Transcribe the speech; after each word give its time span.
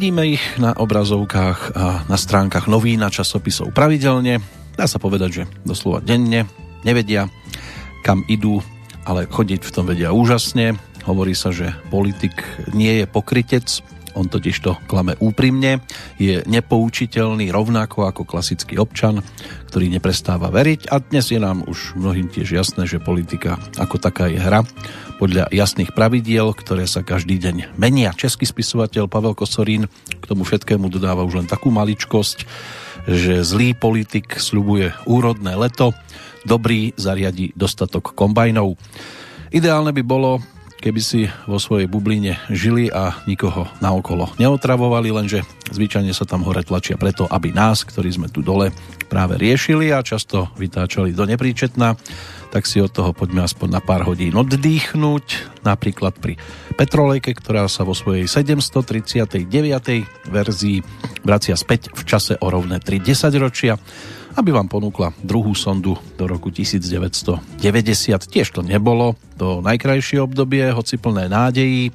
Vidíme 0.00 0.32
ich 0.32 0.40
na 0.56 0.72
obrazovkách 0.72 1.76
a 1.76 2.08
na 2.08 2.16
stránkach 2.16 2.72
novín 2.72 3.04
a 3.04 3.12
časopisov 3.12 3.76
pravidelne. 3.76 4.40
Dá 4.72 4.88
sa 4.88 4.96
povedať, 4.96 5.28
že 5.28 5.42
doslova 5.60 6.00
denne 6.00 6.48
nevedia, 6.88 7.28
kam 8.00 8.24
idú, 8.24 8.64
ale 9.04 9.28
chodiť 9.28 9.60
v 9.60 9.74
tom 9.76 9.84
vedia 9.84 10.16
úžasne. 10.16 10.80
Hovorí 11.04 11.36
sa, 11.36 11.52
že 11.52 11.76
politik 11.92 12.32
nie 12.72 13.04
je 13.04 13.04
pokrytec, 13.04 13.84
on 14.16 14.24
totiž 14.24 14.56
to 14.64 14.72
klame 14.88 15.20
úprimne, 15.20 15.84
je 16.16 16.48
nepoučiteľný 16.48 17.52
rovnako 17.52 18.08
ako 18.08 18.24
klasický 18.24 18.80
občan, 18.80 19.20
ktorý 19.68 19.92
neprestáva 19.92 20.48
veriť 20.48 20.88
a 20.88 21.04
dnes 21.04 21.28
je 21.28 21.36
nám 21.36 21.68
už 21.68 22.00
mnohým 22.00 22.32
tiež 22.32 22.56
jasné, 22.56 22.88
že 22.88 23.04
politika 23.04 23.60
ako 23.76 24.00
taká 24.00 24.32
je 24.32 24.40
hra 24.40 24.64
podľa 25.20 25.52
jasných 25.52 25.92
pravidiel, 25.92 26.56
ktoré 26.56 26.88
sa 26.88 27.04
každý 27.04 27.36
deň 27.36 27.76
menia. 27.76 28.16
Český 28.16 28.48
spisovateľ 28.48 29.04
Pavel 29.04 29.36
Kosorín 29.36 29.84
k 29.92 30.24
tomu 30.24 30.48
všetkému 30.48 30.88
dodáva 30.88 31.28
už 31.28 31.44
len 31.44 31.48
takú 31.48 31.68
maličkosť, 31.68 32.48
že 33.04 33.44
zlý 33.44 33.76
politik 33.76 34.40
sľubuje 34.40 34.96
úrodné 35.04 35.60
leto, 35.60 35.92
dobrý 36.48 36.96
zariadi 36.96 37.52
dostatok 37.52 38.16
kombajnov. 38.16 38.80
Ideálne 39.52 39.92
by 39.92 40.00
bolo, 40.00 40.40
keby 40.80 41.00
si 41.00 41.28
vo 41.44 41.60
svojej 41.60 41.86
bubline 41.86 42.40
žili 42.48 42.88
a 42.88 43.20
nikoho 43.28 43.68
naokolo 43.84 44.32
neotravovali, 44.40 45.12
lenže 45.12 45.44
zvyčajne 45.70 46.10
sa 46.16 46.24
tam 46.24 46.42
hore 46.42 46.64
tlačia 46.64 46.96
preto, 46.96 47.28
aby 47.28 47.52
nás, 47.52 47.84
ktorí 47.84 48.08
sme 48.10 48.32
tu 48.32 48.40
dole, 48.40 48.72
práve 49.12 49.36
riešili 49.36 49.92
a 49.92 50.00
často 50.02 50.48
vytáčali 50.56 51.12
do 51.12 51.28
nepríčetna 51.28 51.94
tak 52.50 52.66
si 52.66 52.82
od 52.82 52.90
toho 52.90 53.14
poďme 53.14 53.46
aspoň 53.46 53.78
na 53.78 53.80
pár 53.80 54.02
hodín 54.02 54.34
oddýchnuť, 54.34 55.26
napríklad 55.62 56.18
pri 56.18 56.34
Petrolejke, 56.74 57.30
ktorá 57.30 57.70
sa 57.70 57.86
vo 57.86 57.94
svojej 57.94 58.26
739. 58.26 59.46
verzii 60.26 60.82
vracia 61.22 61.54
späť 61.54 61.94
v 61.94 62.02
čase 62.02 62.34
o 62.42 62.46
rovné 62.50 62.82
3 62.82 63.06
ročia, 63.38 63.78
aby 64.36 64.50
vám 64.54 64.70
ponúkla 64.70 65.14
druhú 65.22 65.54
sondu 65.56 65.98
do 66.14 66.24
roku 66.26 66.50
1990. 66.54 67.38
Tiež 68.30 68.48
to 68.54 68.60
nebolo 68.62 69.18
to 69.40 69.64
najkrajšie 69.64 70.22
obdobie, 70.22 70.70
hoci 70.70 71.00
plné 71.00 71.26
nádejí, 71.26 71.90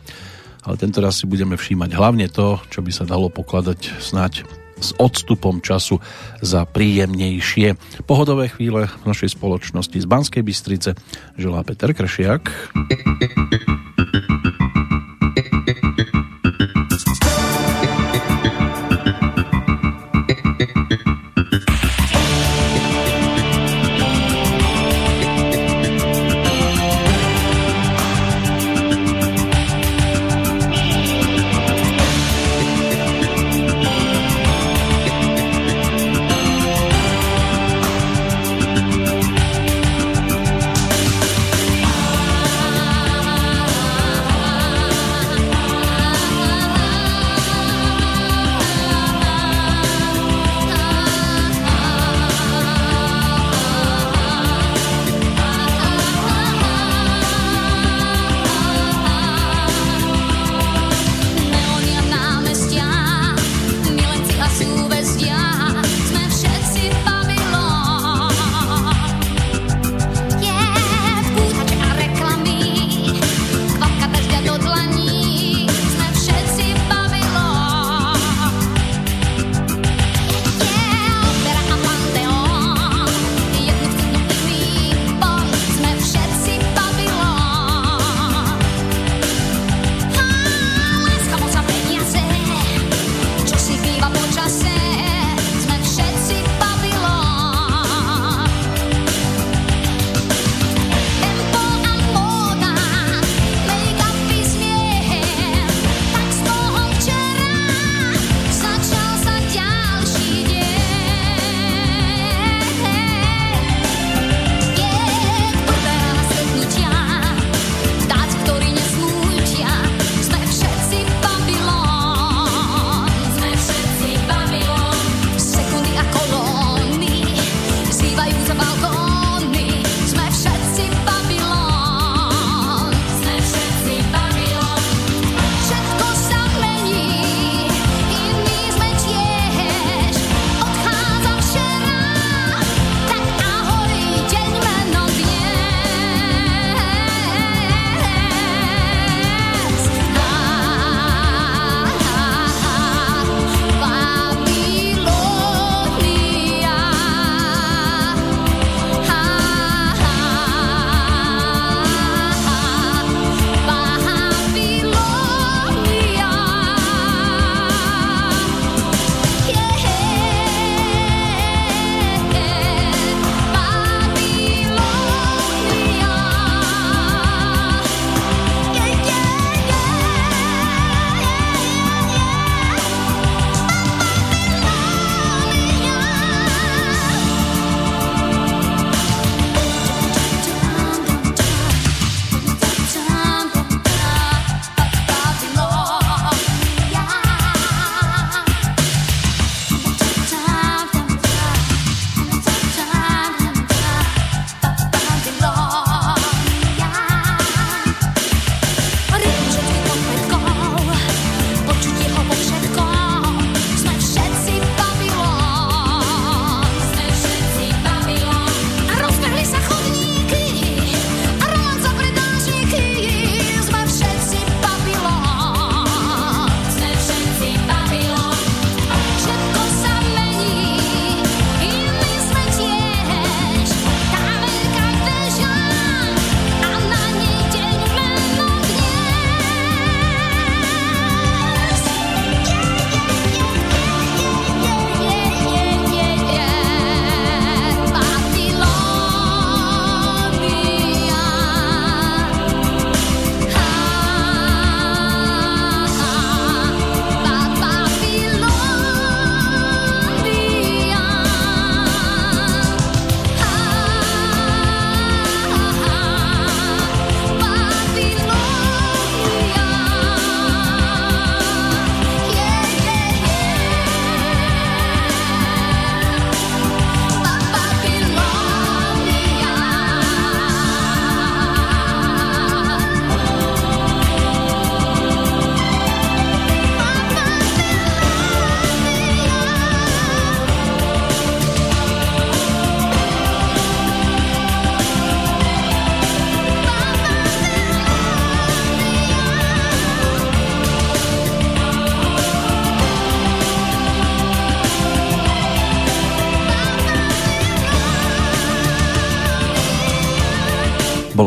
ale 0.66 0.76
tento 0.76 1.00
raz 1.00 1.22
si 1.22 1.30
budeme 1.30 1.56
všímať 1.56 1.92
hlavne 1.94 2.28
to, 2.28 2.58
čo 2.74 2.82
by 2.82 2.92
sa 2.92 3.06
dalo 3.06 3.30
pokladať 3.30 4.02
snáď 4.02 4.44
s 4.76 4.92
odstupom 5.00 5.64
času 5.64 6.04
za 6.44 6.68
príjemnejšie. 6.68 7.80
Pohodové 8.04 8.52
chvíle 8.52 8.92
v 8.92 9.04
našej 9.08 9.38
spoločnosti 9.40 9.96
z 9.96 10.08
Banskej 10.08 10.44
Bystrice 10.44 11.00
želá 11.40 11.64
Peter 11.64 11.96
Kršiak. 11.96 12.52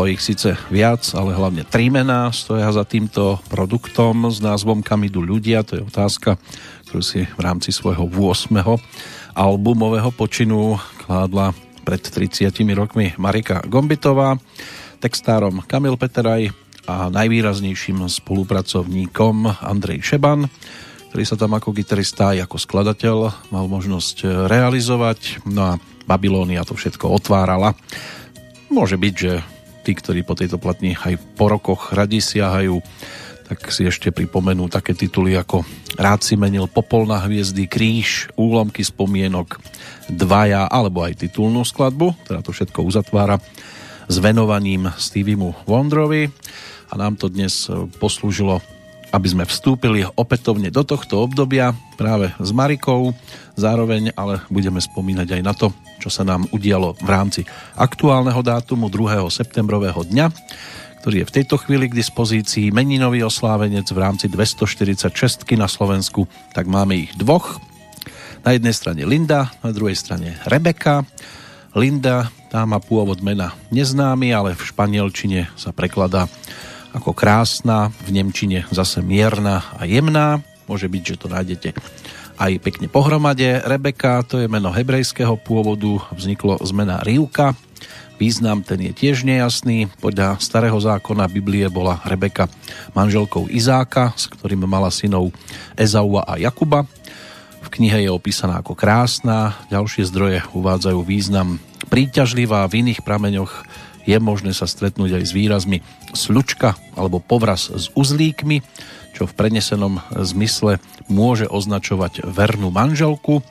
Ich 0.08 0.24
síce 0.24 0.56
viac, 0.72 1.04
ale 1.12 1.36
hlavne 1.36 1.68
tri 1.68 1.92
mená 1.92 2.32
stoja 2.32 2.72
za 2.72 2.80
týmto 2.88 3.44
produktom 3.52 4.32
s 4.32 4.40
názvom 4.40 4.80
Kam 4.80 5.04
idú 5.04 5.20
ľudia. 5.20 5.60
To 5.68 5.76
je 5.76 5.84
otázka, 5.84 6.40
ktorú 6.88 7.04
si 7.04 7.28
v 7.28 7.40
rámci 7.44 7.76
svojho 7.76 8.08
8. 8.08 8.56
albumového 9.36 10.08
počinu 10.16 10.80
kládla 11.04 11.52
pred 11.84 12.00
30 12.00 12.48
rokmi 12.72 13.12
Marika 13.20 13.60
Gombitová, 13.68 14.40
textárom 14.96 15.60
Kamil 15.68 16.00
Peteraj 16.00 16.56
a 16.88 17.12
najvýraznejším 17.12 18.08
spolupracovníkom 18.08 19.60
Andrej 19.60 20.08
Šeban, 20.08 20.48
ktorý 21.12 21.24
sa 21.28 21.36
tam 21.36 21.52
ako 21.52 21.76
gitarista 21.76 22.32
aj 22.32 22.48
ako 22.48 22.56
skladateľ 22.56 23.16
mal 23.52 23.68
možnosť 23.68 24.48
realizovať. 24.48 25.44
No 25.44 25.76
a 25.76 25.76
Babilónia 26.08 26.64
to 26.64 26.72
všetko 26.72 27.12
otvárala. 27.12 27.76
Môže 28.72 28.96
byť, 28.96 29.14
že 29.16 29.44
tí, 29.88 29.96
ktorí 29.96 30.20
po 30.20 30.36
tejto 30.36 30.60
platni 30.60 30.92
aj 30.92 31.16
po 31.40 31.48
rokoch 31.48 31.96
radi 31.96 32.20
siahajú, 32.20 32.76
tak 33.48 33.72
si 33.72 33.88
ešte 33.88 34.12
pripomenú 34.12 34.68
také 34.68 34.92
tituly 34.92 35.32
ako 35.32 35.64
Rád 35.96 36.20
si 36.20 36.36
menil 36.36 36.68
popol 36.68 37.08
na 37.08 37.16
hviezdy, 37.16 37.64
Kríž, 37.64 38.28
Úlomky 38.36 38.84
spomienok, 38.84 39.56
Dvaja, 40.12 40.68
alebo 40.68 41.00
aj 41.02 41.24
titulnú 41.24 41.64
skladbu, 41.64 42.28
teda 42.28 42.44
to 42.44 42.52
všetko 42.52 42.84
uzatvára 42.84 43.40
s 44.04 44.16
venovaním 44.20 44.92
Stevie 45.00 45.40
Wonderovi 45.64 46.28
a 46.86 46.94
nám 47.00 47.16
to 47.16 47.32
dnes 47.32 47.64
poslúžilo 47.96 48.60
aby 49.08 49.26
sme 49.28 49.44
vstúpili 49.48 50.04
opätovne 50.04 50.68
do 50.68 50.84
tohto 50.84 51.24
obdobia 51.24 51.72
práve 51.96 52.28
s 52.36 52.50
Marikou, 52.52 53.16
zároveň 53.56 54.12
ale 54.12 54.44
budeme 54.52 54.78
spomínať 54.78 55.40
aj 55.40 55.42
na 55.42 55.52
to, 55.56 55.72
čo 55.98 56.12
sa 56.12 56.22
nám 56.22 56.44
udialo 56.52 56.94
v 57.00 57.08
rámci 57.08 57.40
aktuálneho 57.74 58.38
dátumu 58.44 58.92
2. 58.92 59.24
septembrového 59.32 60.04
dňa, 60.04 60.26
ktorý 61.00 61.24
je 61.24 61.28
v 61.30 61.34
tejto 61.40 61.56
chvíli 61.62 61.88
k 61.88 61.98
dispozícii 61.98 62.68
meninový 62.68 63.24
oslávenec 63.24 63.88
v 63.88 63.98
rámci 63.98 64.26
246 64.28 65.08
na 65.56 65.70
Slovensku, 65.70 66.28
tak 66.52 66.68
máme 66.68 67.08
ich 67.08 67.12
dvoch. 67.16 67.62
Na 68.44 68.54
jednej 68.54 68.74
strane 68.76 69.02
Linda, 69.08 69.50
na 69.64 69.72
druhej 69.74 69.98
strane 69.98 70.38
Rebeka. 70.46 71.02
Linda, 71.74 72.30
tá 72.48 72.64
má 72.64 72.80
pôvod 72.80 73.20
mena 73.20 73.52
neznámy, 73.68 74.32
ale 74.32 74.50
v 74.56 74.62
španielčine 74.68 75.52
sa 75.54 75.70
prekladá 75.70 76.26
ako 76.98 77.14
krásna, 77.14 77.94
v 78.10 78.18
Nemčine 78.18 78.66
zase 78.74 78.98
mierna 78.98 79.62
a 79.78 79.86
jemná. 79.86 80.42
Môže 80.66 80.90
byť, 80.90 81.02
že 81.14 81.20
to 81.22 81.30
nájdete 81.30 81.68
aj 82.34 82.52
pekne 82.58 82.90
pohromade. 82.90 83.62
Rebeka, 83.62 84.26
to 84.26 84.42
je 84.42 84.50
meno 84.50 84.74
hebrejského 84.74 85.38
pôvodu, 85.38 86.02
vzniklo 86.10 86.58
z 86.58 86.70
mena 86.74 86.98
Rivka. 87.06 87.54
Význam 88.18 88.66
ten 88.66 88.82
je 88.82 88.90
tiež 88.90 89.22
nejasný. 89.22 89.86
Podľa 90.02 90.42
starého 90.42 90.74
zákona 90.74 91.30
Biblie 91.30 91.70
bola 91.70 92.02
Rebeka 92.02 92.50
manželkou 92.98 93.46
Izáka, 93.46 94.10
s 94.18 94.26
ktorým 94.26 94.66
mala 94.66 94.90
synov 94.90 95.30
Ezaua 95.78 96.26
a 96.26 96.34
Jakuba. 96.34 96.82
V 97.62 97.68
knihe 97.78 98.02
je 98.02 98.10
opísaná 98.10 98.58
ako 98.58 98.74
krásna, 98.74 99.54
ďalšie 99.70 100.02
zdroje 100.10 100.42
uvádzajú 100.50 100.98
význam 101.06 101.62
príťažlivá, 101.86 102.66
v 102.66 102.82
iných 102.82 103.06
prameňoch 103.06 103.64
je 104.08 104.16
možné 104.16 104.56
sa 104.56 104.64
stretnúť 104.64 105.20
aj 105.20 105.24
s 105.28 105.32
výrazmi 105.36 105.78
slučka 106.14 106.76
alebo 106.94 107.18
povraz 107.20 107.72
s 107.72 107.92
uzlíkmi, 107.92 108.62
čo 109.16 109.26
v 109.26 109.36
prenesenom 109.36 109.98
zmysle 110.14 110.78
môže 111.10 111.48
označovať 111.50 112.28
vernú 112.28 112.70
manželku. 112.70 113.42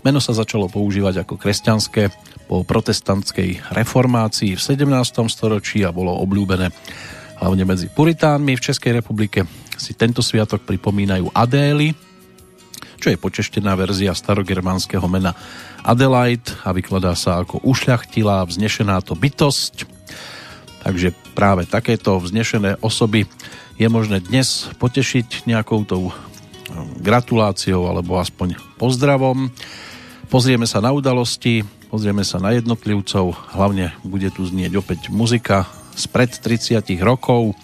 Meno 0.00 0.22
sa 0.22 0.32
začalo 0.32 0.72
používať 0.72 1.26
ako 1.26 1.36
kresťanské 1.36 2.08
po 2.48 2.64
protestantskej 2.64 3.70
reformácii 3.76 4.56
v 4.56 4.60
17. 4.60 4.88
storočí 5.28 5.84
a 5.84 5.92
bolo 5.92 6.16
obľúbené 6.24 6.72
hlavne 7.40 7.64
medzi 7.68 7.92
puritánmi. 7.92 8.56
V 8.56 8.64
Českej 8.64 9.00
republike 9.00 9.44
si 9.76 9.92
tento 9.92 10.24
sviatok 10.24 10.64
pripomínajú 10.64 11.32
Adély, 11.36 11.92
čo 13.00 13.08
je 13.08 13.16
počeštená 13.16 13.72
verzia 13.80 14.12
starogermánskeho 14.12 15.08
mena 15.08 15.32
Adelaide 15.80 16.52
a 16.68 16.76
vykladá 16.76 17.16
sa 17.16 17.40
ako 17.40 17.64
ušľachtilá, 17.64 18.44
vznešená 18.44 19.00
to 19.00 19.16
bytosť. 19.16 19.88
Takže 20.84 21.12
práve 21.40 21.64
takéto 21.64 22.20
vznešené 22.20 22.84
osoby 22.84 23.24
je 23.80 23.88
možné 23.88 24.20
dnes 24.20 24.68
potešiť 24.76 25.48
nejakou 25.48 25.88
tou 25.88 26.12
um, 26.12 26.12
gratuláciou 27.00 27.88
alebo 27.88 28.20
aspoň 28.20 28.60
pozdravom. 28.76 29.48
Pozrieme 30.28 30.68
sa 30.68 30.84
na 30.84 30.92
udalosti, 30.92 31.64
pozrieme 31.88 32.28
sa 32.28 32.44
na 32.44 32.52
jednotlivcov, 32.52 33.56
hlavne 33.56 33.96
bude 34.04 34.28
tu 34.28 34.44
znieť 34.44 34.84
opäť 34.84 35.08
muzika 35.08 35.64
spred 35.96 36.28
30 36.28 36.84
rokov. 37.00 37.56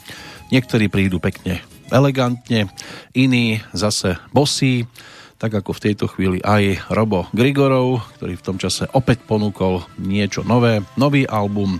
Niektorí 0.48 0.88
prídu 0.88 1.20
pekne 1.20 1.60
elegantne, 1.92 2.72
iní 3.12 3.60
zase 3.76 4.16
bosí, 4.32 4.88
tak 5.36 5.52
ako 5.52 5.76
v 5.76 5.82
tejto 5.84 6.08
chvíli 6.08 6.40
aj 6.40 6.88
Robo 6.88 7.28
Grigorov, 7.36 8.00
ktorý 8.16 8.40
v 8.40 8.46
tom 8.48 8.56
čase 8.56 8.88
opäť 8.96 9.20
ponúkol 9.28 9.84
niečo 10.00 10.48
nové, 10.48 10.80
nový 10.96 11.28
album 11.28 11.76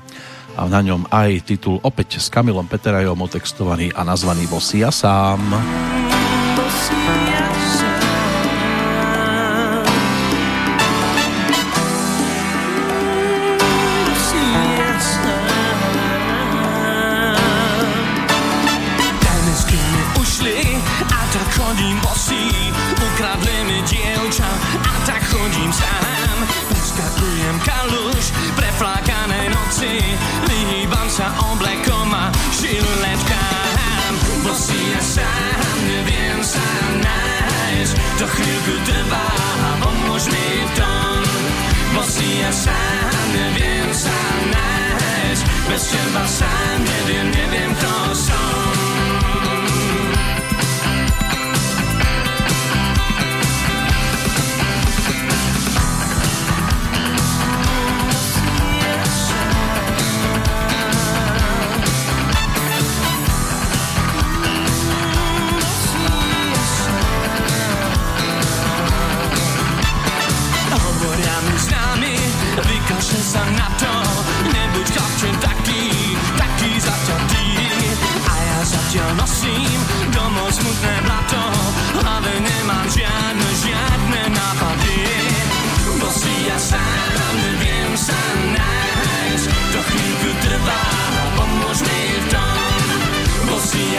a 0.56 0.64
na 0.66 0.80
ňom 0.80 1.04
aj 1.12 1.52
titul 1.52 1.76
opäť 1.84 2.16
s 2.16 2.32
Kamilom 2.32 2.64
Peterajom 2.64 3.20
otextovaný 3.20 3.92
a 3.92 4.02
nazvaný 4.02 4.48
Vosia 4.48 4.88
sám. 4.88 5.95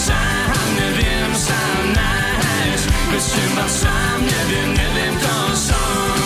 si 0.00 0.08
ja 0.08 0.16
sám 0.16 0.56
neviem 0.80 1.32
sa 1.36 1.60
nájsť, 1.92 2.86
bez 3.12 3.24
teba 3.36 3.66
sám 3.68 4.18
neviem, 4.24 4.70
neviem, 4.72 5.14
kto 5.20 5.36
som. 5.52 6.16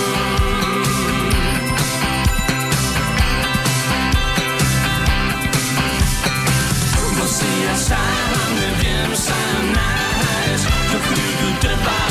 Bo 7.19 7.25
si 7.27 7.51
ja 7.67 7.75
sám 7.75 8.51
neviem 8.63 9.11
sa 9.19 9.41
nájsť, 9.75 10.67
to 10.71 10.99
chvíľku 11.11 11.49
trvá, 11.59 12.03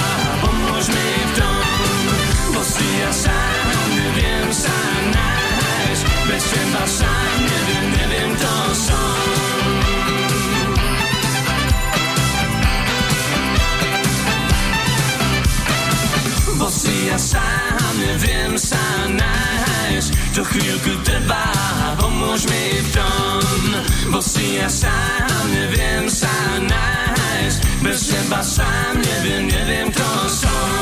pomôž 0.43 0.86
mi 0.91 1.12
v 1.15 1.32
tom, 1.39 1.63
bo 2.51 2.60
si 2.60 2.88
ja 3.00 3.12
sám 3.15 3.67
neviem 3.96 4.51
sa 4.51 4.77
nájsť, 5.15 6.03
bez 6.27 6.43
teba 6.43 6.84
sám 6.84 7.32
neviem, 7.39 7.52
neviem 18.13 18.53
sa 18.62 19.10
nájsť, 19.10 20.38
to 20.38 20.46
chvíľku 20.46 20.93
trvá, 21.01 21.50
pomôž 21.98 22.46
mi 22.46 22.65
v 22.77 22.88
tom. 22.93 23.62
Bo 24.13 24.22
si 24.22 24.62
ja 24.62 24.70
sám 24.70 25.50
neviem 25.50 26.05
sa 26.05 26.29
nájsť, 26.62 27.60
bez 27.82 28.13
teba 28.13 28.41
sám 28.46 29.01
neviem, 29.01 29.50
neviem, 29.50 29.88
kto 29.89 30.10
som. 30.29 30.82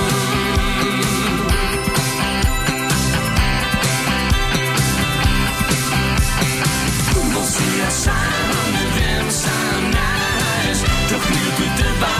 Sám 7.92 8.48
neviem 8.72 9.28
sa 9.28 9.58
nájsť, 9.92 10.84
to 11.12 11.16
chvíľku 11.20 11.66
trvá, 11.76 12.18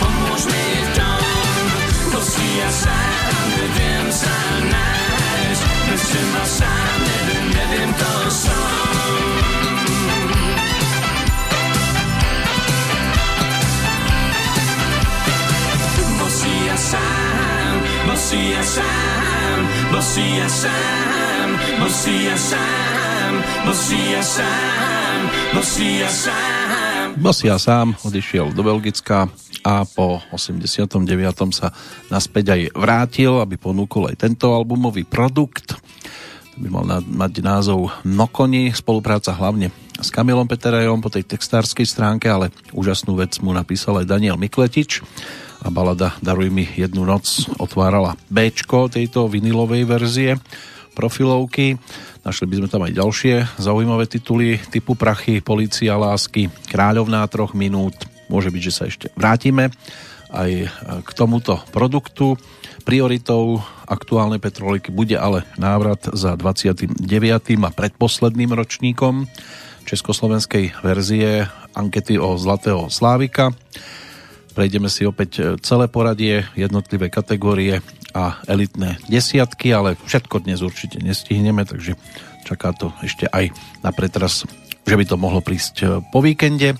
pomôž 0.00 0.42
mi 0.48 0.66
v 0.80 0.88
tom. 0.96 1.24
Bo 2.08 2.20
si 2.24 2.46
ja 2.56 2.70
sám 2.72 2.99
neviem 3.60 4.08
sa 4.08 4.36
nájsť, 4.72 5.62
bez 5.92 6.02
teba 6.08 6.44
Bosia 27.20 27.60
sám 27.60 27.92
odišiel 28.00 28.56
do 28.56 28.64
Belgicka 28.64 29.28
a 29.60 29.84
po 29.84 30.24
89. 30.32 31.04
sa 31.52 31.68
naspäť 32.08 32.56
aj 32.56 32.60
vrátil, 32.72 33.44
aby 33.44 33.60
ponúkol 33.60 34.08
aj 34.08 34.24
tento 34.24 34.56
albumový 34.56 35.04
produkt. 35.04 35.76
By 36.56 36.68
mal 36.72 37.04
mať 37.04 37.44
názov 37.44 37.92
Nokoni, 38.08 38.72
spolupráca 38.72 39.36
hlavne 39.36 39.68
s 40.00 40.08
Kamilom 40.08 40.48
Peterajom 40.48 41.04
po 41.04 41.12
tej 41.12 41.28
textárskej 41.28 41.84
stránke, 41.84 42.24
ale 42.24 42.56
úžasnú 42.72 43.12
vec 43.20 43.36
mu 43.44 43.52
napísal 43.52 44.00
aj 44.00 44.08
Daniel 44.08 44.40
Mikletič 44.40 45.04
a 45.60 45.68
balada 45.68 46.16
Daruj 46.24 46.48
mi 46.48 46.64
jednu 46.72 47.04
noc 47.04 47.52
otvárala 47.60 48.16
B 48.32 48.48
tejto 48.48 49.28
vinilovej 49.28 49.84
verzie 49.84 50.40
profilovky. 50.96 51.76
Našli 52.20 52.44
by 52.52 52.54
sme 52.60 52.68
tam 52.68 52.84
aj 52.84 52.92
ďalšie 53.00 53.34
zaujímavé 53.56 54.04
tituly 54.04 54.60
typu 54.68 54.92
Prachy, 54.92 55.40
Polícia 55.40 55.96
lásky, 55.96 56.52
Kráľovná 56.68 57.24
troch 57.32 57.56
minút. 57.56 57.96
Môže 58.28 58.52
byť, 58.52 58.62
že 58.62 58.72
sa 58.76 58.84
ešte 58.84 59.08
vrátime 59.16 59.72
aj 60.28 60.50
k 61.00 61.10
tomuto 61.16 61.58
produktu. 61.72 62.36
Prioritou 62.84 63.64
aktuálnej 63.88 64.38
Petroliky 64.38 64.92
bude 64.92 65.16
ale 65.16 65.48
návrat 65.56 66.12
za 66.12 66.36
29. 66.36 67.02
a 67.64 67.70
predposledným 67.72 68.52
ročníkom 68.54 69.26
československej 69.88 70.84
verzie 70.84 71.48
ankety 71.74 72.20
o 72.20 72.36
Zlatého 72.36 72.86
Slávika. 72.92 73.50
Prejdeme 74.54 74.92
si 74.92 75.08
opäť 75.08 75.56
celé 75.64 75.88
poradie, 75.88 76.44
jednotlivé 76.54 77.08
kategórie 77.08 77.80
a 78.14 78.42
elitné 78.46 78.98
desiatky, 79.06 79.70
ale 79.74 79.96
všetko 80.06 80.42
dnes 80.44 80.60
určite 80.60 80.98
nestihneme, 80.98 81.62
takže 81.66 81.94
čaká 82.46 82.74
to 82.74 82.90
ešte 83.04 83.30
aj 83.30 83.54
na 83.84 83.90
pretras, 83.94 84.48
že 84.86 84.94
by 84.96 85.04
to 85.06 85.16
mohlo 85.20 85.44
prísť 85.44 86.04
po 86.10 86.24
víkende 86.24 86.74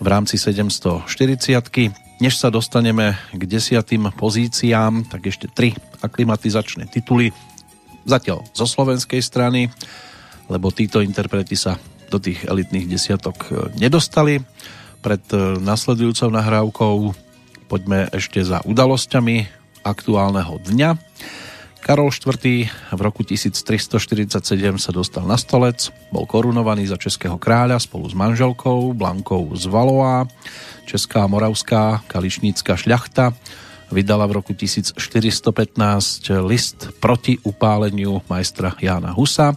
v 0.00 0.06
rámci 0.06 0.36
740 0.36 1.08
Než 2.16 2.40
sa 2.40 2.48
dostaneme 2.48 3.12
k 3.36 3.42
desiatým 3.44 4.08
pozíciám, 4.16 5.04
tak 5.08 5.28
ešte 5.28 5.52
tri 5.52 5.76
aklimatizačné 6.00 6.88
tituly. 6.88 7.28
Zatiaľ 8.08 8.46
zo 8.56 8.64
slovenskej 8.64 9.20
strany, 9.20 9.68
lebo 10.48 10.72
títo 10.72 11.04
interpreti 11.04 11.58
sa 11.58 11.76
do 12.08 12.16
tých 12.16 12.46
elitných 12.46 12.88
desiatok 12.88 13.50
nedostali. 13.76 14.40
Pred 15.02 15.58
nasledujúcou 15.60 16.30
nahrávkou 16.32 16.94
poďme 17.66 18.06
ešte 18.14 18.40
za 18.46 18.62
udalosťami 18.62 19.65
aktuálneho 19.86 20.58
dňa. 20.66 20.98
Karol 21.86 22.10
IV. 22.10 22.66
v 22.66 23.00
roku 23.00 23.22
1347 23.22 24.42
sa 24.82 24.90
dostal 24.90 25.22
na 25.22 25.38
stolec, 25.38 25.94
bol 26.10 26.26
korunovaný 26.26 26.90
za 26.90 26.98
českého 26.98 27.38
kráľa 27.38 27.78
spolu 27.78 28.10
s 28.10 28.14
manželkou 28.18 28.90
Blankou 28.90 29.54
z 29.54 29.70
Valoá. 29.70 30.26
Česká 30.82 31.30
moravská 31.30 32.02
kališnícka 32.10 32.74
šľachta 32.74 33.30
vydala 33.94 34.26
v 34.26 34.42
roku 34.42 34.50
1415 34.50 34.98
list 36.42 36.90
proti 36.98 37.38
upáleniu 37.46 38.18
majstra 38.26 38.74
Jána 38.82 39.14
Husa. 39.14 39.54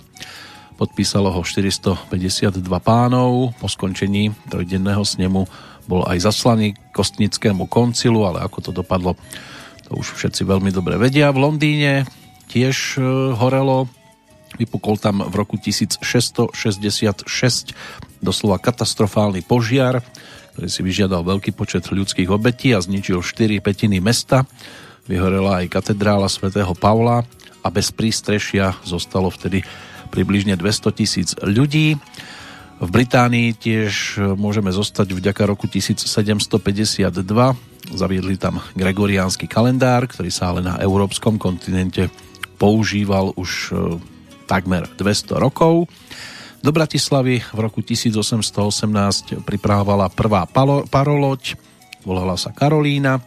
Podpísalo 0.78 1.34
ho 1.34 1.42
452 1.42 2.62
pánov. 2.78 3.58
Po 3.58 3.66
skončení 3.66 4.38
trojdenného 4.54 5.02
snemu 5.02 5.50
bol 5.90 6.06
aj 6.06 6.30
zaslaný 6.30 6.78
kostnickému 6.94 7.66
koncilu, 7.66 8.22
ale 8.30 8.46
ako 8.46 8.70
to 8.70 8.72
dopadlo, 8.72 9.18
to 9.90 9.98
už 9.98 10.14
všetci 10.14 10.46
veľmi 10.46 10.70
dobre 10.70 11.02
vedia. 11.02 11.34
V 11.34 11.42
Londýne 11.42 12.06
tiež 12.46 13.02
e, 13.02 13.34
horelo, 13.34 13.90
vypukol 14.62 15.02
tam 15.02 15.26
v 15.26 15.34
roku 15.34 15.58
1666 15.58 16.54
doslova 18.22 18.62
katastrofálny 18.62 19.42
požiar, 19.42 20.06
ktorý 20.54 20.70
si 20.70 20.86
vyžiadal 20.86 21.26
veľký 21.26 21.58
počet 21.58 21.90
ľudských 21.90 22.30
obetí 22.30 22.78
a 22.78 22.86
zničil 22.86 23.26
4 23.26 23.58
petiny 23.66 23.98
mesta. 23.98 24.46
Vyhorela 25.10 25.66
aj 25.66 25.74
katedrála 25.74 26.30
svätého 26.30 26.78
Pavla 26.78 27.26
a 27.66 27.68
bez 27.74 27.90
prístrešia 27.90 28.78
zostalo 28.86 29.34
vtedy 29.34 29.66
približne 30.14 30.54
200 30.54 30.94
tisíc 30.94 31.34
ľudí. 31.42 31.98
V 32.80 32.90
Británii 32.90 33.58
tiež 33.58 34.22
môžeme 34.38 34.72
zostať 34.72 35.12
vďaka 35.12 35.44
roku 35.50 35.68
1752. 35.68 37.69
Zaviedli 37.90 38.38
tam 38.38 38.62
gregoriánsky 38.78 39.50
kalendár, 39.50 40.06
ktorý 40.06 40.30
sa 40.30 40.54
ale 40.54 40.62
na 40.62 40.78
európskom 40.78 41.42
kontinente 41.42 42.14
používal 42.62 43.34
už 43.34 43.50
e, 43.70 43.98
takmer 44.46 44.86
200 44.98 45.40
rokov. 45.42 45.90
Do 46.60 46.76
Bratislavy 46.76 47.40
v 47.40 47.60
roku 47.60 47.80
1818 47.80 49.42
priprávala 49.48 50.12
prvá 50.12 50.44
paroloď, 50.92 51.56
volala 52.04 52.36
sa 52.36 52.52
Karolína. 52.52 53.24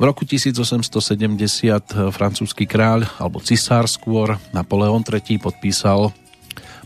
V 0.00 0.02
roku 0.08 0.24
1870 0.24 2.10
francúzsky 2.10 2.64
kráľ, 2.64 3.06
alebo 3.20 3.44
cisár 3.44 3.84
skôr, 3.86 4.40
Napoleon 4.56 5.04
III 5.04 5.36
podpísal 5.36 6.10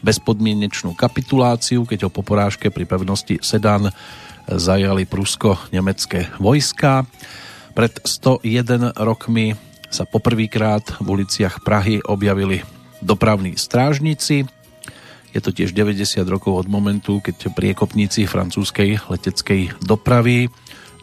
bezpodmienečnú 0.05 0.93
kapituláciu, 0.93 1.87
keď 1.89 2.09
ho 2.09 2.11
po 2.13 2.21
porážke 2.21 2.69
pri 2.69 2.85
pevnosti 2.85 3.41
Sedan 3.41 3.89
zajali 4.51 5.05
prusko-nemecké 5.05 6.39
vojska. 6.39 7.05
Pred 7.77 8.03
101 8.07 8.97
rokmi 8.97 9.59
sa 9.93 10.09
poprvýkrát 10.09 10.99
v 11.03 11.07
uliciach 11.21 11.63
Prahy 11.63 12.03
objavili 12.03 12.63
dopravní 13.05 13.55
strážnici. 13.59 14.49
Je 15.37 15.41
to 15.45 15.53
tiež 15.53 15.77
90 15.77 16.25
rokov 16.27 16.65
od 16.65 16.67
momentu, 16.73 17.21
keď 17.21 17.53
priekopníci 17.53 18.25
francúzskej 18.25 19.05
leteckej 19.13 19.77
dopravy 19.85 20.49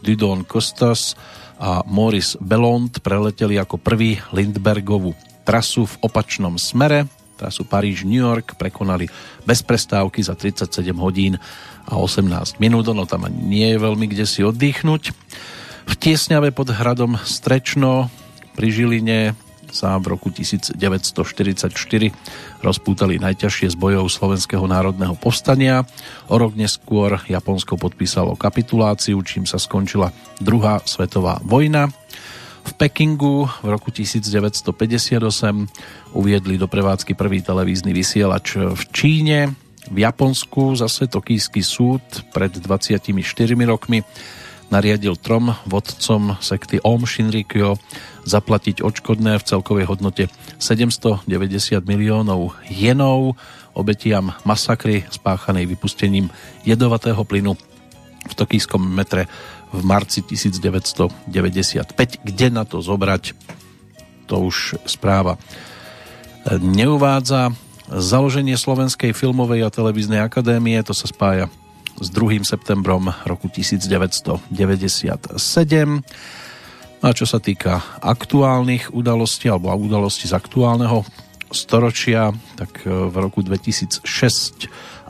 Dudon 0.02 0.42
Costas 0.44 1.14
a 1.62 1.86
Maurice 1.86 2.36
Bellont 2.42 2.92
preleteli 3.00 3.62
ako 3.62 3.78
prvý 3.78 4.18
Lindbergovú 4.34 5.14
trasu 5.46 5.86
v 5.86 5.96
opačnom 6.02 6.58
smere. 6.58 7.23
Trasu 7.44 7.68
Paríž-New 7.68 8.24
York 8.24 8.56
prekonali 8.56 9.12
bez 9.44 9.60
prestávky 9.60 10.24
za 10.24 10.32
37 10.32 10.96
hodín 10.96 11.36
a 11.84 12.00
18 12.00 12.64
minút. 12.64 12.88
Ono 12.88 13.04
tam 13.04 13.28
ani 13.28 13.44
nie 13.44 13.68
je 13.76 13.84
veľmi 13.84 14.08
kde 14.08 14.24
si 14.24 14.48
oddychnúť. 14.48 15.12
V 15.84 15.94
Tiesňave 16.00 16.56
pod 16.56 16.72
hradom 16.72 17.20
Strečno 17.20 18.08
pri 18.56 18.72
Žiline 18.72 19.36
sa 19.74 20.00
v 20.00 20.16
roku 20.16 20.32
1944 20.32 20.78
rozpútali 22.64 23.20
najťažšie 23.20 23.74
z 23.74 23.76
bojov 23.76 24.08
Slovenského 24.08 24.64
národného 24.64 25.18
povstania. 25.20 25.84
O 26.32 26.40
rok 26.40 26.56
neskôr 26.56 27.20
Japonsko 27.28 27.76
podpísalo 27.76 28.40
kapituláciu, 28.40 29.20
čím 29.26 29.44
sa 29.44 29.60
skončila 29.60 30.16
druhá 30.40 30.80
svetová 30.88 31.44
vojna. 31.44 31.92
V 32.64 32.72
Pekingu 32.80 33.46
v 33.64 33.68
roku 33.68 33.92
1958 33.92 34.72
uviedli 36.16 36.56
do 36.58 36.68
prevádzky 36.68 37.14
prvý 37.14 37.44
televízny 37.44 37.92
vysielač 37.92 38.56
v 38.56 38.82
Číne. 38.92 39.56
V 39.92 39.98
Japonsku 40.00 40.80
zase 40.80 41.12
Tokijský 41.12 41.60
súd 41.60 42.02
pred 42.32 42.56
24 42.56 43.12
rokmi 43.68 44.04
nariadil 44.74 45.20
trom 45.20 45.54
vodcom 45.70 46.40
sekty 46.42 46.82
Om 46.82 47.06
Shinrikyo 47.06 47.78
zaplatiť 48.26 48.82
odškodné 48.82 49.38
v 49.38 49.44
celkovej 49.46 49.86
hodnote 49.86 50.32
790 50.58 51.30
miliónov 51.86 52.58
jenov 52.72 53.38
obetiam 53.78 54.34
masakry 54.48 55.06
spáchanej 55.14 55.70
vypustením 55.70 56.34
jedovatého 56.66 57.22
plynu 57.22 57.54
v 58.24 58.34
tokijskom 58.34 58.80
metre 58.80 59.28
v 59.74 59.82
marci 59.82 60.22
1995. 60.22 61.90
Kde 62.22 62.48
na 62.54 62.64
to 62.64 62.80
zobrať, 62.80 63.34
to 64.30 64.36
už 64.38 64.78
správa 64.86 65.42
neuvádza. 66.48 67.52
Založenie 67.90 68.56
Slovenskej 68.56 69.12
filmovej 69.12 69.68
a 69.68 69.74
televíznej 69.74 70.24
akadémie, 70.24 70.80
to 70.86 70.96
sa 70.96 71.10
spája 71.10 71.52
s 72.00 72.08
2. 72.10 72.48
septembrom 72.48 73.12
roku 73.28 73.52
1997. 73.52 74.40
No 77.04 77.04
a 77.04 77.12
čo 77.12 77.28
sa 77.28 77.44
týka 77.44 77.84
aktuálnych 78.00 78.96
udalostí 78.96 79.52
alebo 79.52 79.76
udalostí 79.76 80.32
z 80.32 80.40
aktuálneho 80.40 81.04
storočia, 81.52 82.32
tak 82.56 82.82
e, 82.84 82.90
v 82.90 83.16
roku 83.20 83.44
2006 83.44 84.08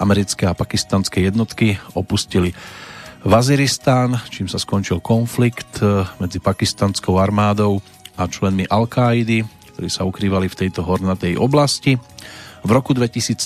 americké 0.02 0.50
a 0.50 0.58
pakistanské 0.58 1.24
jednotky 1.24 1.78
opustili 1.94 2.52
Vaziristán, 3.24 4.20
čím 4.28 4.52
sa 4.52 4.60
skončil 4.60 5.00
konflikt 5.00 5.80
e, 5.80 6.04
medzi 6.20 6.44
pakistanskou 6.44 7.16
armádou 7.16 7.80
a 8.20 8.28
členmi 8.28 8.68
Al-Kaidy, 8.68 9.48
ktorí 9.72 9.88
sa 9.88 10.04
ukrývali 10.04 10.52
v 10.52 10.60
tejto 10.60 10.84
hornatej 10.84 11.40
oblasti. 11.40 11.96
V 12.68 12.70
roku 12.70 12.92
2013 12.92 13.40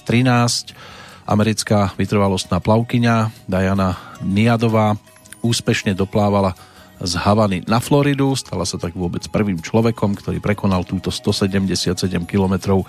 Americká 1.30 1.94
vytrvalostná 1.94 2.58
plavkyňa 2.58 3.46
Diana 3.46 4.18
Niadová 4.26 4.98
úspešne 5.46 5.94
doplávala 5.94 6.58
z 6.98 7.14
Havany 7.14 7.62
na 7.70 7.78
Floridu. 7.78 8.34
Stala 8.34 8.66
sa 8.66 8.82
tak 8.82 8.98
vôbec 8.98 9.30
prvým 9.30 9.62
človekom, 9.62 10.18
ktorý 10.18 10.42
prekonal 10.42 10.90
túto 10.90 11.14
177 11.14 11.94
km 12.26 12.82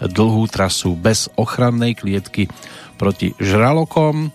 dlhú 0.00 0.48
trasu 0.48 0.96
bez 0.96 1.28
ochrannej 1.36 1.92
klietky 1.92 2.48
proti 2.96 3.36
žralokom. 3.36 4.32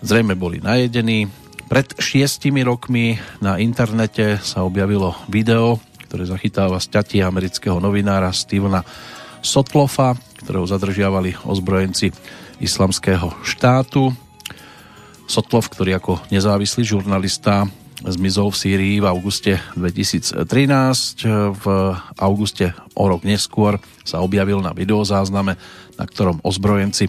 Zrejme 0.00 0.34
boli 0.34 0.58
najedení. 0.58 1.30
Pred 1.70 1.98
šiestimi 2.00 2.64
rokmi 2.66 3.18
na 3.38 3.60
internete 3.60 4.40
sa 4.42 4.66
objavilo 4.66 5.14
video, 5.30 5.78
ktoré 6.08 6.26
zachytáva 6.26 6.82
sťatie 6.82 7.22
amerického 7.22 7.78
novinára 7.78 8.32
Stevena 8.34 8.82
Sotlofa, 9.44 10.16
ktorého 10.42 10.64
zadržiavali 10.64 11.36
ozbrojenci 11.44 12.10
islamského 12.62 13.32
štátu. 13.44 14.12
Sotlov, 15.24 15.72
ktorý 15.72 15.96
ako 15.96 16.20
nezávislý 16.28 16.84
žurnalista 16.84 17.64
zmizol 18.04 18.52
v 18.52 18.60
Sýrii 18.60 18.96
v 19.00 19.08
auguste 19.08 19.56
2013. 19.78 20.44
V 21.56 21.64
auguste 22.20 22.76
o 22.92 23.04
rok 23.08 23.24
neskôr 23.24 23.80
sa 24.04 24.20
objavil 24.20 24.60
na 24.60 24.76
videozázname, 24.76 25.56
na 25.96 26.04
ktorom 26.04 26.44
ozbrojenci 26.44 27.08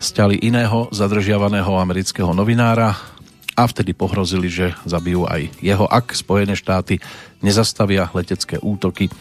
stiali 0.00 0.40
iného 0.40 0.88
zadržiavaného 0.88 1.76
amerického 1.76 2.32
novinára 2.32 2.96
a 3.52 3.62
vtedy 3.68 3.92
pohrozili, 3.92 4.48
že 4.48 4.72
zabijú 4.88 5.28
aj 5.28 5.52
jeho, 5.60 5.84
ak 5.84 6.16
Spojené 6.16 6.56
štáty 6.56 6.96
nezastavia 7.44 8.08
letecké 8.16 8.56
útoky 8.56 9.12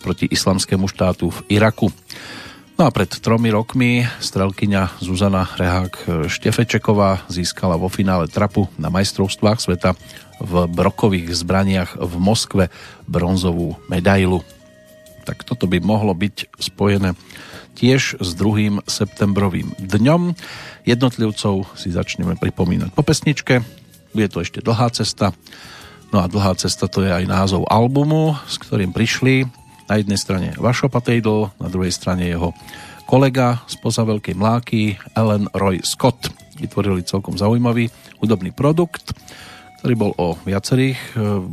proti 0.00 0.24
islamskému 0.26 0.88
štátu 0.88 1.28
v 1.28 1.60
Iraku. 1.60 1.92
No 2.80 2.88
a 2.88 2.90
pred 2.90 3.12
tromi 3.20 3.52
rokmi 3.52 4.08
strelkyňa 4.18 5.04
Zuzana 5.04 5.44
Rehák 5.60 6.26
Štefečeková 6.26 7.28
získala 7.28 7.76
vo 7.76 7.92
finále 7.92 8.32
trapu 8.32 8.66
na 8.80 8.88
majstrovstvách 8.88 9.60
sveta 9.60 9.92
v 10.40 10.66
brokových 10.72 11.36
zbraniach 11.36 12.00
v 12.00 12.14
Moskve 12.16 12.64
bronzovú 13.04 13.76
medailu. 13.92 14.40
Tak 15.28 15.44
toto 15.44 15.68
by 15.68 15.78
mohlo 15.84 16.16
byť 16.16 16.58
spojené 16.58 17.14
tiež 17.74 18.20
s 18.20 18.30
2. 18.36 18.84
septembrovým 18.84 19.72
dňom. 19.80 20.36
Jednotlivcov 20.84 21.72
si 21.78 21.88
začneme 21.92 22.36
pripomínať 22.36 22.92
po 22.92 23.02
pesničke. 23.04 23.64
Bude 24.12 24.28
to 24.28 24.44
ešte 24.44 24.60
dlhá 24.60 24.92
cesta. 24.92 25.32
No 26.12 26.20
a 26.20 26.28
dlhá 26.28 26.52
cesta 26.60 26.86
to 26.86 27.00
je 27.00 27.08
aj 27.08 27.24
názov 27.24 27.64
albumu, 27.72 28.36
s 28.44 28.60
ktorým 28.60 28.92
prišli 28.92 29.48
na 29.88 29.96
jednej 29.96 30.20
strane 30.20 30.48
Vašo 30.60 30.92
Patejdl, 30.92 31.56
na 31.56 31.68
druhej 31.72 31.92
strane 31.92 32.28
jeho 32.28 32.52
kolega 33.08 33.64
spoza 33.68 34.04
Veľkej 34.04 34.36
Mláky, 34.36 34.96
Ellen 35.16 35.48
Roy 35.56 35.80
Scott. 35.84 36.32
Vytvorili 36.60 37.04
celkom 37.04 37.36
zaujímavý 37.36 37.88
hudobný 38.20 38.52
produkt, 38.52 39.16
ktorý 39.82 39.94
bol 39.98 40.12
o 40.14 40.38
viacerých 40.46 40.96
e, 40.96 41.08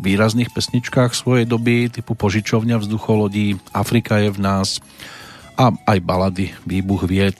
výrazných 0.06 0.54
pesničkách 0.54 1.18
svojej 1.18 1.50
doby, 1.50 1.90
typu 1.90 2.14
Požičovňa 2.14 2.78
vzducholodí, 2.78 3.58
Afrika 3.74 4.22
je 4.22 4.30
v 4.30 4.40
nás 4.40 4.78
a 5.60 5.76
aj 5.76 6.00
balady 6.00 6.56
Výbuch 6.64 7.04
vied, 7.04 7.36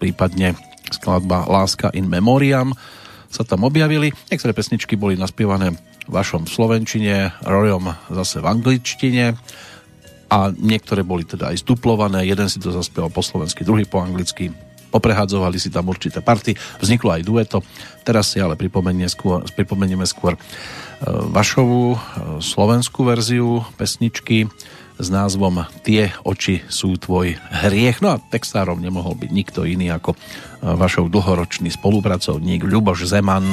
prípadne 0.00 0.56
skladba 0.88 1.44
Láska 1.44 1.92
in 1.92 2.08
Memoriam 2.08 2.72
sa 3.28 3.44
tam 3.44 3.68
objavili. 3.68 4.16
Niektoré 4.32 4.56
pesničky 4.56 4.96
boli 4.96 5.20
naspievané 5.20 5.76
vašom 6.08 6.48
v 6.48 6.52
slovenčine, 6.56 7.14
Royom 7.44 7.92
zase 8.08 8.40
v 8.40 8.48
angličtine. 8.48 9.36
A 10.32 10.50
niektoré 10.56 11.04
boli 11.04 11.28
teda 11.28 11.52
aj 11.52 11.62
zduplované, 11.62 12.24
jeden 12.24 12.48
si 12.48 12.56
to 12.56 12.72
zaspieval 12.72 13.12
po 13.12 13.20
slovensky, 13.20 13.62
druhý 13.62 13.84
po 13.84 14.00
anglicky, 14.00 14.50
poprehadzovali 14.88 15.60
si 15.60 15.68
tam 15.68 15.92
určité 15.92 16.24
party, 16.24 16.56
vzniklo 16.80 17.12
aj 17.12 17.22
dueto. 17.22 17.58
Teraz 18.08 18.32
si 18.32 18.40
ale 18.40 18.56
pripomenieme 18.56 19.10
skôr, 19.10 19.44
pripomenieme 19.52 20.08
skôr 20.08 20.34
e, 20.34 20.40
vašovú 21.28 21.94
e, 21.94 21.98
slovenskú 22.40 23.04
verziu 23.04 23.62
pesničky 23.76 24.48
s 24.98 25.08
názvom 25.10 25.66
Tie 25.82 26.14
oči 26.22 26.62
sú 26.70 26.94
tvoj 26.94 27.34
hriech. 27.66 27.98
No 27.98 28.14
a 28.14 28.22
textárom 28.22 28.78
nemohol 28.78 29.18
byť 29.18 29.30
nikto 29.30 29.60
iný 29.66 29.90
ako 29.90 30.14
e, 30.14 30.18
vašou 30.62 31.10
dlhoročný 31.10 31.70
spolupracovník 31.74 32.62
Ľuboš 32.62 33.10
Zeman. 33.10 33.44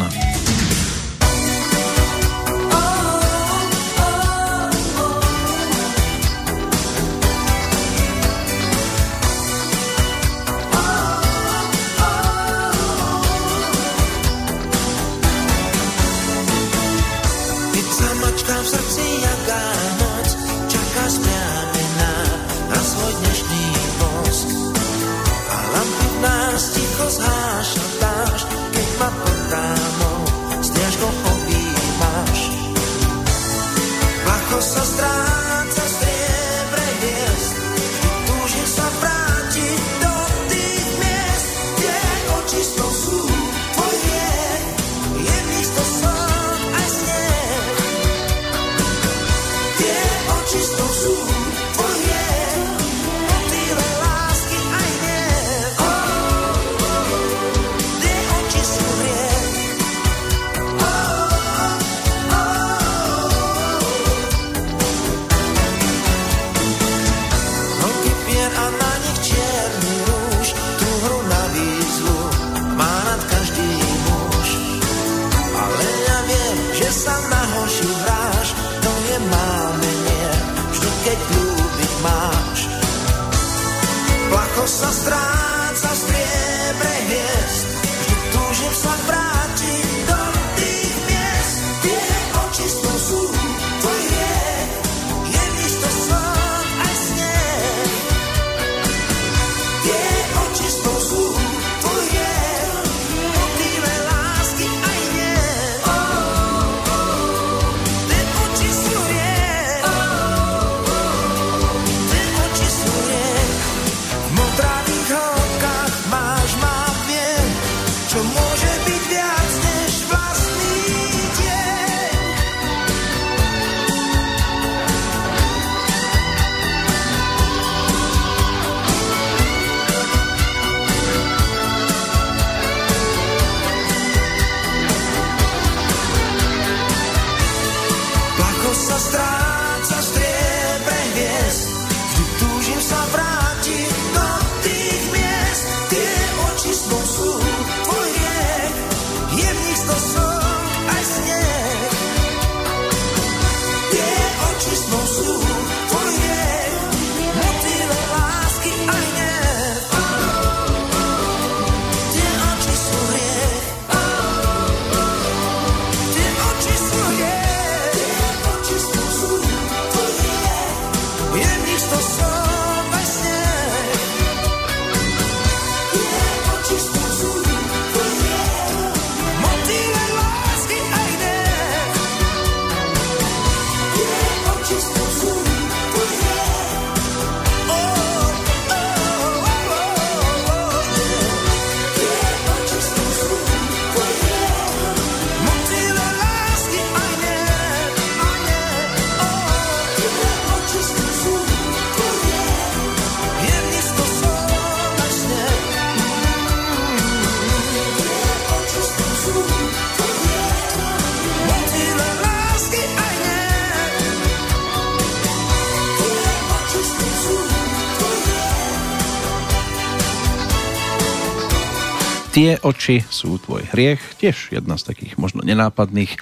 Tie 222.42 222.58
oči 222.58 223.06
sú 223.06 223.38
tvoj 223.38 223.70
hriech, 223.70 224.18
tiež 224.18 224.50
jedna 224.50 224.74
z 224.74 224.90
takých 224.90 225.14
možno 225.22 225.46
nenápadných, 225.46 226.18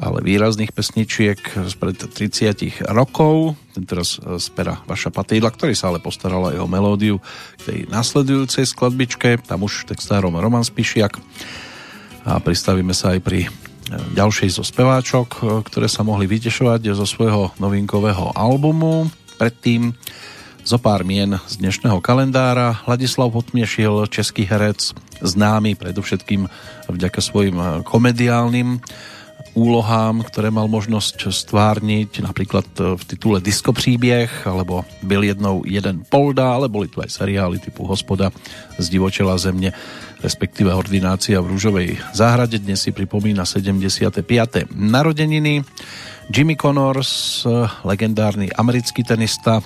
ale 0.00 0.24
výrazných 0.24 0.72
pesničiek 0.72 1.36
spred 1.68 2.00
30 2.00 2.88
rokov. 2.88 3.60
Ten 3.76 3.84
teraz 3.84 4.16
z 4.16 4.46
pera 4.56 4.80
Vaša 4.88 5.12
Patýdla, 5.12 5.52
ktorý 5.52 5.76
sa 5.76 5.92
ale 5.92 6.00
postaral 6.00 6.48
aj 6.48 6.64
o 6.64 6.64
melódiu 6.64 7.20
k 7.60 7.68
tej 7.68 7.78
nasledujúcej 7.92 8.64
skladbičke. 8.72 9.36
Tam 9.44 9.60
už 9.60 9.84
textárom 9.84 10.32
Roman 10.32 10.64
Spišiak. 10.64 11.20
A 12.24 12.40
pristavíme 12.40 12.96
sa 12.96 13.12
aj 13.12 13.20
pri 13.20 13.52
ďalšej 14.16 14.56
zo 14.56 14.64
speváčok, 14.64 15.44
ktoré 15.68 15.92
sa 15.92 16.00
mohli 16.00 16.24
vytešovať 16.24 16.96
zo 16.96 17.04
svojho 17.04 17.52
novinkového 17.60 18.32
albumu. 18.32 19.12
Predtým 19.36 19.92
zo 20.64 20.80
pár 20.80 21.04
mien 21.04 21.36
z 21.44 21.60
dnešného 21.60 22.00
kalendára. 22.00 22.80
Ladislav 22.88 23.28
Potmiešil, 23.28 24.08
český 24.08 24.48
herec, 24.48 24.96
známy 25.22 25.76
predovšetkým 25.76 26.48
vďaka 26.88 27.20
svojim 27.22 27.56
eh, 27.56 27.66
komediálnym 27.86 28.80
úlohám, 29.54 30.22
ktoré 30.22 30.52
mal 30.54 30.70
možnosť 30.70 31.32
stvárniť, 31.32 32.22
napríklad 32.22 32.66
eh, 32.78 32.94
v 32.96 33.02
titule 33.04 33.38
Disko 33.40 33.72
príběh, 33.72 34.30
alebo 34.46 34.84
Byl 35.02 35.22
jednou 35.22 35.62
jeden 35.66 36.04
polda, 36.08 36.52
ale 36.54 36.68
boli 36.68 36.88
tu 36.88 37.00
aj 37.00 37.10
seriály 37.10 37.58
typu 37.58 37.86
Hospoda 37.86 38.30
z 38.78 38.88
divočela 38.88 39.38
země, 39.38 39.72
respektíve 40.22 40.74
Ordinácia 40.74 41.40
v 41.40 41.56
Rúžovej 41.56 41.88
záhrade. 42.12 42.60
Dnes 42.60 42.84
si 42.84 42.92
pripomína 42.92 43.44
75. 43.48 44.68
narodeniny. 44.74 45.64
Jimmy 46.30 46.56
Connors, 46.56 47.42
eh, 47.46 47.66
legendárny 47.84 48.52
americký 48.52 49.02
tenista, 49.02 49.62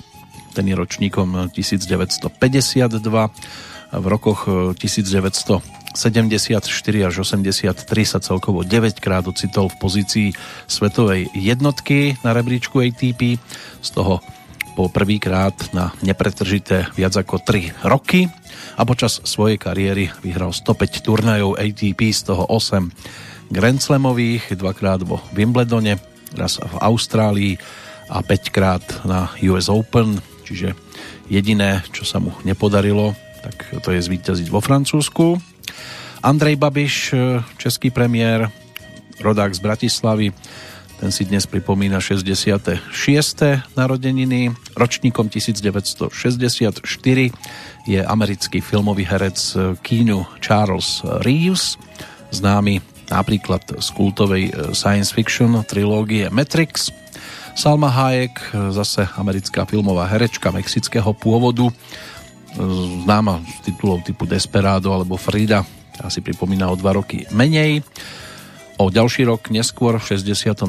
ten 0.55 0.71
je 0.71 0.75
ročníkom 0.75 1.51
1952 1.51 3.29
v 3.91 4.05
rokoch 4.05 4.49
1974 4.77 5.97
e, 5.97 7.01
až 7.05 7.15
83 7.21 7.77
sa 8.05 8.19
celkovo 8.23 8.65
9 8.65 8.97
krát 8.97 9.25
ocitol 9.29 9.69
v 9.69 9.77
pozícii 9.77 10.27
svetovej 10.65 11.29
jednotky 11.35 12.17
na 12.25 12.33
rebríčku 12.33 12.81
ATP, 12.81 13.37
z 13.81 13.89
toho 13.93 14.21
po 14.75 14.91
prvýkrát 14.91 15.55
na 15.71 15.95
nepretržité 16.03 16.91
viac 16.99 17.15
ako 17.15 17.39
3 17.39 17.87
roky. 17.87 18.27
A 18.75 18.83
počas 18.83 19.23
svojej 19.23 19.55
kariéry 19.55 20.11
vyhral 20.19 20.51
105 20.51 20.99
turnajov 20.99 21.55
ATP, 21.55 22.11
z 22.11 22.27
toho 22.27 22.43
8 22.51 22.91
Grand 23.55 23.79
Slamových, 23.79 24.51
dvakrát 24.59 24.99
vo 25.07 25.23
Wimbledone, 25.31 25.95
raz 26.35 26.59
v 26.59 26.75
Austrálii 26.83 27.55
a 28.11 28.19
5 28.19 28.51
krát 28.51 28.83
na 29.07 29.31
US 29.47 29.71
Open, 29.71 30.19
čiže 30.43 30.75
jediné, 31.31 31.81
čo 31.95 32.03
sa 32.03 32.19
mu 32.19 32.35
nepodarilo 32.43 33.15
tak 33.45 33.85
to 33.85 33.93
je 33.93 34.01
zvíťaziť 34.01 34.49
vo 34.49 34.57
Francúzsku. 34.57 35.37
Andrej 36.25 36.57
Babiš, 36.57 37.13
e, 37.13 37.45
český 37.61 37.93
premiér, 37.93 38.49
rodák 39.21 39.53
z 39.53 39.61
Bratislavy, 39.61 40.33
ten 40.95 41.11
si 41.11 41.27
dnes 41.27 41.45
pripomína 41.45 41.99
66. 42.01 42.81
narodeniny. 43.77 44.49
Ročníkom 44.79 45.27
1964 45.29 46.81
je 47.85 47.99
americký 48.01 48.63
filmový 48.63 49.03
herec 49.03 49.37
kínu 49.83 50.23
Charles 50.39 51.03
Reeves, 51.21 51.75
známy 52.31 52.79
napríklad 53.11 53.61
z 53.77 53.87
kultovej 53.93 54.49
e, 54.49 54.51
science 54.73 55.13
fiction 55.13 55.61
trilógie 55.69 56.33
Matrix. 56.33 56.89
Salma 57.55 57.87
Hayek, 57.87 58.51
zase 58.75 59.07
americká 59.15 59.63
filmová 59.63 60.03
herečka 60.11 60.51
mexického 60.51 61.15
pôvodu, 61.15 61.71
známa 62.55 63.43
z 63.43 63.71
titulov 63.71 64.03
typu 64.07 64.23
Desperado 64.25 64.91
alebo 64.95 65.19
Frida, 65.19 65.63
asi 65.99 66.19
pripomína 66.19 66.71
o 66.71 66.75
dva 66.75 66.95
roky 66.95 67.27
menej. 67.31 67.83
O 68.75 68.91
ďalší 68.91 69.23
rok 69.23 69.55
neskôr, 69.55 69.95
v 69.95 70.19
67. 70.19 70.59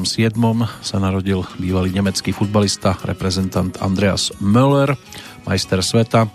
sa 0.79 0.97
narodil 0.99 1.43
bývalý 1.59 1.91
nemecký 1.91 2.31
futbalista, 2.31 2.95
reprezentant 3.03 3.75
Andreas 3.83 4.31
Möller, 4.39 4.95
majster 5.43 5.83
sveta 5.83 6.31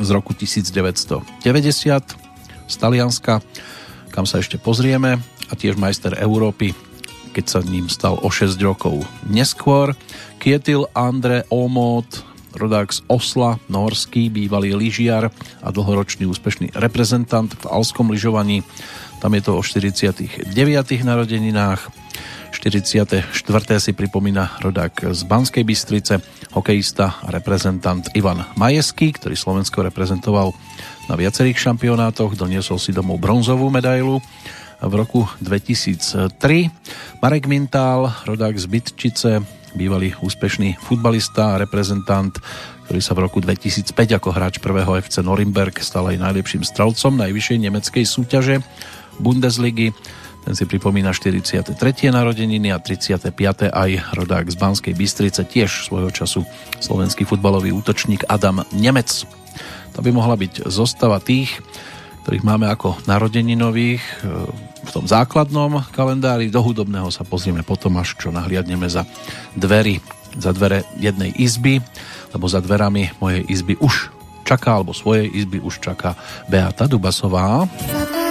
z 0.00 0.08
roku 0.08 0.32
1990 0.32 1.20
z 2.64 2.74
Talianska, 2.80 3.44
kam 4.08 4.24
sa 4.24 4.40
ešte 4.40 4.56
pozrieme, 4.56 5.20
a 5.50 5.52
tiež 5.52 5.76
majster 5.76 6.16
Európy, 6.16 6.72
keď 7.36 7.44
sa 7.44 7.58
ním 7.60 7.90
stal 7.90 8.16
o 8.22 8.28
6 8.30 8.56
rokov 8.62 9.04
neskôr. 9.28 9.92
Kietil 10.40 10.88
Andre 10.96 11.44
Omot, 11.52 12.33
rodák 12.56 12.92
z 12.92 13.02
Osla, 13.06 13.58
norský, 13.68 14.30
bývalý 14.30 14.74
lyžiar 14.74 15.30
a 15.62 15.68
dlhoročný 15.70 16.26
úspešný 16.26 16.74
reprezentant 16.74 17.50
v 17.52 17.64
alskom 17.68 18.10
lyžovaní. 18.10 18.62
Tam 19.18 19.34
je 19.34 19.42
to 19.42 19.58
o 19.58 19.62
49. 19.62 20.54
narodeninách. 21.04 21.90
40. 22.54 23.34
44. 23.34 23.82
si 23.82 23.92
pripomína 23.92 24.62
rodák 24.62 25.10
z 25.10 25.20
Banskej 25.26 25.66
Bystrice, 25.66 26.22
hokejista 26.54 27.18
a 27.26 27.28
reprezentant 27.34 28.06
Ivan 28.14 28.46
Majeský, 28.54 29.10
ktorý 29.10 29.34
Slovensko 29.34 29.82
reprezentoval 29.82 30.54
na 31.10 31.14
viacerých 31.18 31.58
šampionátoch, 31.58 32.38
doniesol 32.38 32.78
si 32.78 32.94
domov 32.94 33.18
bronzovú 33.20 33.68
medailu 33.68 34.22
v 34.80 34.92
roku 34.94 35.26
2003. 35.42 36.30
Marek 37.20 37.44
Mintál, 37.50 38.12
rodák 38.24 38.54
z 38.56 38.66
Bytčice, 38.70 39.30
bývalý 39.74 40.14
úspešný 40.22 40.78
futbalista 40.80 41.54
a 41.54 41.60
reprezentant, 41.60 42.32
ktorý 42.86 43.00
sa 43.02 43.12
v 43.12 43.22
roku 43.26 43.38
2005 43.42 43.90
ako 44.16 44.28
hráč 44.30 44.62
prvého 44.62 44.94
FC 44.98 45.20
Norimberg 45.20 45.82
stal 45.82 46.08
aj 46.08 46.22
najlepším 46.22 46.62
strelcom 46.62 47.18
najvyššej 47.18 47.58
nemeckej 47.58 48.04
súťaže 48.06 48.62
Bundesligy. 49.18 49.90
Ten 50.44 50.52
si 50.52 50.68
pripomína 50.68 51.16
43. 51.16 51.72
narodeniny 52.12 52.68
a 52.68 52.76
35. 52.76 53.32
aj 53.72 53.90
rodák 54.12 54.44
z 54.52 54.56
Banskej 54.60 54.92
Bystrice, 54.92 55.40
tiež 55.48 55.88
svojho 55.88 56.12
času 56.12 56.44
slovenský 56.84 57.24
futbalový 57.24 57.72
útočník 57.72 58.28
Adam 58.28 58.60
Nemec. 58.76 59.24
To 59.96 60.04
by 60.04 60.10
mohla 60.12 60.36
byť 60.36 60.68
zostava 60.68 61.16
tých, 61.24 61.64
ktorých 62.28 62.44
máme 62.44 62.68
ako 62.68 63.00
narodeninových 63.08 64.04
v 64.84 64.90
tom 64.92 65.04
základnom 65.08 65.82
kalendári. 65.90 66.52
Do 66.52 66.60
hudobného 66.60 67.08
sa 67.08 67.24
pozrieme 67.24 67.64
potom, 67.64 67.96
až 67.98 68.14
čo 68.20 68.28
nahliadneme 68.30 68.86
za 68.86 69.08
dvery, 69.56 69.98
za 70.36 70.52
dvere 70.52 70.84
jednej 71.00 71.32
izby, 71.34 71.80
lebo 72.36 72.46
za 72.46 72.60
dverami 72.60 73.16
mojej 73.18 73.42
izby 73.48 73.74
už 73.80 74.12
čaká, 74.44 74.76
alebo 74.76 74.92
svojej 74.92 75.32
izby 75.32 75.58
už 75.58 75.80
čaká 75.80 76.14
Beata 76.46 76.84
Dubasová. 76.84 77.64
Ak 77.64 78.23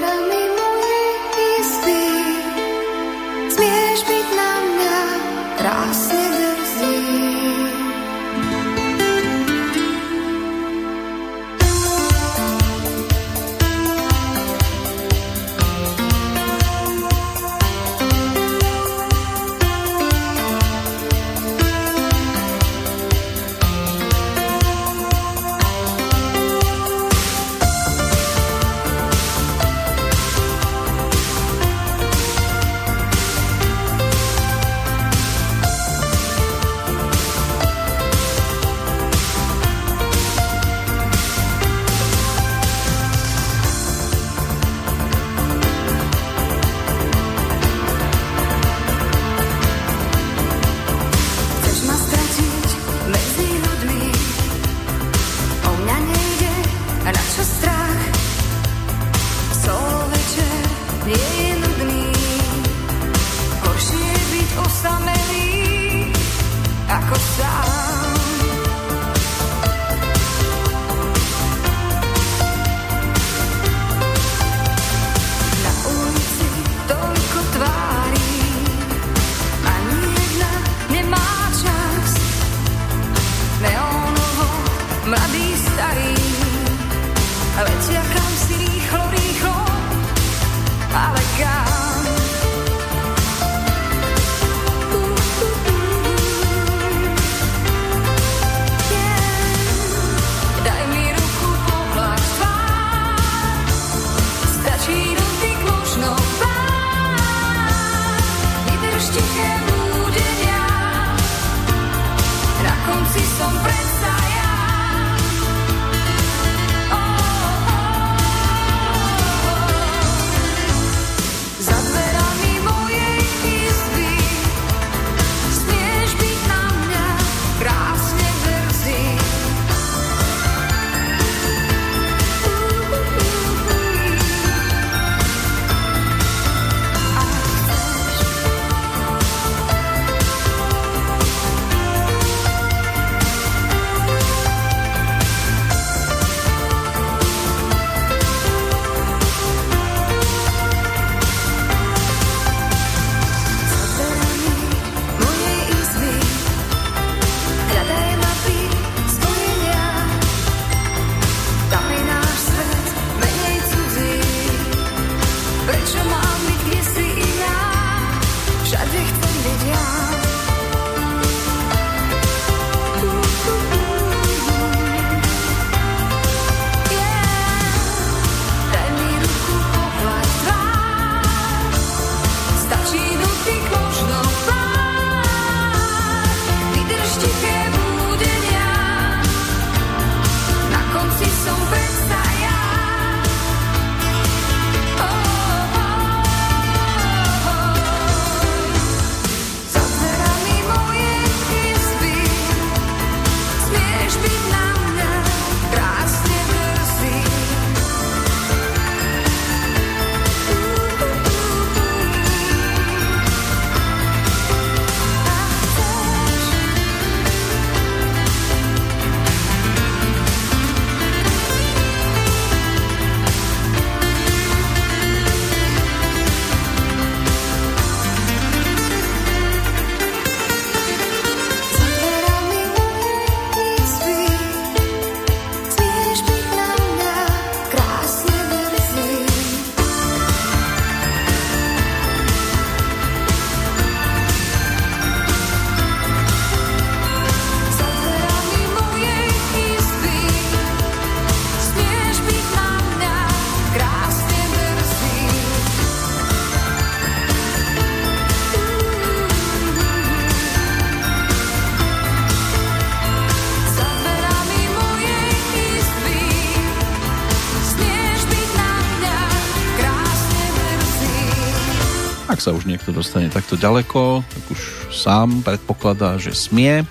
niekto 272.74 272.90
dostane 272.90 273.30
takto 273.30 273.54
ďaleko, 273.54 274.26
tak 274.26 274.44
už 274.50 274.90
sám 274.90 275.46
predpokladá, 275.46 276.18
že 276.18 276.34
smie 276.34 276.82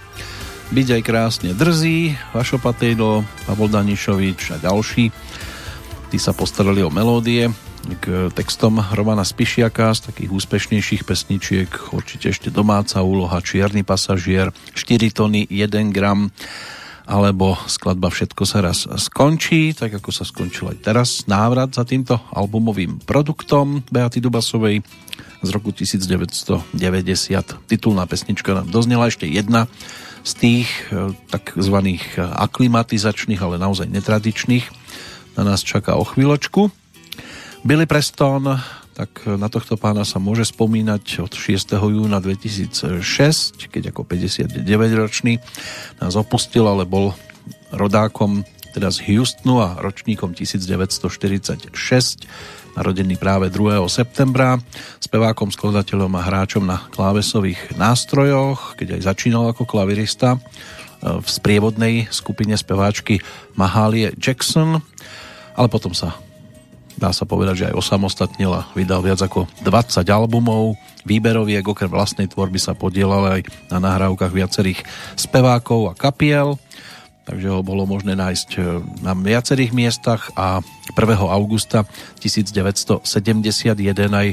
byť 0.71 0.89
aj 0.95 1.03
krásne 1.03 1.51
drzí. 1.53 2.15
Vašo 2.31 2.63
Patejdo, 2.63 3.27
Pavol 3.45 3.67
Danišovič 3.67 4.55
a 4.55 4.63
ďalší. 4.63 5.11
Tí 6.09 6.19
sa 6.23 6.31
postarali 6.31 6.87
o 6.87 6.95
melódie 6.95 7.51
k 7.99 8.31
textom 8.31 8.79
Romana 8.95 9.27
Spišiaka 9.27 9.91
z 9.91 10.15
takých 10.15 10.31
úspešnejších 10.31 11.03
pesničiek 11.03 11.71
určite 11.91 12.31
ešte 12.31 12.49
domáca 12.55 13.03
úloha 13.03 13.43
Čierny 13.43 13.83
pasažier 13.83 14.55
4 14.79 15.11
tony 15.11 15.43
1 15.51 15.91
gram 15.91 16.31
alebo 17.13 17.53
skladba 17.69 18.09
Všetko 18.09 18.49
sa 18.49 18.65
raz 18.65 18.89
skončí, 18.89 19.77
tak 19.77 20.01
ako 20.01 20.09
sa 20.09 20.25
skončil 20.25 20.73
aj 20.73 20.79
teraz 20.81 21.29
návrat 21.29 21.77
za 21.77 21.85
týmto 21.85 22.17
albumovým 22.33 23.05
produktom 23.05 23.85
Beaty 23.93 24.25
Dubasovej 24.25 24.81
z 25.45 25.49
roku 25.53 25.77
1990. 25.77 26.73
Titulná 27.69 28.09
pesnička 28.09 28.57
nám 28.57 28.73
doznela 28.73 29.13
ešte 29.13 29.29
jedna 29.29 29.69
z 30.25 30.33
tých 30.41 30.71
eh, 30.89 31.13
takzvaných 31.29 32.17
eh, 32.17 32.25
aklimatizačných, 32.25 33.41
ale 33.45 33.61
naozaj 33.61 33.93
netradičných. 33.93 34.65
Na 35.37 35.45
nás 35.45 35.61
čaká 35.61 36.01
o 36.01 36.09
chvíľočku. 36.09 36.73
Billy 37.63 37.85
Preston, 37.85 38.57
tak 38.93 39.25
na 39.25 39.49
tohto 39.49 39.81
pána 39.81 40.05
sa 40.05 40.21
môže 40.21 40.45
spomínať 40.49 41.25
od 41.25 41.33
6. 41.33 41.73
júna 41.81 42.21
2006, 42.21 42.93
keď 43.73 43.89
ako 43.89 44.05
59-ročný 44.05 45.41
nás 46.01 46.15
opustil, 46.15 46.69
ale 46.69 46.85
bol 46.85 47.17
rodákom 47.73 48.45
teda 48.73 48.89
z 48.89 49.05
Houstonu 49.13 49.61
a 49.61 49.77
ročníkom 49.81 50.33
1946, 50.33 51.73
narodený 52.73 53.21
práve 53.21 53.53
2. 53.53 53.85
septembra, 53.93 54.57
spevákom, 54.97 55.53
skladateľom 55.53 56.13
a 56.17 56.25
hráčom 56.25 56.65
na 56.65 56.81
klávesových 56.89 57.77
nástrojoch, 57.77 58.81
keď 58.81 58.97
aj 58.97 59.13
začínal 59.13 59.53
ako 59.53 59.69
klavirista 59.69 60.41
v 61.03 61.27
sprievodnej 61.27 62.09
skupine 62.09 62.57
speváčky 62.57 63.21
Mahalie 63.59 64.17
Jackson, 64.17 64.81
ale 65.53 65.69
potom 65.69 65.93
sa 65.93 66.17
dá 66.97 67.11
sa 67.13 67.25
povedať, 67.25 67.55
že 67.55 67.67
aj 67.73 67.79
osamostatnil 67.79 68.53
a 68.53 68.67
vydal 68.77 69.01
viac 69.05 69.21
ako 69.23 69.49
20 69.65 70.05
albumov. 70.09 70.77
Výberoviek 71.03 71.67
okrem 71.67 71.91
vlastnej 71.91 72.31
tvorby 72.31 72.59
sa 72.63 72.77
podielal 72.77 73.41
aj 73.41 73.41
na 73.73 73.79
nahrávkach 73.83 74.31
viacerých 74.31 74.85
spevákov 75.19 75.91
a 75.91 75.99
kapiel, 75.99 76.61
takže 77.27 77.49
ho 77.51 77.61
bolo 77.63 77.87
možné 77.87 78.15
nájsť 78.15 78.49
e, 78.55 78.61
na 79.03 79.15
viacerých 79.15 79.75
miestach 79.75 80.31
a 80.39 80.63
1. 80.95 80.99
augusta 81.27 81.87
1971 82.23 83.03
aj 84.11 84.29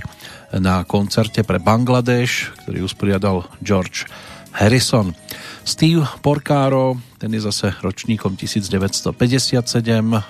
na 0.58 0.82
koncerte 0.86 1.46
pre 1.46 1.62
Bangladeš, 1.62 2.54
ktorý 2.66 2.86
usporiadal 2.86 3.46
George 3.62 4.10
Harrison. 4.54 5.14
Steve 5.64 6.02
Porcaro, 6.26 6.98
ten 7.22 7.30
je 7.36 7.46
zase 7.46 7.76
ročníkom 7.84 8.34
1957, 8.34 9.14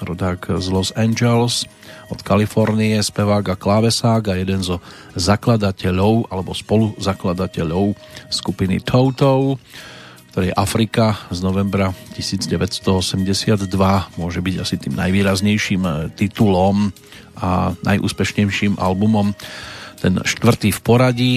rodák 0.03 0.59
z 0.59 0.67
Los 0.67 0.91
Angeles, 0.97 1.63
od 2.09 2.19
Kalifornie, 2.25 2.99
spevák 2.99 3.53
a 3.53 3.55
klávesák 3.55 4.33
a 4.33 4.33
jeden 4.35 4.65
zo 4.65 4.81
zakladateľov 5.15 6.27
alebo 6.33 6.51
spoluzakladateľov 6.51 7.95
skupiny 8.33 8.81
Toto, 8.83 9.61
ktorej 10.33 10.51
Afrika 10.57 11.15
z 11.29 11.39
novembra 11.45 11.93
1982 12.17 13.69
môže 14.17 14.39
byť 14.41 14.55
asi 14.59 14.75
tým 14.81 14.93
najvýraznejším 14.97 15.81
eh, 15.85 15.93
titulom 16.17 16.91
a 17.39 17.71
najúspešnejším 17.85 18.75
albumom. 18.75 19.31
Ten 20.03 20.19
štvrtý 20.19 20.75
v 20.75 20.79
poradí 20.83 21.33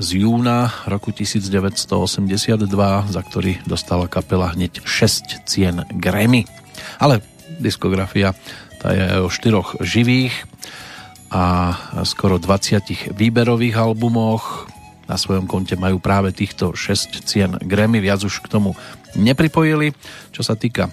z 0.00 0.24
júna 0.24 0.72
roku 0.88 1.12
1982, 1.12 2.56
za 3.12 3.20
ktorý 3.20 3.60
dostala 3.68 4.08
kapela 4.08 4.48
hneď 4.56 4.80
6 4.80 5.44
cien 5.44 5.84
Grammy. 5.92 6.48
Ale 6.96 7.20
diskografia 7.60 8.32
tá 8.80 8.96
je 8.96 9.20
o 9.20 9.28
štyroch 9.28 9.76
živých 9.84 10.32
a 11.28 11.76
skoro 12.08 12.40
20 12.40 13.12
výberových 13.12 13.76
albumoch. 13.76 14.72
Na 15.04 15.20
svojom 15.20 15.44
konte 15.44 15.76
majú 15.76 16.00
práve 16.00 16.32
týchto 16.32 16.72
6 16.72 17.20
cien 17.28 17.60
Grammy, 17.60 18.00
viac 18.00 18.24
už 18.24 18.40
k 18.40 18.48
tomu 18.48 18.72
nepripojili. 19.20 19.92
Čo 20.32 20.40
sa 20.40 20.56
týka 20.56 20.88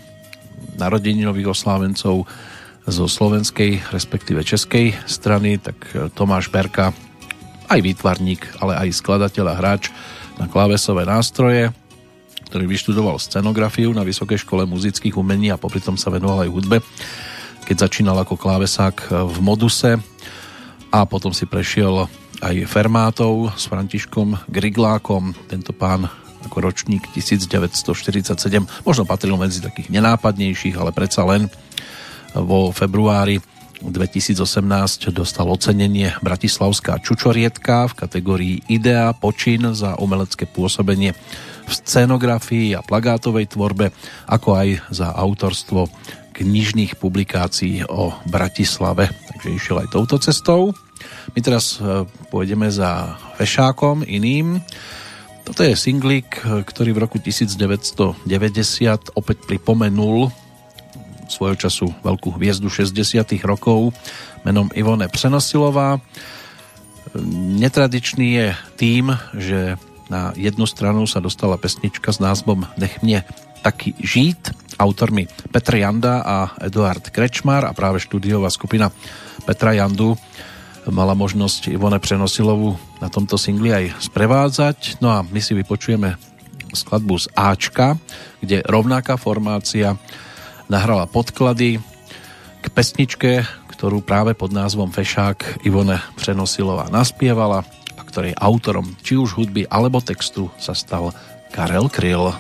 narodeninových 0.75 1.55
oslávencov 1.55 2.27
zo 2.83 3.05
slovenskej, 3.07 3.87
respektíve 3.87 4.43
českej 4.43 4.99
strany, 5.07 5.63
tak 5.63 5.79
Tomáš 6.11 6.51
Berka 6.51 6.91
aj 7.67 7.79
výtvarník, 7.83 8.63
ale 8.63 8.79
aj 8.87 8.97
skladateľ 8.99 9.45
a 9.51 9.55
hráč 9.59 9.91
na 10.39 10.47
klávesové 10.47 11.03
nástroje, 11.03 11.71
ktorý 12.47 12.65
vyštudoval 12.67 13.19
scenografiu 13.19 13.91
na 13.91 14.07
Vysokej 14.07 14.47
škole 14.47 14.63
muzických 14.63 15.19
umení 15.19 15.51
a 15.51 15.59
popri 15.59 15.83
tom 15.83 15.99
sa 15.99 16.07
venoval 16.07 16.47
aj 16.47 16.53
hudbe, 16.53 16.77
keď 17.67 17.91
začínal 17.91 18.15
ako 18.23 18.39
klávesák 18.39 19.11
v 19.11 19.37
Moduse 19.43 19.99
a 20.95 20.99
potom 21.03 21.35
si 21.35 21.43
prešiel 21.43 22.07
aj 22.39 22.55
Fermátov 22.69 23.51
s 23.57 23.67
Františkom 23.67 24.47
Griglákom. 24.47 25.35
Tento 25.51 25.75
pán 25.75 26.07
ako 26.47 26.63
ročník 26.63 27.03
1947 27.11 28.63
možno 28.87 29.03
patril 29.03 29.35
medzi 29.35 29.59
takých 29.59 29.91
nenápadnejších, 29.91 30.79
ale 30.79 30.95
predsa 30.95 31.27
len 31.27 31.51
vo 32.31 32.71
februári 32.71 33.43
2018 33.81 35.13
dostal 35.13 35.45
ocenenie 35.53 36.17
Bratislavská 36.25 36.97
čučorietka 36.97 37.85
v 37.85 37.93
kategórii 37.93 38.55
Idea 38.65 39.13
počin 39.13 39.69
za 39.77 39.93
umelecké 40.01 40.49
pôsobenie 40.49 41.13
v 41.67 41.71
scenografii 41.71 42.73
a 42.73 42.81
plagátovej 42.81 43.53
tvorbe, 43.53 43.93
ako 44.25 44.49
aj 44.57 44.69
za 44.89 45.13
autorstvo 45.13 45.91
knižných 46.33 46.97
publikácií 46.97 47.85
o 47.85 48.17
Bratislave. 48.25 49.13
Takže 49.13 49.49
išiel 49.53 49.77
aj 49.85 49.91
touto 49.93 50.17
cestou. 50.17 50.73
My 51.37 51.39
teraz 51.45 51.77
e, 51.77 52.05
pôjdeme 52.33 52.69
za 52.73 53.17
fešákom 53.37 54.01
iným. 54.05 54.57
Toto 55.45 55.61
je 55.61 55.77
singlik, 55.77 56.41
ktorý 56.43 56.97
v 56.97 57.01
roku 57.05 57.17
1990 57.21 58.25
opäť 59.13 59.37
pripomenul 59.45 60.46
svojho 61.27 61.55
času 61.55 61.87
veľkú 62.03 62.35
hviezdu 62.35 62.71
60 62.71 62.95
rokov 63.43 63.93
menom 64.47 64.71
Ivone 64.73 65.07
Přenosilová. 65.11 65.99
Netradičný 67.59 68.27
je 68.33 68.47
tým, 68.75 69.15
že 69.35 69.75
na 70.07 70.31
jednu 70.35 70.63
stranu 70.67 71.03
sa 71.07 71.19
dostala 71.19 71.59
pesnička 71.59 72.11
s 72.11 72.23
názvom 72.23 72.63
Nech 72.79 72.99
mne 73.03 73.27
taký 73.59 73.95
žít, 73.99 74.55
autormi 74.79 75.27
Petr 75.51 75.81
Janda 75.81 76.23
a 76.23 76.37
Eduard 76.63 77.09
Krečmar 77.09 77.65
a 77.65 77.75
práve 77.75 77.99
štúdiová 77.99 78.47
skupina 78.53 78.93
Petra 79.43 79.73
Jandu 79.73 80.15
mala 80.87 81.17
možnosť 81.17 81.67
Ivone 81.73 81.99
Přenosilovu 81.99 82.79
na 83.03 83.11
tomto 83.11 83.35
singli 83.35 83.75
aj 83.75 84.07
sprevádzať. 84.07 85.03
No 85.03 85.11
a 85.11 85.25
my 85.25 85.41
si 85.43 85.51
vypočujeme 85.51 86.15
skladbu 86.71 87.15
z 87.19 87.27
Ačka, 87.35 87.97
kde 88.39 88.63
rovnaká 88.63 89.17
formácia 89.17 89.97
nahrala 90.67 91.07
podklady 91.07 91.79
k 92.63 92.65
pesničke, 92.71 93.31
ktorú 93.75 94.03
práve 94.03 94.33
pod 94.33 94.51
názvom 94.51 94.91
Fešák 94.91 95.63
Ivone 95.67 95.99
Přenosilová 96.15 96.91
naspievala 96.91 97.63
a 97.95 98.01
ktorej 98.01 98.37
autorom 98.37 98.95
či 99.03 99.15
už 99.19 99.35
hudby 99.35 99.67
alebo 99.67 100.03
textu 100.03 100.51
sa 100.59 100.75
stal 100.75 101.11
Karel 101.51 101.87
Kryl. 101.87 102.33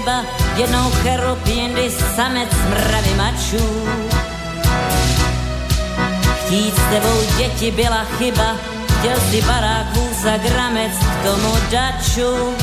Ryba, 0.00 0.24
jednou 0.56 0.90
cherup, 0.90 1.46
jindy 1.46 1.90
samec 2.16 2.48
mravy 2.70 3.14
mačů. 3.14 3.88
Chtít 6.34 6.74
s 6.76 6.90
tebou 6.90 7.20
děti 7.38 7.70
byla 7.70 8.04
chyba, 8.18 8.56
chtěl 8.98 9.20
si 9.30 9.42
baráků 9.42 10.08
za 10.22 10.36
gramec 10.36 10.92
k 10.92 11.24
tomu 11.24 11.56
daču. 11.70 12.54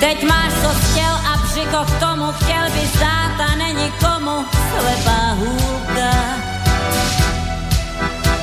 Teď 0.00 0.24
máš 0.28 0.52
co 0.62 0.68
chtěl 0.68 1.14
a 1.14 1.36
břiko 1.44 1.84
k 1.84 2.00
tomu 2.00 2.32
chtěl 2.32 2.70
by 2.74 2.86
zdát 2.96 3.40
a 3.40 3.54
není 3.54 3.92
komu 4.00 4.44
slepá 4.70 5.36
hůlka. 5.38 6.14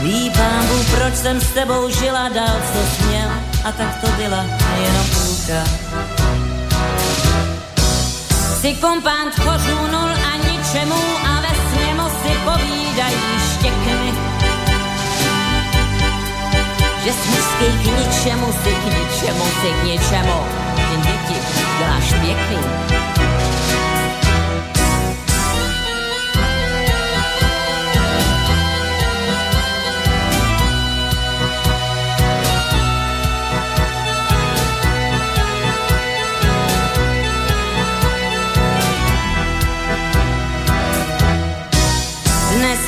Ví 0.01 0.29
pán 0.29 0.67
Bůh, 0.67 0.97
proč 0.97 1.15
jsem 1.15 1.41
s 1.41 1.47
tebou 1.47 1.89
žila 1.89 2.29
dál, 2.29 2.61
co 2.73 2.95
směl 2.95 3.29
a 3.63 3.71
tak 3.71 4.01
to 4.01 4.07
byla 4.07 4.45
jenom 4.81 5.05
půlka. 5.13 5.63
Si 8.61 8.75
kompánt 8.75 9.35
kořů 9.35 9.87
nul 9.91 10.09
a 10.09 10.35
ničemu 10.37 10.95
a 11.25 11.41
ve 11.41 11.47
sněmu 11.47 12.09
si 12.09 12.37
povídají 12.45 13.39
štěkny. 13.53 14.13
Že 17.03 17.13
jsi 17.13 17.29
mužský 17.29 17.65
k 17.65 17.97
ničemu, 17.97 18.53
si 18.63 18.69
k 18.69 18.85
ničemu, 18.85 19.45
si 19.61 19.67
k 19.67 19.83
ničemu. 19.83 20.45
Jen 20.91 21.01
děti 21.01 21.39
děláš 21.79 22.13
pěkný. 22.13 23.00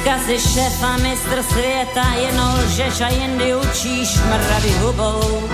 Dneska 0.04 0.36
si 0.36 0.62
a 0.86 0.98
mistr 0.98 1.44
světa, 1.44 2.04
jenom 2.16 2.54
lžeš 2.60 3.02
a 3.02 3.08
jindy 3.08 3.56
učíš 3.56 4.20
mravy 4.20 4.72
hubou. 4.72 5.50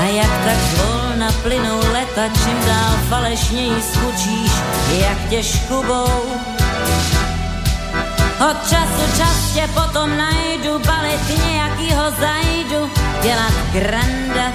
A 0.00 0.02
jak 0.02 0.30
tak 0.44 0.56
zvolna 0.56 1.32
plynou 1.42 1.80
leta, 1.92 2.22
čím 2.44 2.66
dál 2.66 2.98
falešněji 3.08 3.82
skučíš, 3.82 4.52
jak 4.98 5.28
tě 5.30 5.42
škubou. 5.42 6.22
Od 8.50 8.68
času 8.68 9.16
čas 9.16 9.52
tě 9.54 9.68
potom 9.74 10.16
najdu, 10.16 10.78
balit 10.78 11.46
nějakýho 11.50 12.04
zajdu, 12.10 12.90
dělat 13.22 13.54
granda. 13.72 14.52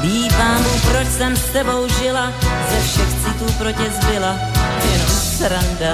Ví 0.00 0.28
pán 0.36 0.64
proč 0.90 1.08
jsem 1.08 1.36
s 1.36 1.44
tebou 1.44 1.88
žila, 1.88 2.32
ze 2.70 2.80
všech 2.80 3.08
citů 3.08 3.52
pro 3.58 3.72
tě 3.72 3.90
zbyla, 3.90 4.55
sranda. 5.36 5.92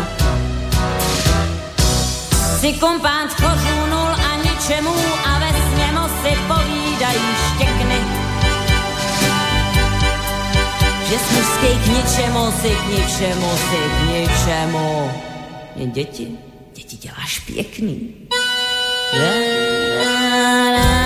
Si 2.60 2.72
kompánt 2.72 3.34
kožů 3.34 3.86
nul 3.90 4.12
a 4.28 4.36
ničemu 4.36 4.94
a 5.24 5.38
ve 5.38 5.48
sněmu 5.48 6.04
si 6.22 6.36
povídají 6.48 7.28
štěkny. 7.46 7.98
Že 11.08 11.18
jsi 11.18 11.34
mužský 11.34 11.78
k 11.82 11.86
ničemu, 11.86 12.52
si 12.62 12.68
k 12.68 12.86
ničemu, 12.88 13.50
si 13.56 13.76
k 13.76 14.08
ničemu. 14.08 15.10
Jen 15.76 15.90
děti, 15.90 16.28
děti 16.74 16.96
děláš 16.96 17.38
pěkný. 17.38 18.14
La, 19.12 19.28
la, 20.04 20.70
la. 20.70 21.01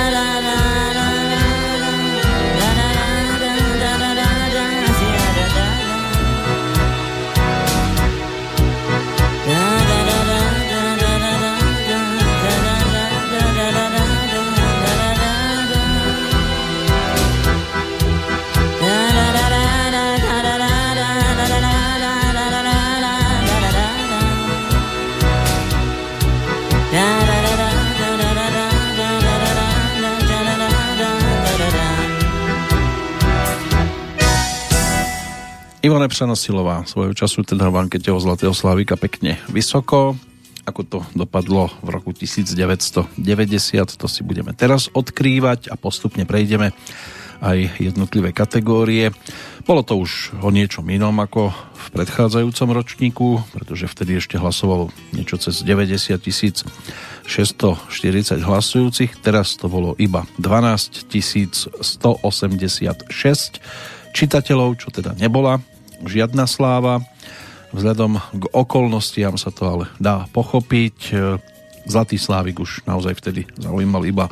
Ivone 35.86 36.08
Přenosilová 36.08 36.82
svojho 36.82 37.14
času 37.14 37.46
teda 37.46 37.70
v 37.70 37.86
ankete 37.86 38.10
o 38.10 38.18
Zlatého 38.18 38.50
Slavika 38.50 38.98
pekne 38.98 39.38
vysoko. 39.46 40.18
Ako 40.66 40.82
to 40.82 40.98
dopadlo 41.14 41.70
v 41.78 41.94
roku 41.94 42.10
1990, 42.10 43.14
to 43.94 44.06
si 44.10 44.26
budeme 44.26 44.50
teraz 44.50 44.90
odkrývať 44.90 45.70
a 45.70 45.78
postupne 45.78 46.26
prejdeme 46.26 46.74
aj 47.38 47.78
jednotlivé 47.78 48.34
kategórie. 48.34 49.14
Bolo 49.62 49.86
to 49.86 50.02
už 50.02 50.34
o 50.42 50.50
niečom 50.50 50.90
inom 50.90 51.14
ako 51.22 51.54
v 51.54 51.86
predchádzajúcom 51.94 52.68
ročníku, 52.74 53.46
pretože 53.54 53.86
vtedy 53.86 54.18
ešte 54.18 54.42
hlasovalo 54.42 54.90
niečo 55.14 55.38
cez 55.38 55.62
90 55.62 56.18
tisíc 56.18 56.66
640 57.30 58.42
hlasujúcich, 58.42 59.22
teraz 59.22 59.54
to 59.54 59.70
bolo 59.70 59.94
iba 60.02 60.26
12 60.42 61.06
186 61.78 63.62
čitateľov, 64.10 64.82
čo 64.82 64.90
teda 64.90 65.14
nebola 65.14 65.62
žiadna 66.04 66.44
sláva. 66.44 67.00
Vzhľadom 67.72 68.20
k 68.20 68.44
okolnostiam 68.52 69.40
sa 69.40 69.48
to 69.48 69.64
ale 69.64 69.84
dá 69.96 70.28
pochopiť. 70.36 71.16
Zlatý 71.86 72.18
slávik 72.18 72.58
už 72.60 72.82
naozaj 72.84 73.14
vtedy 73.16 73.46
zaujímal 73.56 74.02
iba 74.04 74.26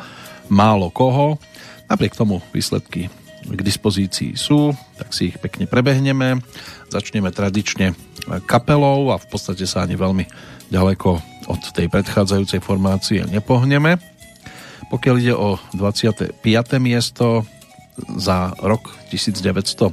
málo 0.50 0.90
koho. 0.90 1.38
Napriek 1.86 2.18
tomu 2.18 2.42
výsledky 2.50 3.08
k 3.44 3.60
dispozícii 3.60 4.40
sú, 4.40 4.72
tak 4.96 5.12
si 5.12 5.28
ich 5.28 5.36
pekne 5.36 5.68
prebehneme. 5.68 6.40
Začneme 6.88 7.28
tradične 7.28 7.92
kapelou 8.48 9.12
a 9.12 9.20
v 9.20 9.26
podstate 9.28 9.68
sa 9.68 9.84
ani 9.84 10.00
veľmi 10.00 10.24
ďaleko 10.72 11.10
od 11.52 11.62
tej 11.76 11.92
predchádzajúcej 11.92 12.64
formácie 12.64 13.20
nepohneme. 13.28 14.00
Pokiaľ 14.88 15.14
ide 15.20 15.34
o 15.36 15.60
25. 15.76 16.40
miesto 16.80 17.44
za 18.16 18.56
rok 18.64 18.96
1990, 19.12 19.92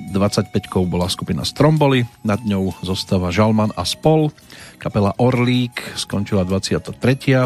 25 0.00 0.54
bola 0.86 1.10
skupina 1.10 1.44
Stromboli, 1.44 2.06
nad 2.24 2.40
ňou 2.40 2.72
zostáva 2.80 3.34
Žalman 3.34 3.74
a 3.76 3.84
Spol, 3.84 4.30
kapela 4.78 5.12
Orlík 5.18 5.98
skončila 5.98 6.46
23. 6.46 6.94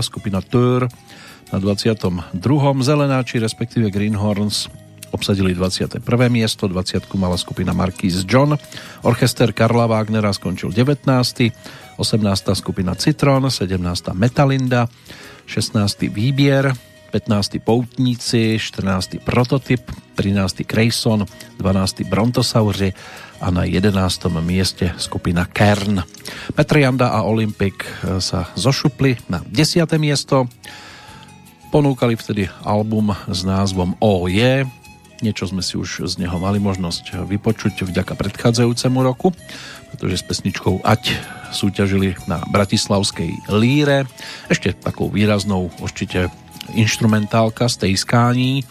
skupina 0.05 0.44
Tör 0.44 0.86
na 1.53 1.59
22. 1.59 2.32
Zelenáči, 2.80 3.40
respektíve 3.40 3.92
Greenhorns 3.92 4.68
obsadili 5.12 5.53
21. 5.53 6.00
miesto, 6.32 6.64
20. 6.68 7.05
mala 7.20 7.36
skupina 7.36 7.76
Marquis 7.76 8.24
John, 8.24 8.57
orchester 9.05 9.53
Karla 9.53 9.84
Wagnera 9.84 10.32
skončil 10.32 10.72
19. 10.72 11.05
18. 12.00 12.57
skupina 12.57 12.96
Citron, 12.96 13.50
17. 13.53 14.16
Metalinda, 14.16 14.88
16. 15.46 16.09
Výbier, 16.09 16.72
15. 17.12 17.60
Poutníci, 17.60 18.56
14. 18.56 19.20
Prototyp, 19.20 19.84
13. 20.16 20.64
Grayson, 20.64 21.28
12. 21.60 22.08
Brontosauri 22.08 22.96
a 23.36 23.52
na 23.52 23.68
11. 23.68 23.92
mieste 24.40 24.96
skupina 24.96 25.44
Kern. 25.44 26.00
Petrianda 26.56 27.12
a 27.12 27.28
Olympic 27.28 27.84
sa 28.16 28.48
zošupli 28.56 29.20
na 29.28 29.44
10. 29.44 29.84
miesto. 30.00 30.48
Ponúkali 31.68 32.16
vtedy 32.16 32.48
album 32.64 33.12
s 33.28 33.44
názvom 33.44 33.92
O 34.00 34.24
je. 34.32 34.64
Niečo 35.20 35.46
sme 35.52 35.60
si 35.60 35.76
už 35.76 36.08
z 36.08 36.16
neho 36.16 36.40
mali 36.40 36.58
možnosť 36.58 37.28
vypočuť 37.28 37.86
vďaka 37.86 38.16
predchádzajúcemu 38.16 38.98
roku, 39.04 39.36
pretože 39.92 40.18
s 40.18 40.26
pesničkou 40.26 40.80
Ať 40.82 41.14
súťažili 41.52 42.16
na 42.24 42.40
Bratislavskej 42.48 43.52
líre. 43.52 44.08
Ešte 44.48 44.72
takou 44.72 45.12
výraznou 45.12 45.68
určite 45.78 46.32
instrumentálka 46.70 47.68
z 47.68 47.76
tej 47.76 47.92
skání, 47.96 48.64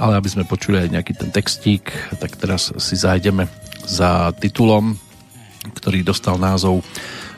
ale 0.00 0.16
aby 0.16 0.28
sme 0.28 0.48
počuli 0.48 0.82
aj 0.82 0.88
nejaký 0.90 1.12
ten 1.14 1.30
textík, 1.30 1.92
tak 2.18 2.34
teraz 2.36 2.74
si 2.80 2.96
zajdeme 2.96 3.46
za 3.86 4.32
titulom, 4.36 4.96
ktorý 5.76 6.02
dostal 6.02 6.40
názov 6.40 6.82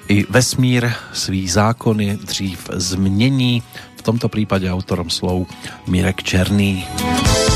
I 0.09 0.26
vesmír 0.28 0.90
svý 1.12 1.49
zákony 1.49 2.16
dřív 2.26 2.70
změní. 2.74 3.62
V 3.97 4.03
tomto 4.03 4.28
prípade 4.28 4.66
autorom 4.66 5.11
slov 5.11 5.47
Mirek 5.86 6.22
Černý. 6.22 6.84
se 6.86 7.51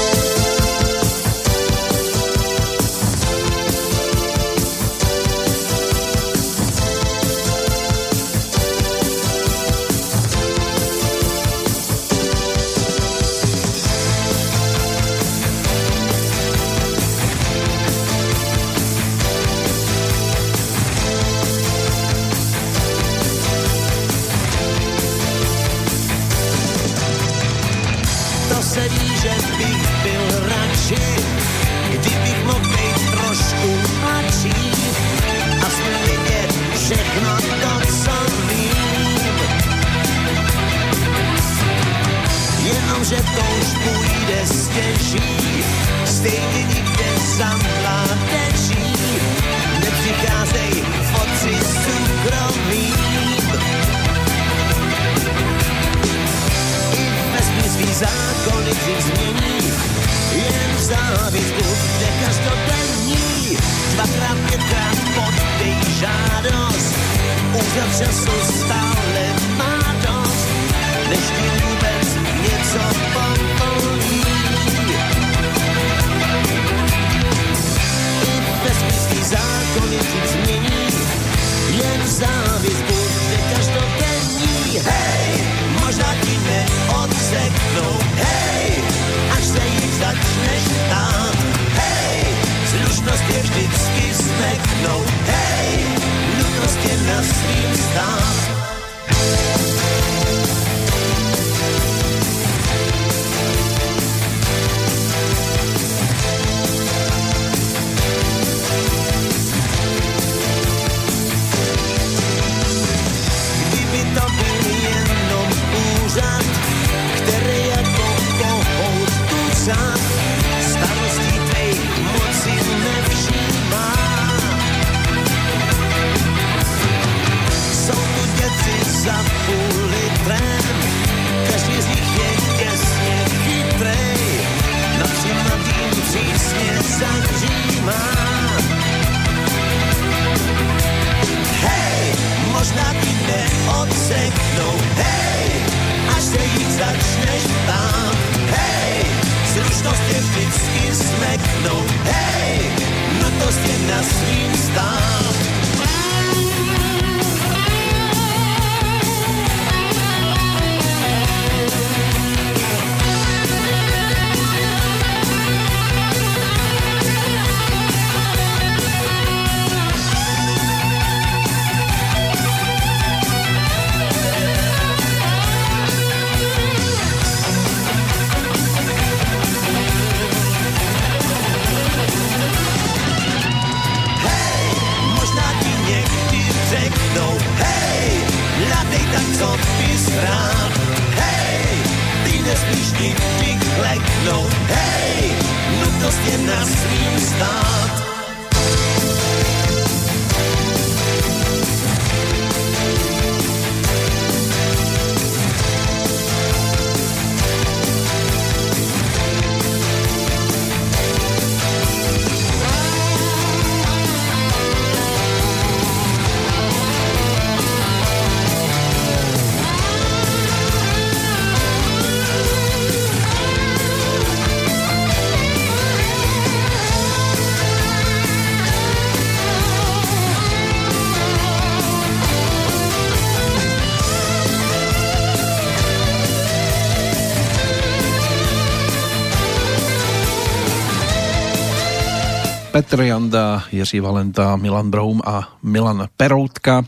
Petr 242.86 243.02
Janda, 243.02 243.66
Jiří 243.72 244.00
Valenta, 244.00 244.56
Milan 244.56 244.90
Broum 244.90 245.18
a 245.26 245.58
Milan 245.62 246.06
Peroutka. 246.16 246.86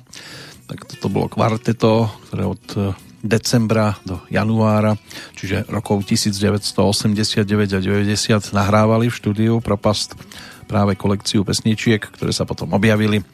Tak 0.71 0.87
toto 0.95 1.11
bolo 1.11 1.27
kvarteto, 1.27 2.07
ktoré 2.23 2.47
od 2.47 2.67
eh, 2.79 2.95
decembra 3.19 3.99
do 4.07 4.23
januára, 4.31 4.95
čiže 5.35 5.67
rokov 5.67 6.07
1989 6.07 7.43
a 7.75 7.81
90 7.83 8.15
nahrávali 8.55 9.11
v 9.11 9.19
štúdiu 9.19 9.59
Propast 9.59 10.15
práve 10.71 10.95
kolekciu 10.95 11.43
pesničiek, 11.43 11.99
ktoré 11.99 12.31
sa 12.31 12.47
potom 12.47 12.71
objavili 12.79 13.27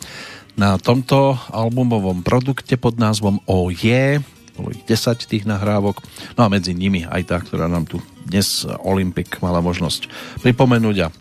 na 0.57 0.81
tomto 0.81 1.37
albumovom 1.53 2.25
produkte 2.25 2.81
pod 2.81 2.97
názvom 2.97 3.45
OJ. 3.45 4.25
Bolo 4.57 4.73
ich 4.73 4.89
10 4.89 5.21
tých 5.29 5.45
nahrávok. 5.45 6.01
No 6.41 6.49
a 6.49 6.49
medzi 6.49 6.73
nimi 6.73 7.05
aj 7.05 7.29
tá, 7.29 7.37
ktorá 7.45 7.69
nám 7.69 7.85
tu 7.85 8.01
dnes 8.25 8.65
Olympic 8.81 9.37
mala 9.45 9.61
možnosť 9.61 10.09
pripomenúť 10.41 10.97
a 11.05 11.13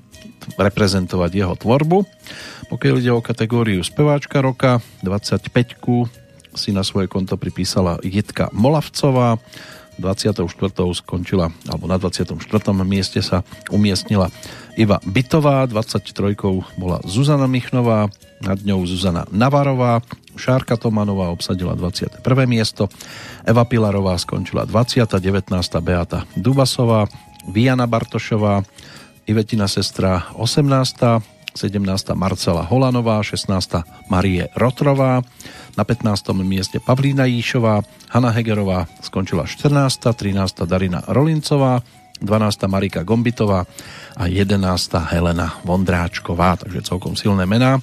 reprezentovať 0.56 1.32
jeho 1.34 1.56
tvorbu. 1.58 2.06
Pokiaľ 2.70 2.96
ide 3.00 3.12
o 3.14 3.22
kategóriu 3.22 3.84
speváčka 3.86 4.42
roka, 4.42 4.82
25 5.06 5.50
si 6.54 6.70
na 6.70 6.86
svoje 6.86 7.10
konto 7.10 7.38
pripísala 7.38 7.98
Jitka 8.06 8.50
Molavcová, 8.54 9.42
24. 10.02 10.50
skončila, 10.98 11.54
alebo 11.70 11.86
na 11.86 12.02
24. 12.02 12.34
mieste 12.82 13.22
sa 13.22 13.46
umiestnila 13.70 14.34
Iva 14.74 14.98
Bytová, 15.06 15.70
23. 15.70 16.34
bola 16.78 16.98
Zuzana 17.06 17.46
Michnová, 17.46 18.10
nad 18.42 18.58
ňou 18.66 18.84
Zuzana 18.90 19.30
Navarová, 19.30 20.02
Šárka 20.34 20.82
Tomanová 20.82 21.30
obsadila 21.30 21.78
21. 21.78 22.26
miesto, 22.50 22.90
Eva 23.46 23.64
Pilarová 23.70 24.18
skončila 24.18 24.66
20. 24.66 25.06
19. 25.06 25.54
Beata 25.86 26.26
Dubasová, 26.34 27.06
Viana 27.46 27.86
Bartošová, 27.86 28.66
Ivetina 29.24 29.72
sestra 29.72 30.28
18. 30.36 31.24
17. 31.54 32.18
Marcela 32.18 32.66
Holanová, 32.66 33.22
16. 33.22 34.10
Marie 34.10 34.50
Rotrová, 34.58 35.22
na 35.78 35.84
15. 35.86 36.34
mieste 36.42 36.82
Pavlína 36.82 37.30
Jíšová, 37.30 37.86
Hanna 38.10 38.34
Hegerová 38.34 38.90
skončila 39.06 39.46
14. 39.46 40.18
13. 40.18 40.66
Darina 40.66 41.06
Rolincová, 41.06 41.86
12. 42.20 42.66
Marika 42.66 43.06
Gombitová 43.06 43.70
a 44.18 44.24
11. 44.26 44.58
Helena 45.14 45.62
Vondráčková, 45.62 46.58
takže 46.58 46.90
celkom 46.90 47.14
silné 47.14 47.46
mená. 47.46 47.78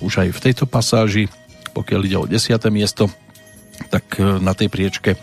Už 0.00 0.24
aj 0.24 0.28
v 0.32 0.42
tejto 0.48 0.64
pasáži, 0.64 1.28
pokiaľ 1.76 2.00
ide 2.08 2.16
o 2.16 2.24
10. 2.24 2.58
miesto, 2.72 3.12
tak 3.92 4.18
na 4.18 4.56
tej 4.56 4.72
priečke 4.72 5.20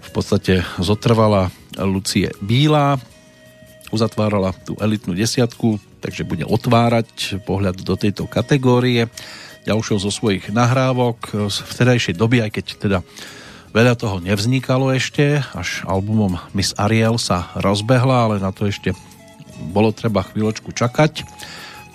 v 0.00 0.08
podstate 0.10 0.64
zotrvala 0.80 1.52
Lucie 1.78 2.32
Bílá. 2.40 2.96
Uzatvárala 3.90 4.54
tú 4.54 4.78
elitnú 4.78 5.12
desiatku, 5.14 5.82
takže 5.98 6.22
bude 6.26 6.46
otvárať 6.46 7.42
pohľad 7.42 7.82
do 7.82 7.94
tejto 7.98 8.30
kategórie. 8.30 9.10
Ďalšou 9.66 9.98
zo 10.00 10.10
svojich 10.14 10.48
nahrávok 10.48 11.50
z 11.52 11.56
vtedajšej 11.68 12.14
doby, 12.16 12.40
aj 12.46 12.50
keď 12.54 12.66
teda 12.80 12.98
veľa 13.70 13.94
toho 13.94 14.18
nevznikalo 14.22 14.90
ešte, 14.94 15.44
až 15.54 15.84
albumom 15.86 16.40
Miss 16.56 16.74
Ariel 16.74 17.20
sa 17.20 17.52
rozbehla, 17.58 18.30
ale 18.30 18.36
na 18.42 18.50
to 18.50 18.66
ešte 18.66 18.96
bolo 19.60 19.92
treba 19.92 20.24
chvíľočku 20.24 20.72
čakať. 20.72 21.28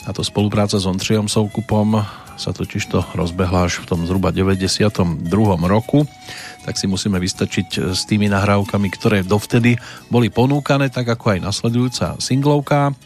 A 0.05 0.13
to 0.13 0.21
spolupráca 0.21 0.77
s 0.77 0.85
Ondřejom 0.85 1.25
Soukupom 1.25 2.05
sa 2.35 2.51
totiž 2.51 2.83
to 2.91 3.01
rozbehla 3.17 3.65
až 3.65 3.81
v 3.81 3.89
tom 3.89 3.99
zhruba 4.05 4.29
92. 4.29 5.25
roku 5.65 6.05
tak 6.65 6.81
si 6.81 6.89
musíme 6.89 7.21
vystačiť 7.21 7.93
s 7.93 8.09
tými 8.09 8.25
nahrávkami, 8.25 8.89
ktoré 8.89 9.21
dovtedy 9.21 9.77
boli 10.09 10.33
ponúkané, 10.33 10.89
tak 10.89 11.05
ako 11.05 11.37
aj 11.37 11.39
nasledujúca 11.45 12.17
singlovka. 12.17 12.97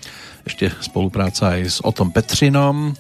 Ešte 0.47 0.72
spolupráca 0.80 1.60
aj 1.60 1.62
s 1.68 1.78
Otom 1.84 2.16
Petřinom, 2.16 2.95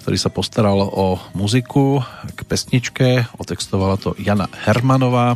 ktorý 0.00 0.16
sa 0.16 0.30
postaral 0.30 0.78
o 0.78 1.18
muziku 1.34 2.00
k 2.38 2.40
pesničke, 2.46 3.26
otextovala 3.36 3.98
to 3.98 4.14
Jana 4.16 4.46
Hermanová 4.62 5.34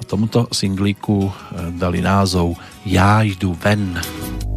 a 0.00 0.02
tomuto 0.08 0.48
singlíku 0.50 1.28
eh, 1.28 1.32
dali 1.76 2.00
názov 2.00 2.56
Já 2.88 3.22
jdu 3.22 3.54
ven. 3.54 4.00
pojedem, 4.00 4.51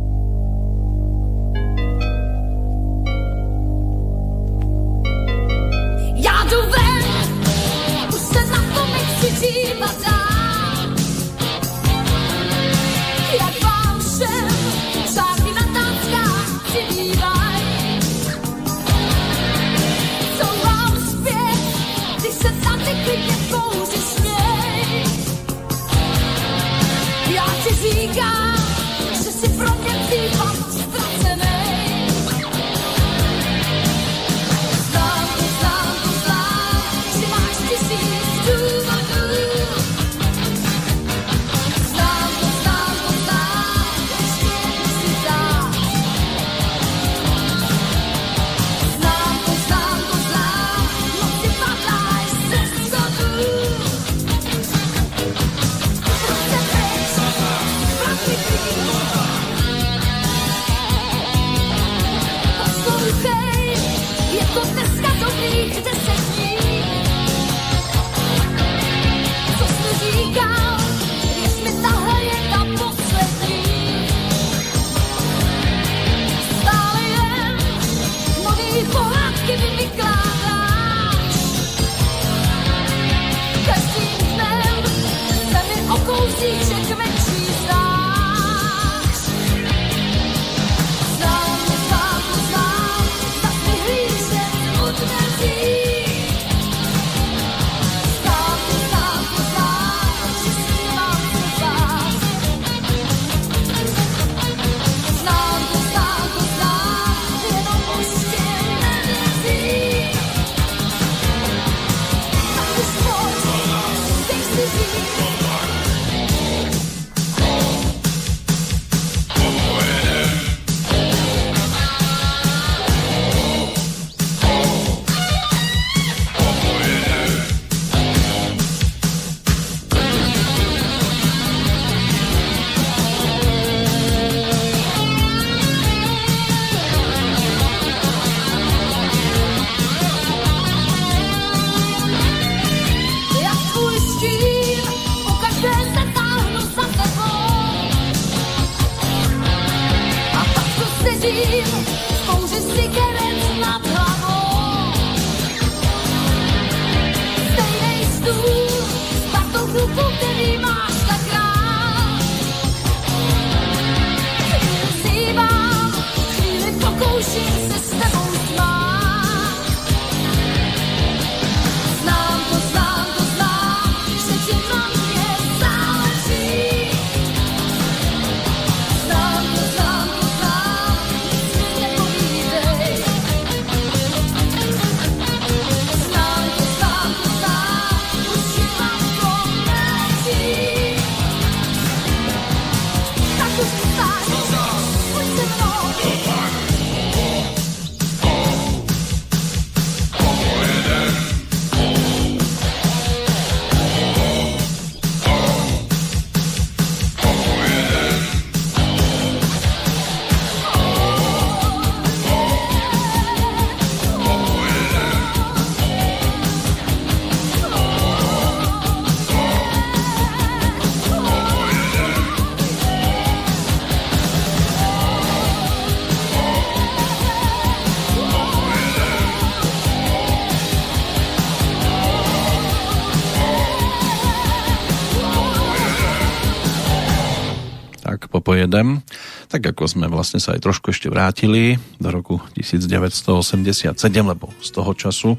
ako 239.76 239.91
sme 239.91 240.07
vlastne 240.07 240.39
sa 240.39 240.55
aj 240.55 240.63
trošku 240.63 240.95
ešte 240.95 241.11
vrátili 241.11 241.76
do 241.99 242.07
roku 242.07 242.39
1987, 242.55 243.91
lebo 244.23 244.55
z 244.63 244.69
toho 244.71 244.95
času 244.95 245.36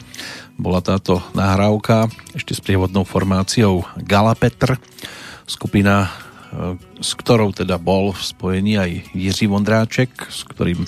bola 0.61 0.84
táto 0.84 1.24
nahrávka 1.32 2.12
ešte 2.37 2.53
s 2.53 2.61
prievodnou 2.61 3.09
formáciou 3.09 3.89
Galapetr, 3.97 4.76
skupina 5.49 6.12
s 7.01 7.16
ktorou 7.16 7.57
teda 7.57 7.80
bol 7.80 8.12
v 8.12 8.20
spojení 8.20 8.76
aj 8.76 8.91
Jiří 9.16 9.49
Vondráček, 9.49 10.12
s 10.28 10.45
ktorým 10.45 10.84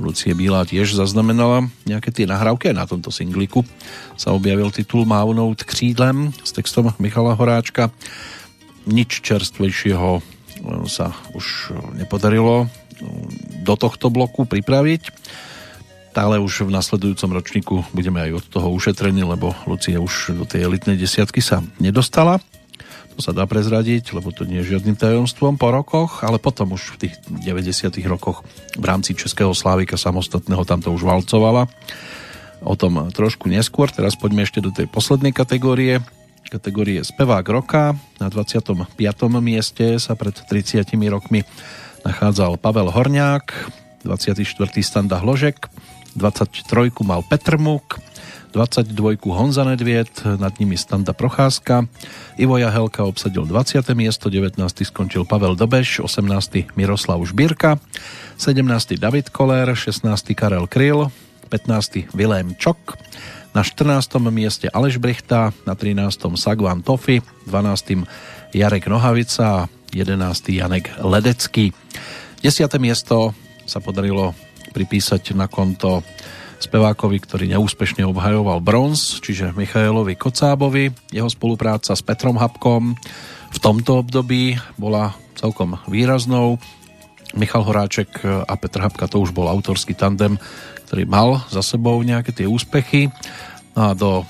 Lucie 0.00 0.32
Bílá 0.32 0.64
tiež 0.64 0.96
zaznamenala 0.96 1.68
nejaké 1.84 2.08
tie 2.16 2.24
nahrávky, 2.24 2.72
aj 2.72 2.80
na 2.80 2.88
tomto 2.88 3.12
singliku 3.12 3.60
sa 4.16 4.32
objavil 4.32 4.72
titul 4.72 5.04
Mávnout 5.04 5.68
křídlem 5.68 6.32
s 6.40 6.56
textom 6.56 6.96
Michala 6.96 7.36
Horáčka. 7.36 7.92
Nič 8.88 9.20
čerstvejšieho 9.20 10.24
sa 10.88 11.12
už 11.36 11.76
nepodarilo 11.96 12.72
do 13.62 13.74
tohto 13.76 14.08
bloku 14.08 14.48
pripraviť 14.48 15.12
ale 16.16 16.40
už 16.40 16.64
v 16.64 16.72
nasledujúcom 16.72 17.30
ročníku 17.36 17.74
budeme 17.92 18.24
aj 18.24 18.40
od 18.40 18.44
toho 18.48 18.68
ušetrení, 18.72 19.20
lebo 19.20 19.52
Lucia 19.68 20.00
už 20.00 20.32
do 20.32 20.44
tej 20.48 20.64
elitnej 20.64 20.96
desiatky 20.96 21.44
sa 21.44 21.60
nedostala. 21.76 22.40
To 23.16 23.24
sa 23.24 23.32
dá 23.32 23.48
prezradiť, 23.48 24.12
lebo 24.12 24.28
to 24.28 24.44
nie 24.44 24.60
je 24.60 24.76
žiadnym 24.76 24.96
tajomstvom 24.96 25.56
po 25.56 25.72
rokoch, 25.72 26.20
ale 26.20 26.36
potom 26.36 26.76
už 26.76 26.96
v 26.96 27.08
tých 27.08 27.14
90 27.28 27.96
rokoch 28.08 28.44
v 28.76 28.84
rámci 28.84 29.16
Českého 29.16 29.56
Slávika 29.56 29.96
samostatného 29.96 30.64
tam 30.68 30.84
to 30.84 30.92
už 30.92 31.04
valcovala. 31.04 31.64
O 32.60 32.76
tom 32.76 33.12
trošku 33.12 33.48
neskôr, 33.48 33.88
teraz 33.88 34.16
poďme 34.16 34.44
ešte 34.44 34.60
do 34.60 34.68
tej 34.68 34.88
poslednej 34.88 35.32
kategórie, 35.32 36.04
kategórie 36.48 37.00
Spevák 37.04 37.44
roka. 37.48 37.96
Na 38.20 38.28
25. 38.28 38.96
mieste 39.40 39.96
sa 39.96 40.12
pred 40.12 40.36
30 40.36 40.84
rokmi 41.08 41.40
nachádzal 42.06 42.54
Pavel 42.62 42.94
Horňák, 42.94 43.50
24. 44.06 44.46
Standa 44.78 45.18
Hložek, 45.18 45.66
23 46.14 46.94
mal 47.02 47.26
Petr 47.26 47.58
Muk, 47.58 47.98
22 48.54 49.18
Honza 49.34 49.66
Nedviet, 49.66 50.22
nad 50.38 50.54
nimi 50.62 50.78
Standa 50.78 51.10
Procházka, 51.10 51.90
Ivo 52.38 52.56
Jahelka 52.62 53.02
obsadil 53.02 53.42
20. 53.42 53.82
miesto, 53.98 54.30
19. 54.30 54.86
skončil 54.86 55.26
Pavel 55.26 55.58
Dobeš, 55.58 56.00
18. 56.00 56.78
Miroslav 56.78 57.18
Žbírka, 57.26 57.82
17. 58.38 58.96
David 59.02 59.34
Koller, 59.34 59.74
16. 59.74 60.30
Karel 60.38 60.70
Kryl, 60.70 61.10
15. 61.50 62.06
Vilém 62.14 62.54
Čok, 62.54 62.94
na 63.50 63.66
14. 63.66 64.22
mieste 64.30 64.70
Aleš 64.70 65.02
Brichta, 65.02 65.50
na 65.66 65.74
13. 65.74 66.38
Sagvan 66.38 66.86
Tofi, 66.86 67.18
12. 67.50 68.06
Jarek 68.54 68.86
Nohavica 68.86 69.66
11. 69.96 70.52
Janek 70.52 70.92
Ledecký. 71.00 71.72
10. 72.44 72.68
miesto 72.76 73.32
sa 73.64 73.80
podarilo 73.80 74.36
pripísať 74.76 75.32
na 75.32 75.48
konto 75.48 76.04
spevákovi, 76.60 77.16
ktorý 77.20 77.44
neúspešne 77.56 78.04
obhajoval 78.04 78.60
bronz, 78.60 79.24
čiže 79.24 79.56
Michailovi 79.56 80.16
Kocábovi. 80.20 80.92
Jeho 81.12 81.28
spolupráca 81.32 81.96
s 81.96 82.04
Petrom 82.04 82.36
Habkom 82.36 82.92
v 83.52 83.58
tomto 83.58 84.04
období 84.04 84.60
bola 84.76 85.16
celkom 85.36 85.80
výraznou. 85.88 86.60
Michal 87.36 87.64
Horáček 87.64 88.24
a 88.24 88.54
Petr 88.56 88.80
Habka 88.84 89.08
to 89.08 89.20
už 89.20 89.32
bol 89.32 89.48
autorský 89.48 89.92
tandem, 89.92 90.40
ktorý 90.88 91.04
mal 91.04 91.44
za 91.52 91.60
sebou 91.60 92.00
nejaké 92.00 92.32
tie 92.32 92.48
úspechy. 92.48 93.12
No 93.76 93.92
a 93.92 93.96
do 93.96 94.24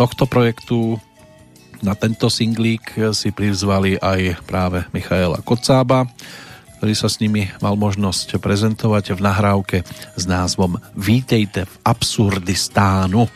tohto 0.00 0.24
projektu 0.24 0.96
na 1.82 1.98
tento 1.98 2.30
singlík 2.30 2.94
si 3.10 3.34
prizvali 3.34 3.98
aj 3.98 4.46
práve 4.46 4.86
Michaela 4.94 5.42
Kocába, 5.42 6.06
ktorý 6.78 6.94
sa 6.94 7.10
s 7.10 7.18
nimi 7.18 7.50
mal 7.58 7.74
možnosť 7.74 8.38
prezentovať 8.38 9.18
v 9.18 9.20
nahrávke 9.22 9.78
s 10.14 10.24
názvom 10.26 10.78
Vítejte 10.94 11.66
v 11.66 11.74
Absurdistánu. 11.82 13.26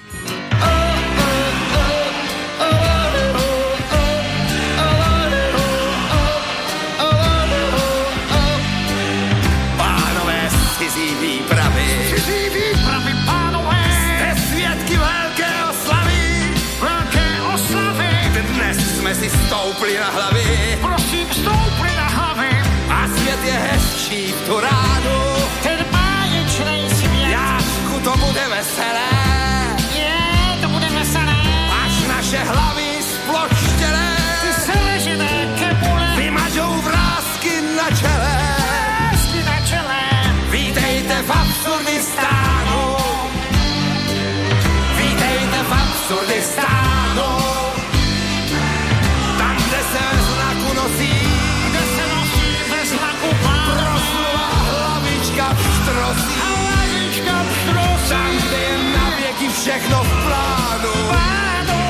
Všechno 59.67 59.99
v 60.05 60.13
plánu. 60.27 60.95
plánu. 61.11 61.83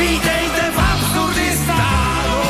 Vítejte 0.00 0.62
v 0.72 0.78
absurdistánu. 0.92 2.40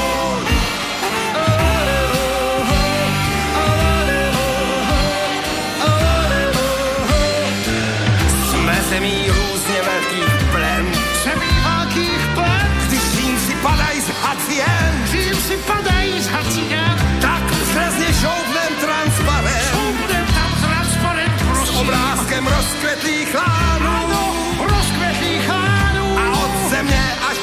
Jsme 8.51 8.77
zemí 8.91 9.27
různě 9.29 9.79
velkých 9.91 10.35
plen. 10.53 10.85
Zemí 11.25 11.53
velkých 11.67 12.23
plen. 12.35 12.69
Když 12.87 13.03
si 13.47 13.55
padají 13.55 14.01
z 14.01 14.09
hacien. 14.23 14.91
Řím 15.11 15.35
si 15.35 15.57
padají 15.57 16.21
z 16.21 16.27
hacien. 16.27 17.19
Tak 17.21 17.43
přesně 17.51 18.09
šoupnem 18.15 18.73
transparent. 18.81 19.71
Šoupnem 19.75 20.27
tam 20.27 20.51
transparent, 20.63 21.35
prosím. 21.51 21.77
S 21.77 21.81
obrázkem 21.81 22.47
rozkvetlých 22.47 23.35
lánů. 23.35 23.62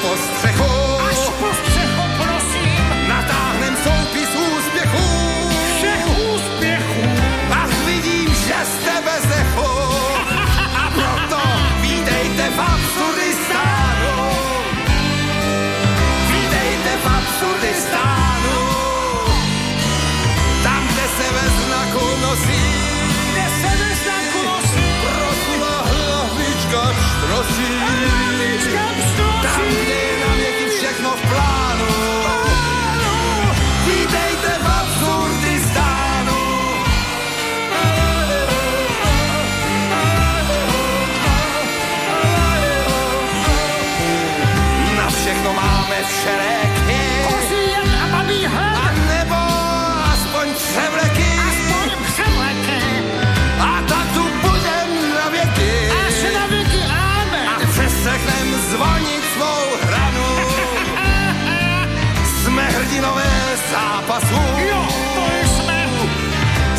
po 0.02 0.16
střechu. 0.16 0.70
Až 1.08 1.16
po 1.40 1.48
střechu, 1.54 2.02
prosím. 2.16 3.08
Natáhnem 3.08 3.76
soupis 3.84 4.30
úspěchu, 4.34 5.06
Všech 5.76 6.06
úspěchů. 6.34 7.02
Až 7.62 7.70
vidím, 7.86 8.34
že 8.34 8.54
jste 8.64 8.94
bez 9.04 9.26
dechu. 9.26 9.70
A 10.82 10.90
proto 10.90 11.40
vítejte 11.80 12.50
v 12.56 12.60
absurdistánu. 12.60 14.16
Vítejte 16.32 16.92
v 17.02 17.06
absurdistánu. 17.18 18.58
Tam, 20.62 20.82
kde 20.86 21.06
se 21.16 21.26
ve 21.32 21.46
znaku 21.60 22.06
nosí. 22.22 22.64
Kde 23.32 23.46
se 23.60 23.70
ve 23.80 23.94
znaku 24.02 24.38
nosí. 24.44 24.86
Prosila 25.02 25.74
hlavička 25.90 26.94
pštrosí. 26.96 27.72
Hlavička. 27.78 29.29
Přijde 29.42 30.00
na 30.22 31.16
plánu. 31.28 31.86
Vítejte 33.86 34.58
v 34.62 34.66
absurdistánu. 34.80 36.40
Na 44.96 45.10
všechno 45.10 45.52
máme 45.52 45.96
všeléky. 46.08 47.00
A 48.74 48.90
nebo 49.08 49.36
aspoň 50.12 50.54
převleky. 50.54 51.19
zvoniť 58.70 59.22
svou 59.34 59.62
hranu. 59.82 60.30
Sme 62.46 62.64
hrdinové 62.64 63.32
zápasu. 63.70 64.42
Jo, 64.62 64.82
to 65.14 65.24
je 65.26 65.44
sme. 65.58 65.80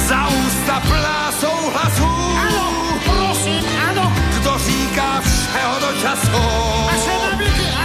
Za 0.08 0.22
ústa 0.32 0.76
plásou 0.88 1.60
hlasu. 1.72 2.12
Áno, 2.48 2.66
prosím, 3.04 3.64
ano, 3.92 4.06
Kto 4.40 4.52
říká 4.58 5.10
všeho 5.22 5.76
do 5.80 5.92
času. 6.00 6.44
A 6.88 6.96
se 6.96 7.16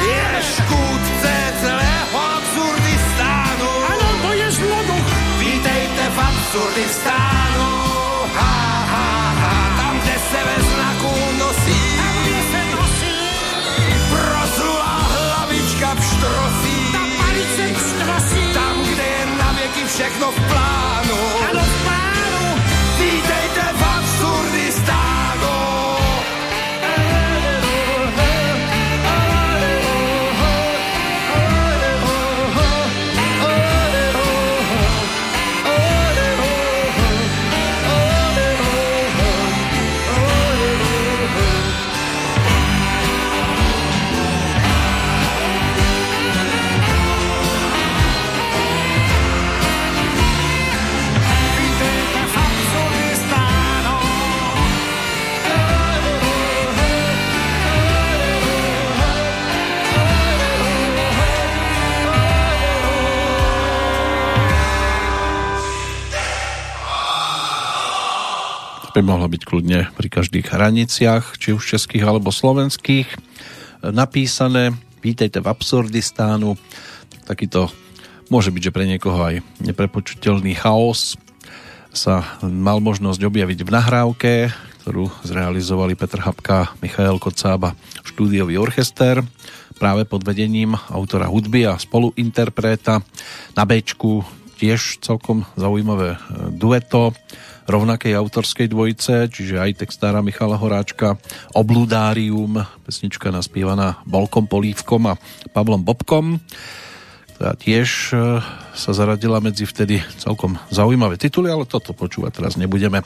Je 0.06 0.28
škúdce 0.54 1.34
celého 1.60 2.18
absurdistánu. 2.38 3.70
Áno, 3.90 4.08
to 4.22 4.30
je 4.38 4.48
zloduch. 4.54 5.08
Vítejte 5.42 6.02
v 6.14 6.18
absurdistánu. 6.18 7.15
všechno 19.96 20.28
v 20.32 20.40
plánu. 20.48 21.18
Ano, 21.50 21.62
v 21.64 21.75
by 68.96 69.04
mohla 69.04 69.28
byť 69.28 69.42
kľudne 69.44 69.92
pri 69.92 70.08
každých 70.08 70.56
hraniciach, 70.56 71.36
či 71.36 71.52
už 71.52 71.76
českých 71.76 72.08
alebo 72.08 72.32
slovenských. 72.32 73.04
Napísané, 73.84 74.72
vítejte 75.04 75.44
v 75.44 75.52
Absurdistánu. 75.52 76.56
Takýto 77.28 77.68
môže 78.32 78.48
byť, 78.48 78.62
že 78.64 78.72
pre 78.72 78.88
niekoho 78.88 79.20
aj 79.20 79.44
neprepočuteľný 79.60 80.56
chaos 80.56 81.20
sa 81.92 82.40
mal 82.40 82.80
možnosť 82.80 83.20
objaviť 83.20 83.68
v 83.68 83.74
nahrávke, 83.76 84.32
ktorú 84.80 85.12
zrealizovali 85.28 85.92
Petr 85.92 86.24
Habka, 86.24 86.72
Michael 86.80 87.20
Kocába, 87.20 87.76
štúdiový 88.00 88.56
orchester, 88.56 89.20
práve 89.76 90.08
pod 90.08 90.24
vedením 90.24 90.72
autora 90.88 91.28
hudby 91.28 91.68
a 91.68 91.76
spoluinterpreta. 91.76 93.04
Na 93.52 93.64
Bčku 93.68 94.24
tiež 94.56 95.04
celkom 95.04 95.44
zaujímavé 95.52 96.16
e, 96.16 96.18
dueto 96.48 97.12
rovnakej 97.66 98.14
autorskej 98.14 98.70
dvojice, 98.70 99.26
čiže 99.28 99.58
aj 99.58 99.86
textára 99.86 100.22
Michala 100.22 100.54
Horáčka, 100.54 101.18
Obludárium, 101.52 102.62
pesnička 102.86 103.34
naspievaná 103.34 104.00
Bolkom 104.06 104.46
Polívkom 104.46 105.10
a 105.10 105.18
Pavlom 105.50 105.82
Bobkom, 105.82 106.38
ktorá 107.36 107.52
tiež 107.52 108.16
e, 108.16 108.40
sa 108.72 108.90
zaradila 108.96 109.44
medzi 109.44 109.68
vtedy 109.68 110.00
celkom 110.16 110.56
zaujímavé 110.72 111.20
tituly, 111.20 111.52
ale 111.52 111.68
toto 111.68 111.92
počúvať 111.92 112.40
teraz 112.40 112.56
nebudeme. 112.56 113.04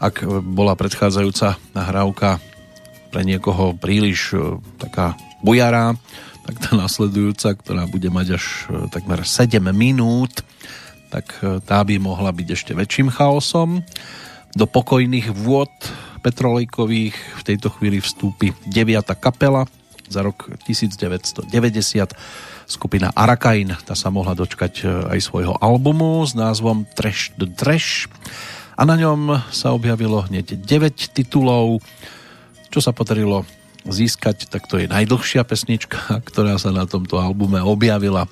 Ak 0.00 0.24
e, 0.24 0.40
bola 0.40 0.72
predchádzajúca 0.78 1.60
nahrávka 1.76 2.40
pre 3.12 3.20
niekoho 3.26 3.76
príliš 3.76 4.32
e, 4.32 4.56
taká 4.80 5.12
bujará, 5.44 5.92
tak 6.48 6.56
tá 6.56 6.72
nasledujúca, 6.72 7.52
ktorá 7.52 7.84
bude 7.84 8.08
mať 8.08 8.40
až 8.40 8.44
takmer 8.88 9.28
7 9.28 9.60
minút, 9.76 10.40
tak 11.10 11.42
tá 11.66 11.82
by 11.82 11.98
mohla 11.98 12.30
byť 12.30 12.48
ešte 12.54 12.72
väčším 12.72 13.10
chaosom. 13.10 13.82
Do 14.54 14.64
pokojných 14.70 15.34
vôd 15.34 15.70
Petrolejkových 16.22 17.16
v 17.16 17.42
tejto 17.42 17.74
chvíli 17.74 17.98
vstúpi 17.98 18.54
9. 18.70 19.02
kapela 19.18 19.66
za 20.10 20.22
rok 20.22 20.54
1990 20.66 21.50
skupina 22.70 23.10
Arakain, 23.14 23.74
tá 23.82 23.98
sa 23.98 24.10
mohla 24.14 24.38
dočkať 24.38 25.06
aj 25.10 25.18
svojho 25.22 25.58
albumu 25.58 26.22
s 26.22 26.38
názvom 26.38 26.86
Trash 26.94 27.34
the 27.38 27.46
Trash 27.50 28.10
a 28.78 28.82
na 28.86 28.96
ňom 28.98 29.38
sa 29.50 29.74
objavilo 29.76 30.24
hneď 30.24 30.56
9 30.56 31.14
titulov. 31.14 31.84
Čo 32.70 32.78
sa 32.78 32.94
podarilo 32.94 33.42
získať, 33.88 34.48
tak 34.50 34.68
to 34.68 34.80
je 34.80 34.90
najdlhšia 34.90 35.44
pesnička, 35.44 35.98
ktorá 36.28 36.56
sa 36.60 36.74
na 36.74 36.84
tomto 36.84 37.20
albume 37.20 37.60
objavila. 37.62 38.28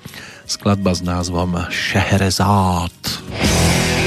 Skladba 0.49 0.97
s 0.97 1.01
názvom 1.05 1.69
Šehrezát. 1.69 2.97
Hoďa 3.29 3.98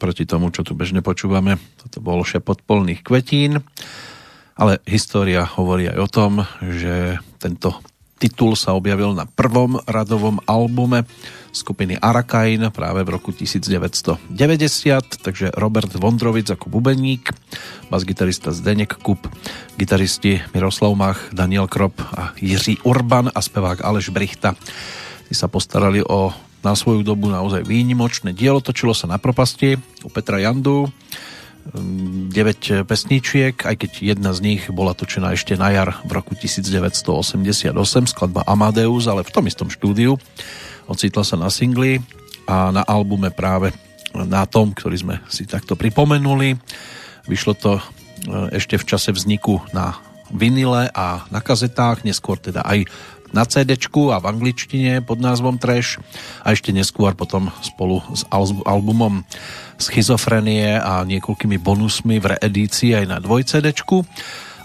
oproti 0.00 0.24
tomu, 0.24 0.48
čo 0.48 0.64
tu 0.64 0.72
bežne 0.72 1.04
počúvame, 1.04 1.60
toto 1.76 2.00
bol 2.00 2.24
šepot 2.24 2.64
polných 2.64 3.04
kvetín, 3.04 3.60
ale 4.56 4.80
história 4.88 5.44
hovorí 5.44 5.92
aj 5.92 5.98
o 6.00 6.08
tom, 6.08 6.32
že 6.64 7.20
tento 7.36 7.84
titul 8.16 8.56
sa 8.56 8.72
objavil 8.72 9.12
na 9.12 9.28
prvom 9.28 9.76
radovom 9.84 10.40
albume 10.48 11.04
skupiny 11.52 12.00
Arakain 12.00 12.72
práve 12.72 13.04
v 13.04 13.12
roku 13.12 13.28
1990, 13.28 14.24
takže 15.20 15.52
Robert 15.52 15.92
Vondrovic 15.92 16.48
ako 16.48 16.72
bubeník, 16.72 17.28
bas-gitarista 17.92 18.56
Zdeněk 18.56 19.04
Kup, 19.04 19.28
gitaristi 19.76 20.40
Miroslav 20.56 20.96
Mach, 20.96 21.28
Daniel 21.28 21.68
Krop 21.68 22.00
a 22.00 22.32
Jiří 22.40 22.88
Urban 22.88 23.28
a 23.28 23.40
spevák 23.44 23.84
Aleš 23.84 24.08
Brichta. 24.08 24.56
Tí 25.28 25.36
sa 25.36 25.44
postarali 25.44 26.00
o 26.00 26.32
na 26.60 26.76
svoju 26.76 27.00
dobu 27.04 27.32
naozaj 27.32 27.64
výnimočné 27.64 28.36
dielo. 28.36 28.60
Točilo 28.60 28.92
sa 28.92 29.08
na 29.08 29.16
propasti 29.16 29.80
u 30.04 30.08
Petra 30.12 30.40
Jandu. 30.40 30.88
9 31.70 32.88
pesničiek, 32.88 33.52
aj 33.52 33.76
keď 33.84 33.90
jedna 34.00 34.32
z 34.32 34.40
nich 34.40 34.62
bola 34.72 34.96
točená 34.96 35.36
ešte 35.36 35.60
na 35.60 35.68
jar 35.68 36.00
v 36.08 36.16
roku 36.16 36.32
1988, 36.32 37.76
skladba 38.08 38.42
Amadeus, 38.48 39.04
ale 39.06 39.22
v 39.22 39.30
tom 39.30 39.44
istom 39.44 39.68
štúdiu. 39.68 40.16
Ocitla 40.88 41.22
sa 41.22 41.36
na 41.36 41.52
singli 41.52 42.00
a 42.48 42.72
na 42.72 42.80
albume 42.82 43.28
práve 43.30 43.76
na 44.16 44.48
tom, 44.48 44.72
ktorý 44.72 44.96
sme 44.98 45.16
si 45.28 45.44
takto 45.46 45.76
pripomenuli. 45.76 46.56
Vyšlo 47.28 47.52
to 47.54 47.78
ešte 48.50 48.80
v 48.80 48.88
čase 48.88 49.12
vzniku 49.12 49.60
na 49.70 50.00
vinile 50.32 50.88
a 50.96 51.28
na 51.28 51.44
kazetách, 51.44 52.02
neskôr 52.02 52.40
teda 52.40 52.64
aj 52.64 52.88
na 53.30 53.46
CD 53.46 53.78
a 53.78 54.16
v 54.18 54.28
angličtine 54.28 55.02
pod 55.02 55.22
názvom 55.22 55.56
Trash 55.56 55.98
a 56.42 56.54
ešte 56.54 56.74
neskôr 56.74 57.14
potom 57.14 57.54
spolu 57.62 58.02
s 58.14 58.26
albumom 58.66 59.22
Schizofrenie 59.80 60.76
a 60.76 61.02
niekoľkými 61.08 61.56
bonusmi 61.56 62.20
v 62.20 62.36
reedícii 62.36 62.92
aj 62.98 63.06
na 63.08 63.16
2 63.22 63.48
CD. 63.48 63.72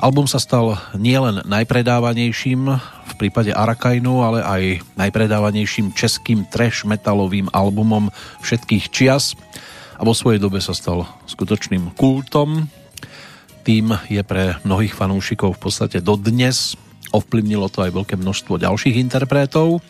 Album 0.04 0.28
sa 0.28 0.44
stal 0.44 0.76
nielen 1.00 1.48
najpredávanejším 1.48 2.62
v 3.06 3.14
prípade 3.16 3.56
Arakainu, 3.56 4.28
ale 4.28 4.44
aj 4.44 4.64
najpredávanejším 5.00 5.96
českým 5.96 6.44
trash 6.52 6.84
metalovým 6.84 7.48
albumom 7.56 8.12
všetkých 8.44 8.92
čias 8.92 9.40
a 9.96 10.04
vo 10.04 10.12
svojej 10.12 10.44
dobe 10.44 10.60
sa 10.60 10.76
stal 10.76 11.08
skutočným 11.32 11.96
kultom. 11.96 12.68
Tým 13.64 13.96
je 14.12 14.22
pre 14.22 14.60
mnohých 14.68 14.94
fanúšikov 14.94 15.56
v 15.56 15.62
podstate 15.64 15.98
dodnes. 16.04 16.76
Ovplyvnilo 17.14 17.70
to 17.70 17.86
aj 17.86 17.92
veľké 17.94 18.16
množstvo 18.18 18.62
ďalších 18.62 18.96
interpretov. 18.98 19.84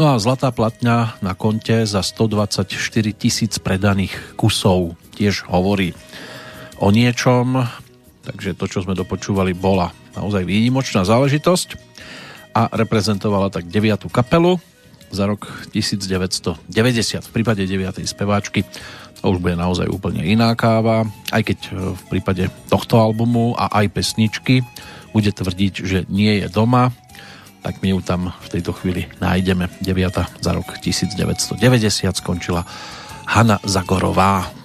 No 0.00 0.04
a 0.08 0.16
Zlatá 0.16 0.48
platňa 0.48 1.20
na 1.20 1.36
konte 1.36 1.84
za 1.84 2.00
124 2.00 2.64
tisíc 3.12 3.60
predaných 3.60 4.16
kusov 4.40 4.96
tiež 5.12 5.44
hovorí 5.52 5.92
o 6.80 6.88
niečom, 6.88 7.68
takže 8.24 8.56
to, 8.56 8.64
čo 8.66 8.82
sme 8.82 8.96
dopočúvali, 8.96 9.52
bola 9.52 9.92
naozaj 10.16 10.48
výnimočná 10.48 11.04
záležitosť 11.04 11.76
a 12.56 12.72
reprezentovala 12.72 13.52
tak 13.52 13.68
9. 13.68 14.08
kapelu 14.08 14.56
za 15.12 15.28
rok 15.28 15.44
1990. 15.76 16.64
V 17.28 17.30
prípade 17.30 17.68
9. 17.68 18.00
speváčky 18.08 18.64
to 19.22 19.30
už 19.30 19.38
bude 19.38 19.54
naozaj 19.54 19.86
úplne 19.86 20.26
iná 20.26 20.50
káva, 20.58 21.06
aj 21.30 21.42
keď 21.46 21.58
v 21.94 22.02
prípade 22.10 22.50
tohto 22.66 22.98
albumu 22.98 23.54
a 23.54 23.70
aj 23.78 23.86
pesničky 23.94 24.66
bude 25.12 25.30
tvrdiť, 25.30 25.74
že 25.84 25.98
nie 26.08 26.40
je 26.40 26.48
doma, 26.48 26.90
tak 27.62 27.78
my 27.78 27.94
ju 27.94 28.00
tam 28.02 28.34
v 28.34 28.48
tejto 28.58 28.74
chvíli 28.74 29.06
nájdeme. 29.22 29.70
9. 29.78 30.42
za 30.42 30.50
rok 30.50 30.82
1990 30.82 31.60
skončila 32.18 32.66
Hanna 33.30 33.62
Zagorová. 33.62 34.61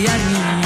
Voda 0.00 0.16
v 0.16 0.59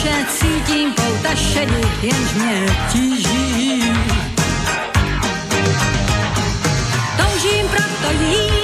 duše, 0.00 0.26
cítím 0.28 0.92
pouta 0.92 1.34
šedých, 1.34 2.02
jenž 2.02 2.34
mě 2.34 2.66
tíží. 2.92 3.82
Toužím 7.16 7.68
proto 7.68 8.24
jít 8.24 8.59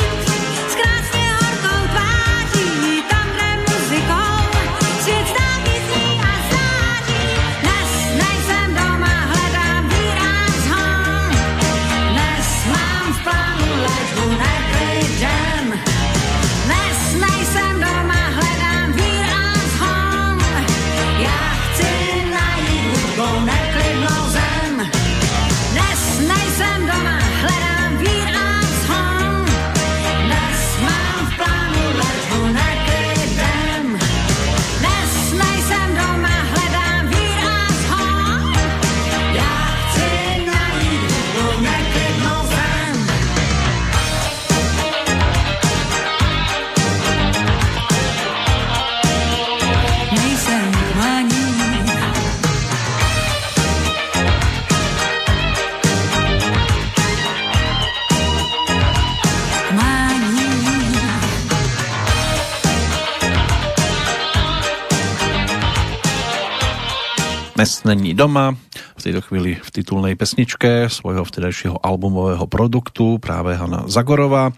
Dnes 67.57 67.89
není 67.89 68.13
doma, 68.13 68.53
v 68.77 69.01
tejto 69.01 69.25
chvíli 69.25 69.57
v 69.57 69.71
titulnej 69.73 70.13
pesničke 70.13 70.93
svojho 70.93 71.25
vtedajšieho 71.25 71.81
albumového 71.81 72.45
produktu 72.45 73.17
práve 73.17 73.57
Hanna 73.57 73.89
Zagorová. 73.89 74.53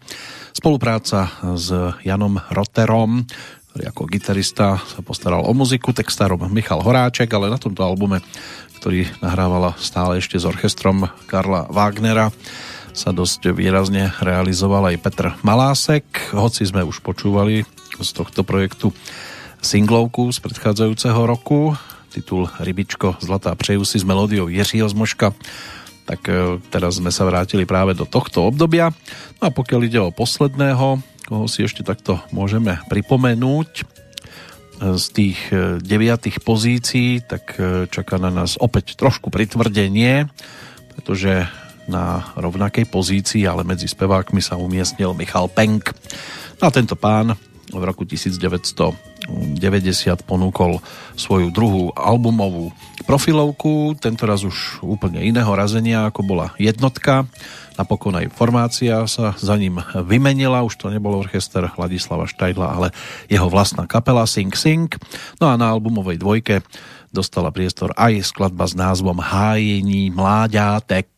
Spolupráca 0.50 1.30
s 1.54 1.70
Janom 2.02 2.42
Roterom, 2.50 3.22
ktorý 3.70 3.82
ako 3.94 4.02
gitarista 4.10 4.82
sa 4.82 4.98
postaral 5.06 5.46
o 5.46 5.52
muziku, 5.54 5.94
textárom 5.94 6.42
Michal 6.50 6.82
Horáček, 6.82 7.30
ale 7.30 7.46
na 7.46 7.62
tomto 7.62 7.86
albume, 7.86 8.18
ktorý 8.82 9.06
nahrávala 9.22 9.78
stále 9.78 10.18
ešte 10.18 10.34
s 10.34 10.42
orchestrom 10.42 11.06
Karla 11.30 11.70
Wagnera, 11.70 12.34
sa 12.98 13.14
dosť 13.14 13.54
výrazne 13.54 14.10
realizoval 14.18 14.90
aj 14.90 14.98
Petr 14.98 15.26
Malásek, 15.46 16.34
hoci 16.34 16.66
sme 16.66 16.82
už 16.82 16.98
počúvali 17.06 17.62
z 17.94 18.10
tohto 18.10 18.42
projektu 18.42 18.90
singlovku 19.62 20.34
z 20.34 20.42
predchádzajúceho 20.42 21.22
roku, 21.30 21.78
titul 22.08 22.48
Rybičko 22.60 23.16
Zlatá 23.20 23.54
přeju 23.54 23.84
si 23.84 23.98
s 23.98 24.04
melódiou 24.04 24.48
Jiřího 24.48 24.88
Zmoška, 24.88 25.32
tak 26.08 26.24
e, 26.28 26.56
teraz 26.72 26.96
sme 26.96 27.12
sa 27.12 27.28
vrátili 27.28 27.68
práve 27.68 27.92
do 27.92 28.08
tohto 28.08 28.48
obdobia. 28.48 28.96
No 29.44 29.48
a 29.48 29.50
pokiaľ 29.52 29.80
ide 29.84 30.00
o 30.00 30.08
posledného, 30.08 31.04
koho 31.28 31.44
si 31.44 31.68
ešte 31.68 31.84
takto 31.84 32.24
môžeme 32.32 32.80
pripomenúť, 32.88 33.70
e, 33.76 33.82
z 34.96 35.06
tých 35.12 35.38
e, 35.52 35.76
deviatých 35.84 36.40
pozícií, 36.40 37.20
tak 37.28 37.60
čaká 37.92 38.16
na 38.16 38.32
nás 38.32 38.56
opäť 38.56 38.96
trošku 38.96 39.28
pritvrdenie, 39.28 40.32
pretože 40.96 41.44
na 41.88 42.32
rovnakej 42.36 42.88
pozícii, 42.88 43.48
ale 43.48 43.64
medzi 43.64 43.88
spevákmi 43.88 44.44
sa 44.44 44.60
umiestnil 44.60 45.16
Michal 45.16 45.48
Penk. 45.48 45.92
No 46.60 46.68
a 46.68 46.70
tento 46.72 46.96
pán 46.96 47.32
v 47.68 47.84
roku 47.84 48.04
1990 49.28 50.24
ponúkol 50.24 50.80
svoju 51.14 51.52
druhú 51.52 51.92
albumovú 51.92 52.72
profilovku, 53.04 53.96
tentoraz 53.96 54.44
už 54.44 54.84
úplne 54.84 55.24
iného 55.24 55.48
razenia, 55.52 56.08
ako 56.08 56.20
bola 56.24 56.46
jednotka. 56.60 57.24
Napokon 57.78 58.18
aj 58.18 58.34
formácia 58.34 59.06
sa 59.06 59.38
za 59.38 59.54
ním 59.54 59.78
vymenila, 59.94 60.66
už 60.66 60.76
to 60.76 60.90
nebol 60.90 61.14
orchester 61.14 61.70
Ladislava 61.78 62.26
Štajdla, 62.26 62.68
ale 62.68 62.88
jeho 63.30 63.46
vlastná 63.46 63.86
kapela 63.86 64.26
Sing 64.26 64.50
Sing. 64.52 64.90
No 65.38 65.48
a 65.48 65.54
na 65.54 65.70
albumovej 65.70 66.18
dvojke 66.18 66.66
dostala 67.14 67.54
priestor 67.54 67.94
aj 67.96 68.20
skladba 68.26 68.66
s 68.68 68.74
názvom 68.76 69.22
Hájení 69.22 70.10
mláďátek. 70.12 71.08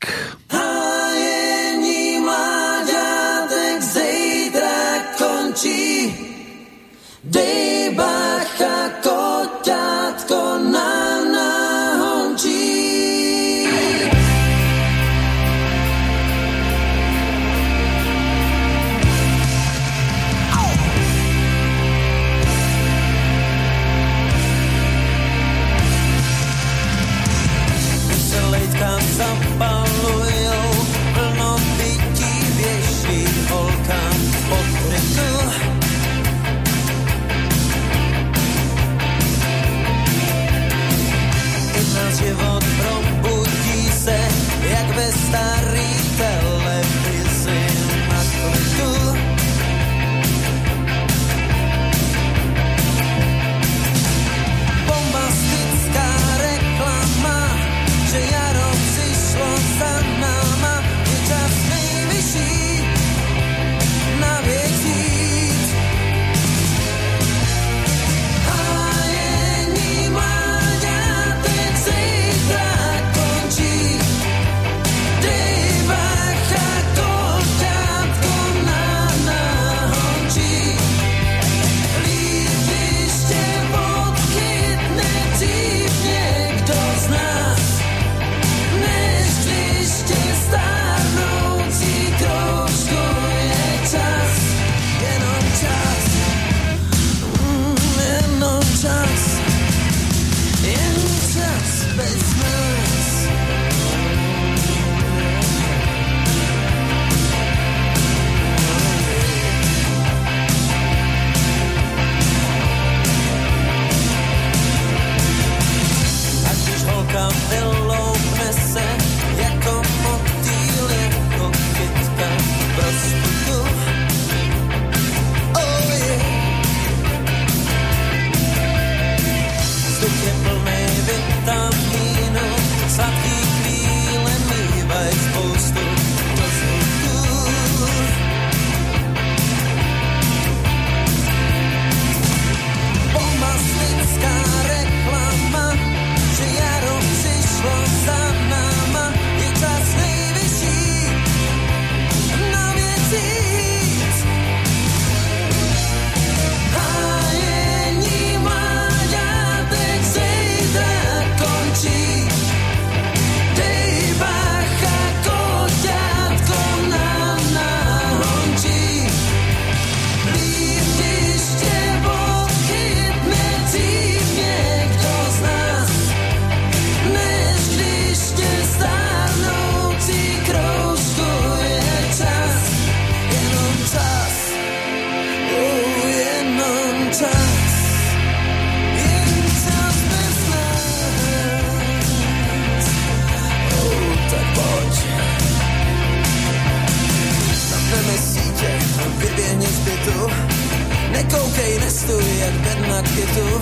Ben 203.21 203.29
na 203.29 203.33
kytu. 203.33 203.61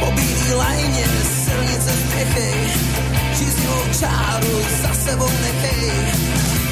Po 0.00 0.10
bílý 0.10 0.54
lajně 0.54 1.06
silnice 1.44 1.92
spěchej, 2.08 2.54
žíznivou 3.38 3.82
čáru 4.00 4.62
za 4.82 4.94
sebou 4.94 5.30
nechej. 5.42 5.90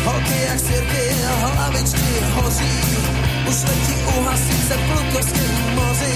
Holky 0.04 0.42
jak 0.48 0.60
sirky, 0.60 1.16
hlavičky 1.40 2.12
hoří, 2.34 2.78
už 3.48 3.62
letí 3.62 3.94
uhasit 4.18 4.68
se 4.68 4.74
plukovským 4.74 5.74
moři. 5.74 6.14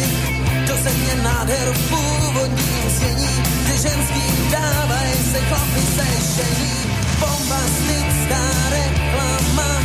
Do 0.66 0.76
země 0.76 1.14
nádher 1.22 1.72
v 1.72 1.90
původním 1.90 2.90
znění, 2.98 3.42
kdy 3.64 3.78
ženským 3.78 4.50
dávaj 4.50 5.12
se 5.32 5.40
chlapi 5.40 5.80
se 5.80 6.06
žení. 6.36 6.76
Bombastická 7.20 8.42
reklama, 8.70 9.80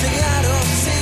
že 0.00 0.06
jaro 0.06 0.60
přišlo 0.60 0.99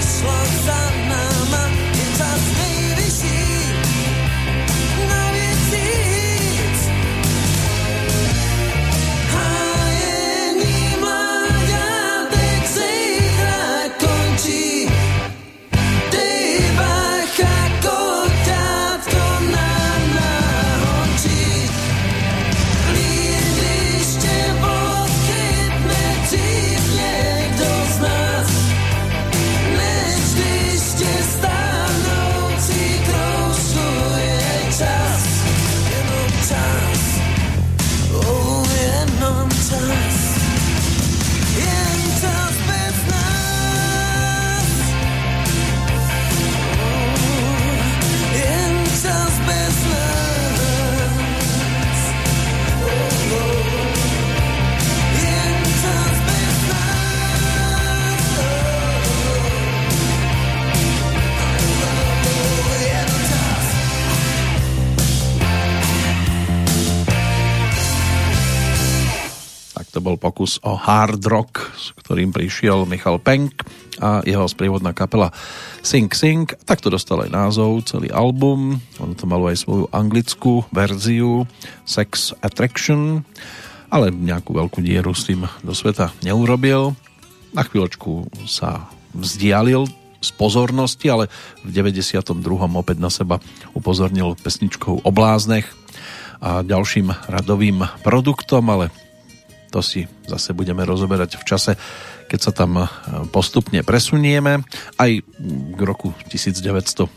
o 70.68 70.76
hard 70.76 71.24
rock, 71.24 71.72
s 71.72 71.96
ktorým 71.96 72.28
prišiel 72.28 72.84
Michal 72.84 73.16
Penk 73.16 73.64
a 74.04 74.20
jeho 74.20 74.44
sprievodná 74.44 74.92
kapela 74.92 75.32
Sing 75.80 76.12
Sing. 76.12 76.44
Tak 76.68 76.84
to 76.84 76.92
dostal 76.92 77.24
aj 77.24 77.32
názov, 77.32 77.88
celý 77.88 78.12
album. 78.12 78.76
On 79.00 79.16
to 79.16 79.24
malo 79.24 79.48
aj 79.48 79.64
svoju 79.64 79.88
anglickú 79.88 80.68
verziu 80.68 81.48
Sex 81.88 82.36
Attraction, 82.44 83.24
ale 83.88 84.12
nejakú 84.12 84.52
veľkú 84.52 84.84
dieru 84.84 85.16
s 85.16 85.24
tým 85.24 85.48
do 85.64 85.72
sveta 85.72 86.12
neurobil. 86.20 86.92
Na 87.56 87.64
chvíľočku 87.64 88.28
sa 88.44 88.92
vzdialil 89.16 89.88
z 90.20 90.30
pozornosti, 90.36 91.08
ale 91.08 91.32
v 91.64 91.72
92. 91.72 92.44
opäť 92.76 92.96
na 93.00 93.08
seba 93.08 93.40
upozornil 93.72 94.36
pesničkou 94.36 95.00
o 95.00 95.10
bláznech 95.14 95.64
a 96.38 96.62
ďalším 96.62 97.10
radovým 97.26 97.82
produktom, 98.04 98.62
ale 98.70 98.92
to 99.68 99.84
si 99.84 100.08
zase 100.24 100.56
budeme 100.56 100.80
rozoberať 100.84 101.36
v 101.36 101.44
čase, 101.44 101.72
keď 102.28 102.40
sa 102.40 102.52
tam 102.52 102.80
e, 102.80 102.86
postupne 103.32 103.80
presunieme. 103.84 104.64
Aj 104.96 105.10
k 105.12 105.80
roku 105.80 106.12
1993, 106.28 107.08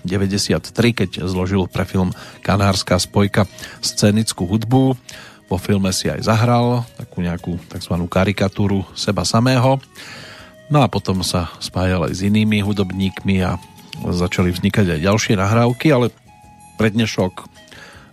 keď 0.92 1.10
zložil 1.28 1.68
pre 1.72 1.88
film 1.88 2.12
Kanárska 2.44 3.00
spojka 3.00 3.48
scénickú 3.80 4.48
hudbu. 4.48 4.96
Po 5.52 5.60
filme 5.60 5.92
si 5.92 6.08
aj 6.08 6.32
zahral 6.32 6.88
takú 6.96 7.20
nejakú 7.20 7.60
tzv. 7.68 7.96
karikatúru 8.08 8.88
seba 8.96 9.28
samého. 9.28 9.84
No 10.72 10.80
a 10.80 10.88
potom 10.88 11.20
sa 11.28 11.52
spájal 11.60 12.08
aj 12.08 12.16
s 12.16 12.22
inými 12.24 12.64
hudobníkmi 12.64 13.44
a 13.44 13.60
začali 14.00 14.56
vznikať 14.56 14.96
aj 14.96 15.00
ďalšie 15.04 15.36
nahrávky, 15.36 15.92
ale 15.92 16.16
prednešok 16.80 17.34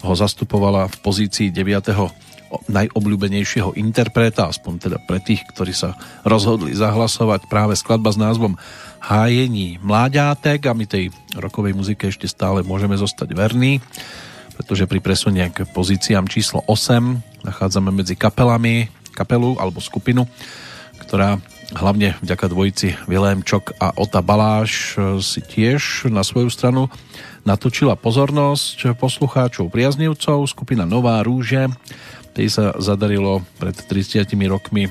ho 0.02 0.14
zastupovala 0.18 0.90
v 0.90 0.96
pozícii 0.98 1.48
9 1.54 2.27
najobľúbenejšieho 2.68 3.76
interpreta, 3.76 4.48
aspoň 4.48 4.74
teda 4.88 4.98
pre 5.00 5.20
tých, 5.20 5.44
ktorí 5.52 5.72
sa 5.76 5.96
rozhodli 6.24 6.72
zahlasovať 6.72 7.48
práve 7.48 7.76
skladba 7.76 8.12
s 8.12 8.18
názvom 8.20 8.56
Hájení 8.98 9.78
mláďátek. 9.80 10.66
A 10.68 10.72
my 10.74 10.84
tej 10.88 11.14
rokovej 11.38 11.76
muzike 11.76 12.10
ešte 12.10 12.26
stále 12.26 12.66
môžeme 12.66 12.98
zostať 12.98 13.30
verní, 13.36 13.78
pretože 14.58 14.90
pri 14.90 14.98
presunie 14.98 15.46
k 15.54 15.68
pozíciám 15.70 16.26
číslo 16.26 16.66
8 16.66 17.46
nachádzame 17.46 17.94
medzi 17.94 18.18
kapelami, 18.18 18.90
kapelu 19.14 19.54
alebo 19.58 19.78
skupinu, 19.78 20.26
ktorá 20.98 21.38
hlavne 21.76 22.16
vďaka 22.24 22.46
dvojici 22.48 22.88
Vilém 23.06 23.44
Čok 23.44 23.76
a 23.76 23.92
Ota 24.00 24.24
Baláš 24.24 24.96
si 25.20 25.40
tiež 25.44 26.08
na 26.08 26.24
svoju 26.24 26.48
stranu 26.48 26.88
natočila 27.44 27.96
pozornosť 27.96 28.96
poslucháčov 28.96 29.68
priaznivcov, 29.72 30.48
skupina 30.48 30.88
Nová 30.88 31.20
rúže 31.20 31.68
tej 32.38 32.54
sa 32.54 32.70
zadarilo 32.78 33.42
pred 33.58 33.74
30 33.74 34.30
rokmi 34.46 34.86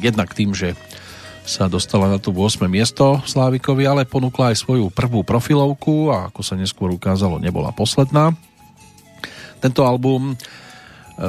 jednak 0.00 0.32
tým, 0.32 0.56
že 0.56 0.72
sa 1.44 1.68
dostala 1.68 2.08
na 2.08 2.16
to 2.16 2.32
8. 2.32 2.64
miesto 2.64 3.20
Slávikovi, 3.28 3.84
ale 3.84 4.08
ponúkla 4.08 4.52
aj 4.52 4.64
svoju 4.64 4.88
prvú 4.88 5.20
profilovku 5.20 6.08
a 6.08 6.32
ako 6.32 6.40
sa 6.40 6.56
neskôr 6.56 6.88
ukázalo, 6.88 7.36
nebola 7.36 7.76
posledná. 7.76 8.32
Tento 9.60 9.84
album 9.84 10.32
e, 10.32 10.34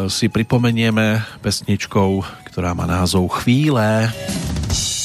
si 0.07 0.31
pripomenieme 0.31 1.23
pesničkou, 1.43 2.23
ktorá 2.51 2.71
má 2.71 2.87
názov 2.87 3.27
Chvíle. 3.43 4.11
Chvíle. 4.11 4.98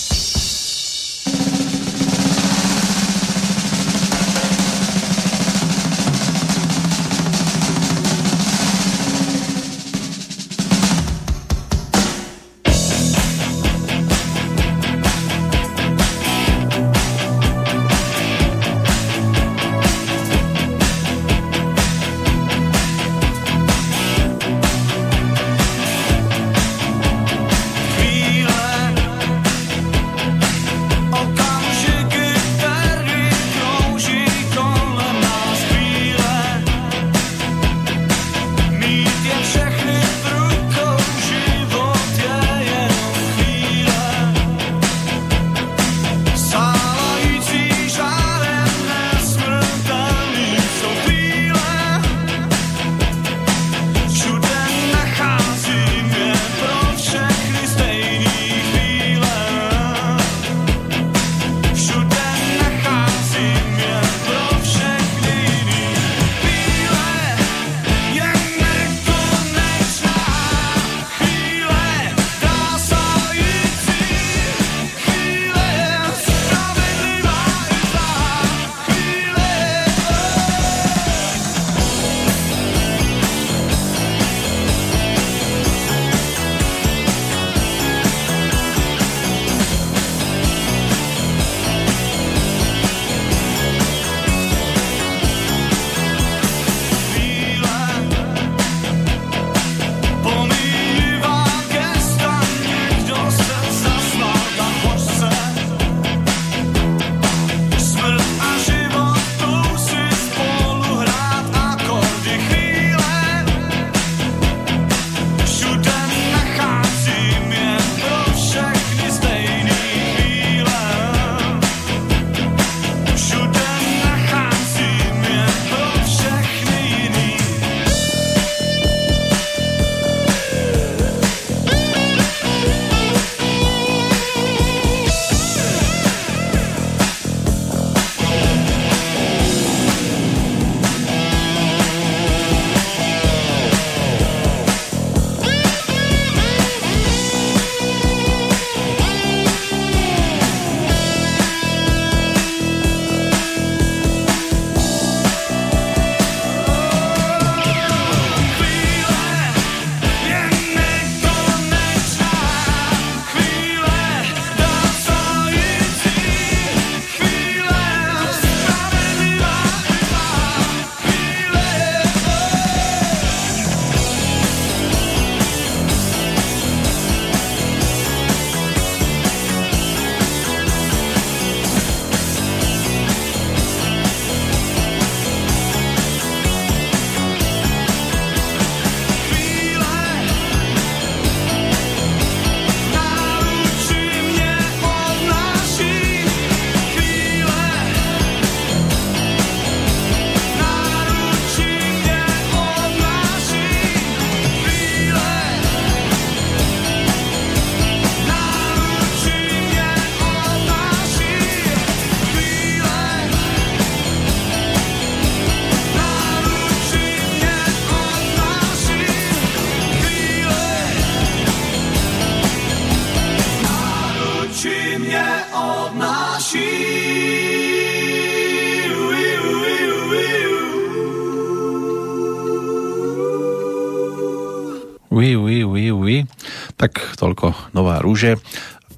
Toľko 238.15 238.23
Nová 238.23 238.23
rúže. 238.23 238.39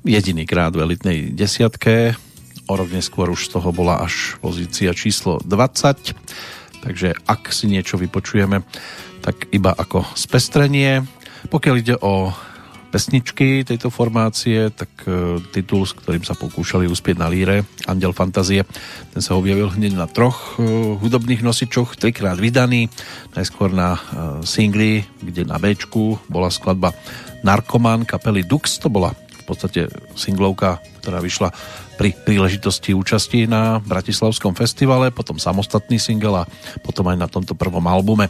Jediný 0.04 0.44
krát 0.44 0.76
v 0.76 0.84
elitnej 0.84 1.32
desiatke. 1.32 2.14
O 2.68 2.76
rok 2.76 2.92
neskôr 2.92 3.32
už 3.32 3.48
z 3.48 3.56
toho 3.56 3.72
bola 3.72 4.04
až 4.04 4.36
pozícia 4.44 4.92
číslo 4.92 5.40
20. 5.40 6.84
Takže 6.84 7.16
ak 7.24 7.48
si 7.48 7.64
niečo 7.66 7.96
vypočujeme, 7.96 8.60
tak 9.24 9.48
iba 9.56 9.72
ako 9.72 10.04
spestrenie. 10.12 11.00
Pokiaľ 11.48 11.74
ide 11.80 11.96
o 11.96 12.28
pesničky 12.92 13.64
tejto 13.64 13.88
formácie, 13.88 14.68
tak 14.70 14.88
e, 15.08 15.40
titul, 15.52 15.88
s 15.88 15.96
ktorým 15.96 16.22
sa 16.22 16.36
pokúšali 16.36 16.86
uspieť 16.86 17.16
na 17.16 17.32
líre, 17.32 17.64
Andel 17.88 18.14
Fantazie, 18.14 18.68
ten 19.12 19.20
sa 19.24 19.34
objavil 19.34 19.72
hneď 19.72 19.96
na 19.96 20.06
troch 20.06 20.56
e, 20.56 20.96
hudobných 21.00 21.42
nosičoch, 21.42 21.98
trikrát 21.98 22.38
vydaný, 22.38 22.92
najskôr 23.34 23.72
na 23.72 23.96
e, 23.96 24.00
singli, 24.46 25.04
kde 25.20 25.44
na 25.44 25.60
B 25.60 25.76
bola 26.30 26.48
skladba 26.48 26.96
Narkoman 27.46 28.02
kapely 28.02 28.42
Dux, 28.42 28.82
to 28.82 28.90
bola 28.90 29.14
v 29.14 29.42
podstate 29.46 29.86
singlovka, 30.18 30.82
ktorá 30.98 31.22
vyšla 31.22 31.54
pri 31.94 32.10
príležitosti 32.10 32.90
účasti 32.90 33.46
na 33.46 33.78
Bratislavskom 33.78 34.58
festivale, 34.58 35.14
potom 35.14 35.38
samostatný 35.38 36.02
single 36.02 36.42
a 36.42 36.48
potom 36.82 37.06
aj 37.06 37.14
na 37.14 37.30
tomto 37.30 37.54
prvom 37.54 37.86
albume, 37.86 38.26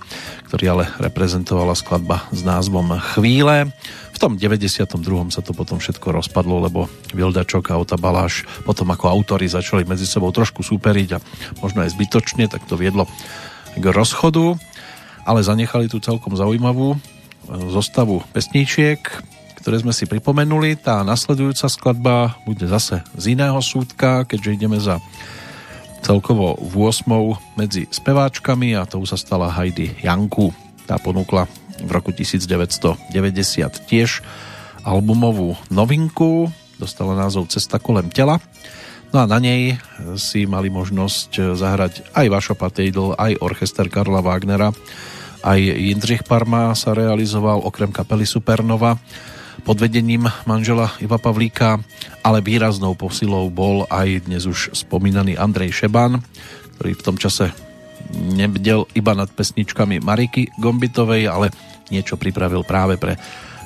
ktorý 0.52 0.64
ale 0.76 0.84
reprezentovala 1.00 1.72
skladba 1.72 2.28
s 2.28 2.44
názvom 2.44 3.00
Chvíle. 3.16 3.72
V 4.12 4.18
tom 4.20 4.36
92. 4.36 4.84
sa 5.32 5.40
to 5.40 5.56
potom 5.56 5.80
všetko 5.80 6.12
rozpadlo, 6.12 6.68
lebo 6.68 6.84
Vildačok 7.16 7.72
a 7.72 7.80
Ota 7.80 7.96
Baláš 7.96 8.44
potom 8.68 8.92
ako 8.92 9.08
autori 9.08 9.48
začali 9.48 9.88
medzi 9.88 10.04
sebou 10.04 10.28
trošku 10.28 10.60
súperiť 10.60 11.08
a 11.16 11.22
možno 11.64 11.80
aj 11.80 11.96
zbytočne, 11.96 12.52
tak 12.52 12.68
to 12.68 12.76
viedlo 12.76 13.08
k 13.72 13.84
rozchodu, 13.88 14.60
ale 15.24 15.40
zanechali 15.40 15.88
tu 15.88 15.96
celkom 16.04 16.36
zaujímavú 16.36 17.15
zostavu 17.70 18.22
pesníčiek, 18.34 19.00
ktoré 19.62 19.82
sme 19.82 19.90
si 19.90 20.06
pripomenuli. 20.06 20.78
Tá 20.78 21.02
nasledujúca 21.02 21.66
skladba 21.66 22.38
bude 22.46 22.66
zase 22.70 23.02
z 23.18 23.34
iného 23.34 23.58
súdka, 23.58 24.22
keďže 24.26 24.54
ideme 24.54 24.78
za 24.78 25.02
celkovo 26.06 26.54
v 26.54 26.86
8 26.86 27.58
medzi 27.58 27.90
speváčkami 27.90 28.78
a 28.78 28.86
to 28.86 29.02
sa 29.02 29.18
stala 29.18 29.50
Heidi 29.50 29.90
Janku. 30.06 30.54
Tá 30.86 31.02
ponúkla 31.02 31.50
v 31.82 31.90
roku 31.90 32.14
1990 32.14 33.10
tiež 33.90 34.22
albumovú 34.86 35.58
novinku, 35.66 36.46
dostala 36.78 37.18
názov 37.18 37.50
Cesta 37.50 37.82
kolem 37.82 38.06
tela. 38.06 38.38
No 39.10 39.22
a 39.22 39.26
na 39.26 39.42
nej 39.42 39.82
si 40.14 40.46
mali 40.46 40.70
možnosť 40.70 41.58
zahrať 41.58 42.14
aj 42.14 42.26
Vašo 42.30 42.54
Patejdl, 42.54 43.18
aj 43.18 43.42
orchester 43.42 43.90
Karla 43.90 44.22
Wagnera, 44.22 44.70
aj 45.46 45.60
Jindřich 45.62 46.26
Parma 46.26 46.74
sa 46.74 46.90
realizoval, 46.90 47.62
okrem 47.62 47.94
kapely 47.94 48.26
Supernova 48.26 48.98
pod 49.62 49.78
vedením 49.78 50.26
manžela 50.46 50.94
Iva 50.98 51.18
Pavlíka, 51.22 51.78
ale 52.22 52.42
výraznou 52.42 52.98
posilou 52.98 53.50
bol 53.50 53.86
aj 53.86 54.26
dnes 54.26 54.46
už 54.46 54.74
spomínaný 54.74 55.38
Andrej 55.38 55.82
Šeban, 55.82 56.18
ktorý 56.78 56.92
v 56.98 57.04
tom 57.06 57.16
čase 57.18 57.54
nebdel 58.14 58.86
iba 58.94 59.14
nad 59.14 59.30
pesničkami 59.30 60.02
Mariky 60.02 60.54
Gombitovej, 60.58 61.26
ale 61.30 61.50
niečo 61.90 62.18
pripravil 62.18 62.62
práve 62.66 62.98
pre 62.98 63.18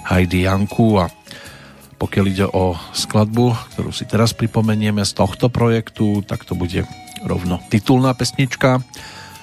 Heidi 0.09 0.49
Janku 0.49 1.01
a 1.01 1.09
pokiaľ 2.01 2.25
ide 2.33 2.47
o 2.49 2.73
skladbu, 2.97 3.77
ktorú 3.77 3.93
si 3.93 4.09
teraz 4.09 4.33
pripomenieme 4.33 5.05
z 5.05 5.13
tohto 5.13 5.53
projektu, 5.53 6.25
tak 6.25 6.49
to 6.49 6.57
bude 6.57 6.89
rovno 7.29 7.61
titulná 7.69 8.17
pesnička. 8.17 8.81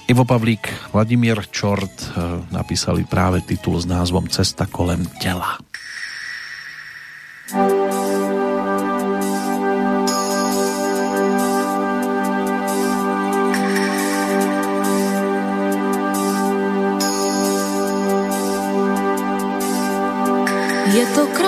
Ivo 0.08 0.24
Pavlík, 0.24 0.88
Vladimír 0.88 1.36
Čort 1.52 1.92
eh, 1.92 2.40
napísali 2.48 3.04
práve 3.04 3.44
titul 3.44 3.76
s 3.76 3.84
názvom 3.84 4.24
Cesta 4.24 4.64
kolem 4.64 5.04
tela. 5.20 5.60
Je 20.88 21.04
to 21.12 21.28
krásný, 21.36 21.47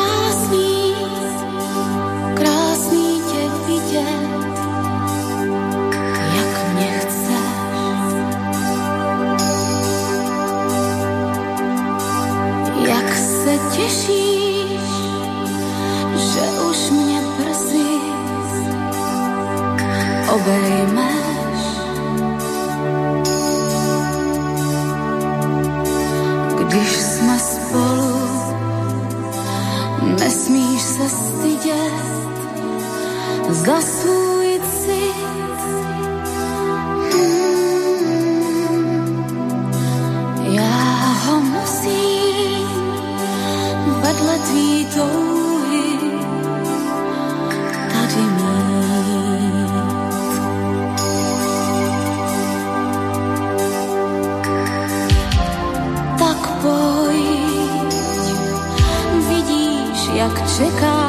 obejmeš. 20.35 21.31
Když 26.59 26.93
jsme 26.97 27.39
spolu, 27.39 28.21
nesmíš 30.21 30.83
se 30.83 31.09
stydět 31.09 31.93
za 33.49 33.81
svůj 33.81 34.61
cit. 34.71 35.15
Hmm, 37.13 38.25
Já 40.55 41.15
ho 41.27 41.41
musím 41.41 42.69
vedle 44.03 44.39
tvý 44.39 44.87
touhy 44.95 45.30
jak 60.61 61.00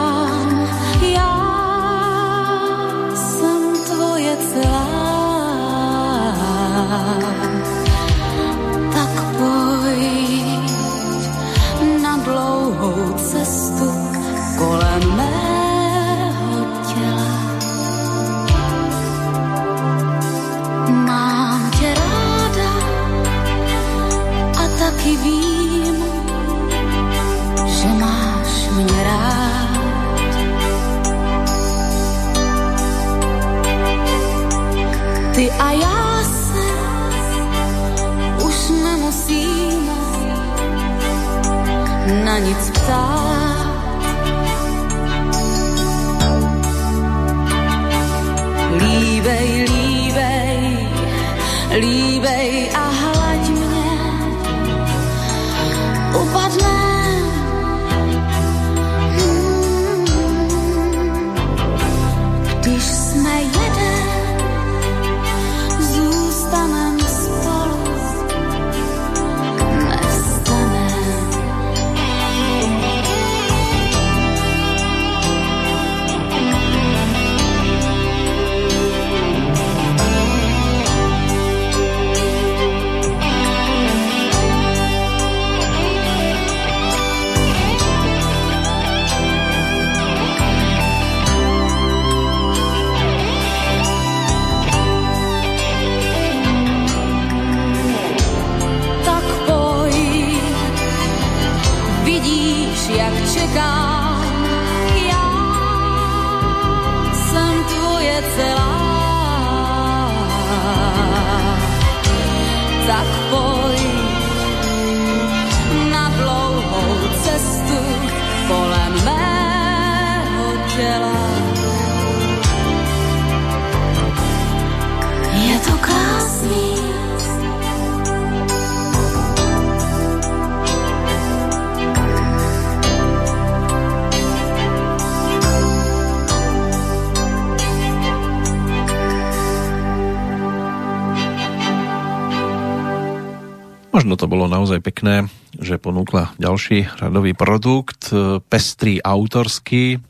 bolo 144.41 144.57
naozaj 144.57 144.81
pekné, 144.81 145.29
že 145.53 145.77
ponúkla 145.77 146.33
ďalší 146.41 146.89
radový 146.97 147.37
produkt, 147.37 148.09
e, 148.09 148.41
pestrý 148.41 148.97
autorský. 148.97 150.01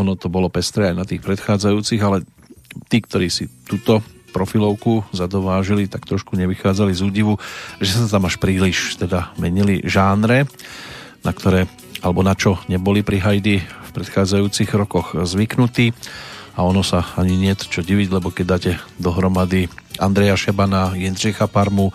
Ono 0.00 0.16
to 0.16 0.32
bolo 0.32 0.48
pestré 0.48 0.88
aj 0.88 0.96
na 0.96 1.04
tých 1.04 1.20
predchádzajúcich, 1.20 2.00
ale 2.00 2.24
tí, 2.88 3.04
ktorí 3.04 3.28
si 3.28 3.52
túto 3.68 4.00
profilovku 4.32 5.04
zadovážili, 5.12 5.92
tak 5.92 6.08
trošku 6.08 6.40
nevychádzali 6.40 6.96
z 6.96 7.04
údivu, 7.04 7.36
že 7.76 8.00
sa 8.00 8.08
tam 8.08 8.24
až 8.24 8.40
príliš 8.40 8.96
teda 8.96 9.36
menili 9.36 9.84
žánre, 9.84 10.48
na 11.20 11.36
ktoré 11.36 11.68
alebo 12.00 12.24
na 12.24 12.32
čo 12.32 12.56
neboli 12.72 13.04
pri 13.04 13.20
Heidi 13.20 13.60
v 13.60 13.90
predchádzajúcich 13.92 14.72
rokoch 14.72 15.12
zvyknutí 15.12 15.92
a 16.56 16.64
ono 16.64 16.80
sa 16.80 17.04
ani 17.20 17.36
nie 17.36 17.52
čo 17.52 17.84
diviť, 17.84 18.08
lebo 18.08 18.32
keď 18.32 18.44
dáte 18.48 18.72
dohromady 18.96 19.68
Andreja 20.00 20.32
Šebana, 20.32 20.96
Jindřicha 20.96 21.44
Parmu, 21.44 21.92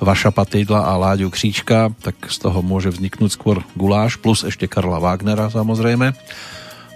Vaša 0.00 0.32
Patejdla 0.32 0.88
a 0.88 0.96
Láďu 0.96 1.28
Kříčka, 1.28 1.92
tak 2.00 2.16
z 2.32 2.36
toho 2.40 2.64
môže 2.64 2.88
vzniknúť 2.88 3.36
skôr 3.36 3.60
guláš, 3.76 4.16
plus 4.16 4.48
ešte 4.48 4.64
Karla 4.64 4.96
Wagnera 4.96 5.52
samozrejme. 5.52 6.16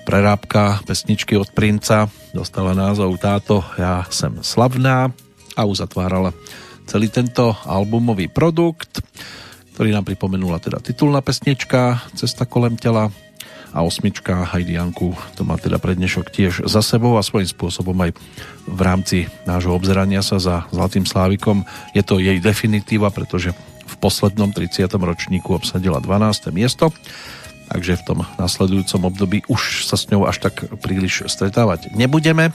Prerábka 0.08 0.80
pesničky 0.88 1.36
od 1.36 1.52
Princa 1.52 2.08
dostala 2.32 2.72
názov 2.72 3.20
Táto 3.20 3.60
ja 3.76 4.08
sem 4.08 4.32
slavná 4.40 5.12
a 5.52 5.62
uzatvárala 5.68 6.32
celý 6.88 7.12
tento 7.12 7.52
albumový 7.68 8.32
produkt, 8.32 9.04
ktorý 9.76 9.92
nám 9.92 10.08
pripomenula 10.08 10.56
teda 10.60 10.80
titulná 10.80 11.20
pesnička 11.20 12.04
Cesta 12.16 12.48
kolem 12.48 12.80
tela 12.80 13.12
a 13.74 13.82
osmička 13.82 14.46
Heidi 14.54 14.78
Janku 14.78 15.18
to 15.34 15.42
má 15.42 15.58
teda 15.58 15.82
pre 15.82 15.98
tiež 15.98 16.64
za 16.64 16.80
sebou 16.80 17.18
a 17.18 17.26
svojím 17.26 17.50
spôsobom 17.50 17.98
aj 18.06 18.14
v 18.70 18.80
rámci 18.80 19.18
nášho 19.44 19.74
obzerania 19.74 20.22
sa 20.22 20.38
za 20.38 20.70
Zlatým 20.70 21.04
Slávikom 21.04 21.66
je 21.90 22.02
to 22.06 22.22
jej 22.22 22.38
definitíva, 22.38 23.10
pretože 23.10 23.50
v 23.84 23.94
poslednom 23.98 24.54
30. 24.54 24.86
ročníku 24.94 25.58
obsadila 25.58 25.98
12. 25.98 26.54
miesto 26.54 26.94
takže 27.68 27.98
v 27.98 28.06
tom 28.06 28.18
nasledujúcom 28.38 29.10
období 29.10 29.42
už 29.50 29.88
sa 29.88 29.98
s 29.98 30.06
ňou 30.12 30.30
až 30.30 30.38
tak 30.38 30.68
príliš 30.78 31.26
stretávať 31.26 31.90
nebudeme. 31.96 32.54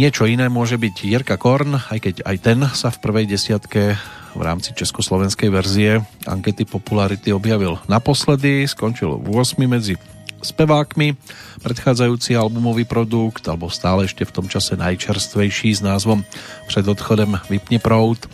Niečo 0.00 0.24
iné 0.24 0.48
môže 0.48 0.80
byť 0.80 0.96
Jirka 1.04 1.36
Korn, 1.36 1.76
aj 1.76 2.00
keď 2.00 2.14
aj 2.24 2.36
ten 2.40 2.64
sa 2.72 2.88
v 2.88 3.04
prvej 3.04 3.28
desiatke 3.28 4.00
v 4.32 4.40
rámci 4.40 4.72
československej 4.72 5.52
verzie 5.52 6.00
ankety 6.24 6.64
popularity 6.64 7.36
objavil 7.36 7.76
naposledy, 7.84 8.64
skončil 8.64 9.20
v 9.20 9.28
8 9.28 9.60
medzi 9.68 10.00
spevákmi. 10.40 11.20
Predchádzajúci 11.60 12.32
albumový 12.32 12.88
produkt, 12.88 13.44
alebo 13.44 13.68
stále 13.68 14.08
ešte 14.08 14.24
v 14.24 14.32
tom 14.32 14.48
čase 14.48 14.72
najčerstvejší 14.80 15.76
s 15.76 15.84
názvom 15.84 16.24
Před 16.64 16.88
odchodem 16.88 17.36
Vypni 17.52 17.76
prout, 17.76 18.24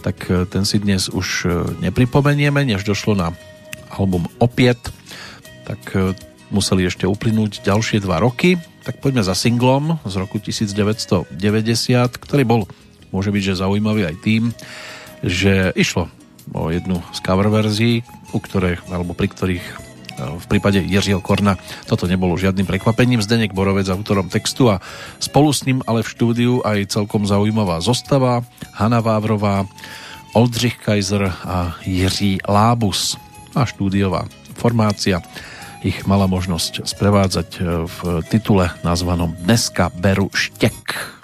tak 0.00 0.24
e, 0.32 0.48
ten 0.48 0.64
si 0.64 0.80
dnes 0.80 1.12
už 1.12 1.28
e, 1.44 1.48
nepripomenieme, 1.84 2.64
než 2.64 2.80
došlo 2.80 3.12
na 3.12 3.36
album 3.92 4.24
Opiet, 4.40 4.80
tak 5.68 5.84
e, 5.92 6.16
museli 6.48 6.88
ešte 6.88 7.04
uplynúť 7.04 7.60
ďalšie 7.60 8.00
dva 8.00 8.24
roky. 8.24 8.56
Tak 8.84 9.00
poďme 9.00 9.24
za 9.24 9.32
singlom 9.32 9.96
z 10.04 10.14
roku 10.20 10.36
1990, 10.36 11.32
ktorý 12.20 12.44
bol, 12.44 12.68
môže 13.08 13.32
byť, 13.32 13.42
že 13.42 13.60
zaujímavý 13.64 14.04
aj 14.04 14.16
tým, 14.20 14.52
že 15.24 15.72
išlo 15.72 16.12
o 16.52 16.68
jednu 16.68 17.00
z 17.16 17.18
cover 17.24 17.48
verzií, 17.48 18.04
u 18.36 18.38
ktorej, 18.44 18.76
alebo 18.92 19.16
pri 19.16 19.32
ktorých 19.32 19.64
e, 19.64 19.74
v 20.36 20.46
prípade 20.52 20.84
Jiřího 20.84 21.24
Korna 21.24 21.56
toto 21.88 22.04
nebolo 22.04 22.36
žiadnym 22.36 22.68
prekvapením. 22.68 23.24
Zdenek 23.24 23.56
Borovec 23.56 23.88
autorom 23.88 24.28
textu 24.28 24.68
a 24.68 24.84
spolu 25.16 25.48
s 25.56 25.64
ním 25.64 25.80
ale 25.88 26.04
v 26.04 26.12
štúdiu 26.12 26.52
aj 26.60 26.92
celkom 26.92 27.24
zaujímavá 27.24 27.80
zostava 27.80 28.44
Hanna 28.76 29.00
Vávrová, 29.00 29.64
Oldřich 30.36 30.76
Kaiser 30.76 31.32
a 31.32 31.80
Jiří 31.88 32.44
Lábus 32.44 33.16
a 33.56 33.64
štúdiová 33.64 34.28
formácia 34.60 35.24
ich 35.84 36.08
mala 36.08 36.24
možnosť 36.24 36.88
sprevádzať 36.88 37.48
e, 37.60 37.84
v 37.84 37.98
titule 38.32 38.72
nazvanom 38.80 39.36
Dneska 39.44 39.92
beru 39.92 40.32
štek. 40.32 41.20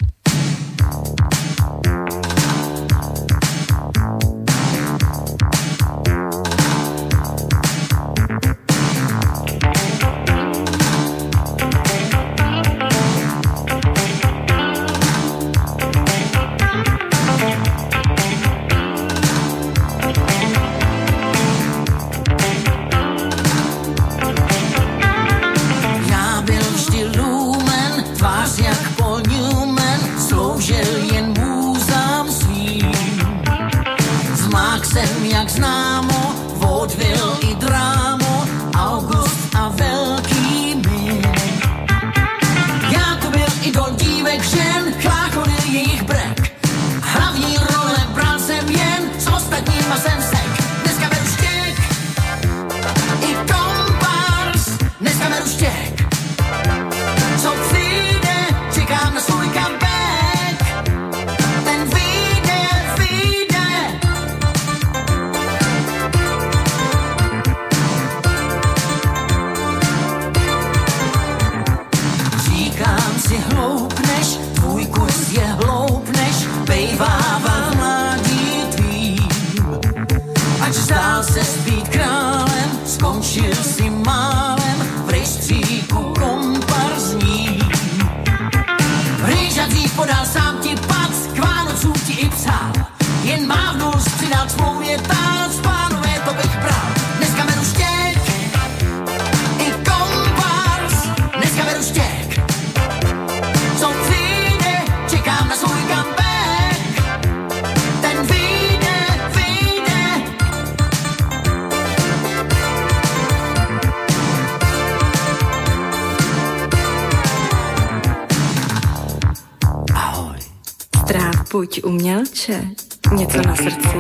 Umělče. 122.57 122.85
Něco 123.13 123.43
na 123.49 123.57
srdci? 123.57 123.97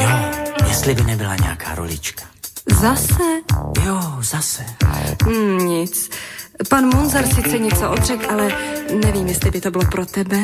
Jo, 0.00 0.08
jestli 0.68 0.94
by 0.94 1.02
nebyla 1.02 1.36
nějaká 1.36 1.74
rolička. 1.74 2.24
Zase? 2.80 3.22
Jo, 3.86 4.00
zase. 4.20 4.64
Hmm, 5.24 5.58
nic. 5.58 6.10
Pan 6.68 6.84
Munzar 6.84 7.26
sice 7.26 7.58
něco 7.58 7.90
odřek, 7.90 8.32
ale 8.32 8.52
nevím, 9.00 9.26
jestli 9.26 9.50
by 9.50 9.60
to 9.60 9.70
bylo 9.70 9.84
pro 9.84 10.06
tebe. 10.06 10.38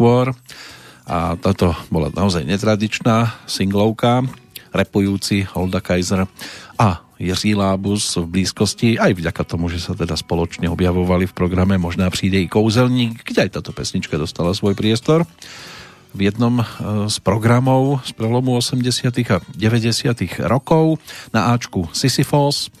Neskôr 0.00 0.32
a 1.04 1.36
táto 1.36 1.76
bola 1.92 2.08
naozaj 2.08 2.48
netradičná 2.48 3.44
singlovka, 3.44 4.24
repujúci 4.72 5.44
Holda 5.52 5.84
Kaiser 5.84 6.24
a 6.80 7.04
Jiří 7.20 7.52
Lábus 7.52 8.16
v 8.16 8.40
blízkosti, 8.40 8.96
aj 8.96 9.12
vďaka 9.12 9.42
tomu, 9.44 9.68
že 9.68 9.76
sa 9.76 9.92
teda 9.92 10.16
spoločne 10.16 10.72
objavovali 10.72 11.28
v 11.28 11.36
programe 11.36 11.76
Možná 11.76 12.08
príde 12.08 12.40
i 12.40 12.48
kouzelník, 12.48 13.28
kde 13.28 13.44
aj 13.44 13.60
táto 13.60 13.76
pesnička 13.76 14.16
dostala 14.16 14.56
svoj 14.56 14.72
priestor 14.72 15.28
v 16.16 16.32
jednom 16.32 16.64
e, 16.64 16.64
z 17.12 17.16
programov 17.20 18.00
z 18.08 18.16
prelomu 18.16 18.56
80. 18.56 19.12
a 19.28 19.36
90. 19.52 20.48
rokov 20.48 20.96
na 21.28 21.52
Ačku 21.52 21.92
Sisyphos. 21.92 22.72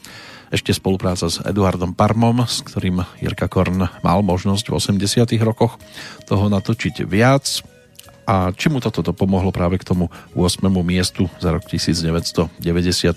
Ešte 0.50 0.74
spolupráca 0.74 1.30
s 1.30 1.38
Eduardom 1.46 1.94
Parmom, 1.94 2.42
s 2.42 2.66
ktorým 2.66 3.06
Jirka 3.22 3.46
Korn 3.46 3.86
mal 4.02 4.18
možnosť 4.26 4.66
v 4.66 4.74
80. 4.82 5.38
rokoch 5.46 5.78
toho 6.26 6.50
natočiť 6.50 7.06
viac. 7.06 7.62
A 8.26 8.50
či 8.50 8.66
mu 8.66 8.82
toto 8.82 8.98
to 9.06 9.14
pomohlo 9.14 9.54
práve 9.54 9.78
k 9.78 9.86
tomu 9.86 10.10
8. 10.34 10.66
miestu 10.82 11.30
za 11.38 11.54
rok 11.54 11.62
1990, 11.70 12.50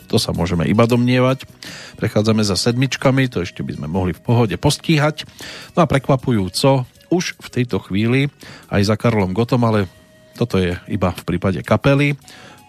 to 0.05 0.17
sa 0.21 0.29
môžeme 0.29 0.69
iba 0.69 0.85
domnievať. 0.85 1.49
Prechádzame 1.97 2.45
za 2.45 2.53
sedmičkami, 2.53 3.25
to 3.25 3.41
ešte 3.41 3.65
by 3.65 3.81
sme 3.81 3.89
mohli 3.89 4.13
v 4.13 4.21
pohode 4.21 4.53
postíhať. 4.53 5.25
No 5.73 5.81
a 5.81 5.89
prekvapujúco, 5.89 6.85
už 7.09 7.33
v 7.41 7.49
tejto 7.49 7.81
chvíli 7.81 8.29
aj 8.69 8.93
za 8.93 8.95
Karlom 8.97 9.33
Gotom, 9.33 9.65
ale 9.65 9.89
toto 10.37 10.61
je 10.61 10.77
iba 10.85 11.09
v 11.09 11.23
prípade 11.25 11.65
kapely, 11.65 12.13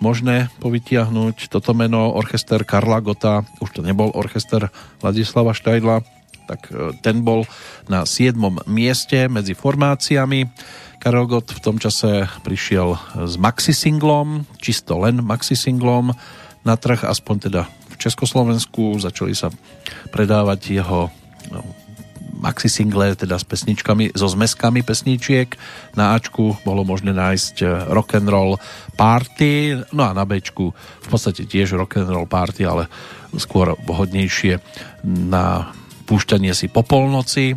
možné 0.04 0.52
povytiahnuť 0.60 1.48
toto 1.48 1.72
meno 1.72 2.12
orchester 2.12 2.60
Karla 2.68 3.00
Gota, 3.00 3.40
už 3.64 3.72
to 3.72 3.80
nebol 3.80 4.12
orchester 4.12 4.68
Ladislava 5.00 5.56
Štajdla, 5.56 6.04
tak 6.44 6.68
e, 6.68 6.92
ten 7.00 7.24
bol 7.24 7.48
na 7.88 8.04
7. 8.04 8.36
mieste 8.68 9.32
medzi 9.32 9.56
formáciami. 9.56 10.44
Karel 11.00 11.24
Gott 11.24 11.56
v 11.56 11.60
tom 11.64 11.76
čase 11.80 12.28
prišiel 12.44 12.96
s 13.28 13.40
maxi-singlom, 13.40 14.44
čisto 14.60 15.00
len 15.00 15.24
maxi-singlom 15.24 16.12
na 16.64 16.74
trh, 16.76 17.08
aspoň 17.08 17.36
teda 17.48 17.62
v 17.64 17.94
Československu. 17.96 19.00
Začali 19.00 19.32
sa 19.32 19.48
predávať 20.12 20.60
jeho 20.80 21.08
no, 21.48 21.60
maxi 22.44 22.68
single, 22.68 23.16
teda 23.16 23.40
s 23.40 23.48
pesničkami, 23.48 24.12
so 24.12 24.28
zmeskami 24.28 24.84
pesničiek. 24.84 25.56
Na 25.96 26.12
Ačku 26.12 26.60
bolo 26.60 26.84
možné 26.84 27.16
nájsť 27.16 27.54
eh, 27.64 27.68
rock 27.88 28.20
and 28.20 28.28
roll 28.28 28.60
party, 29.00 29.80
no 29.96 30.04
a 30.04 30.12
na 30.12 30.28
Bčku 30.28 30.76
v 30.76 31.08
podstate 31.08 31.48
tiež 31.48 31.80
rock 31.80 32.04
and 32.04 32.12
roll 32.12 32.28
party, 32.28 32.68
ale 32.68 32.92
skôr 33.40 33.72
vhodnejšie 33.88 34.60
na 35.04 35.72
púšťanie 36.04 36.52
si 36.52 36.68
po 36.68 36.84
polnoci. 36.84 37.56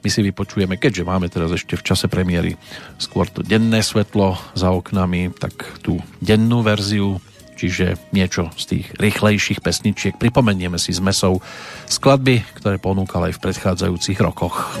My 0.00 0.08
si 0.08 0.24
vypočujeme, 0.24 0.80
keďže 0.80 1.04
máme 1.04 1.28
teraz 1.28 1.52
ešte 1.52 1.76
v 1.76 1.84
čase 1.84 2.08
premiéry 2.08 2.56
skôr 2.96 3.28
to 3.28 3.44
denné 3.44 3.84
svetlo 3.84 4.38
za 4.56 4.72
oknami, 4.72 5.28
tak 5.36 5.52
tú 5.84 6.00
dennú 6.24 6.64
verziu 6.64 7.20
čiže 7.60 8.00
niečo 8.16 8.48
z 8.56 8.64
tých 8.64 8.86
rýchlejších 8.96 9.60
pesničiek. 9.60 10.16
Pripomenieme 10.16 10.80
si 10.80 10.96
z 10.96 11.04
mesov 11.04 11.44
skladby, 11.84 12.40
ktoré 12.56 12.80
ponúkal 12.80 13.28
aj 13.28 13.36
v 13.36 13.42
predchádzajúcich 13.44 14.18
rokoch. 14.24 14.72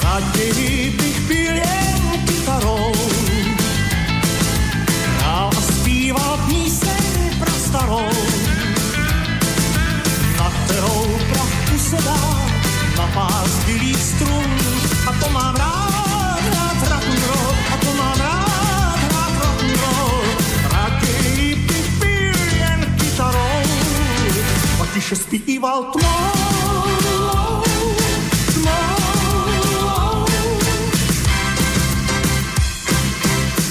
Raději 0.00 1.03
A 25.04 25.06
tiše 25.06 25.16
zpíval 25.16 25.92
tmou. 25.92 26.82
Tmou. 28.54 30.24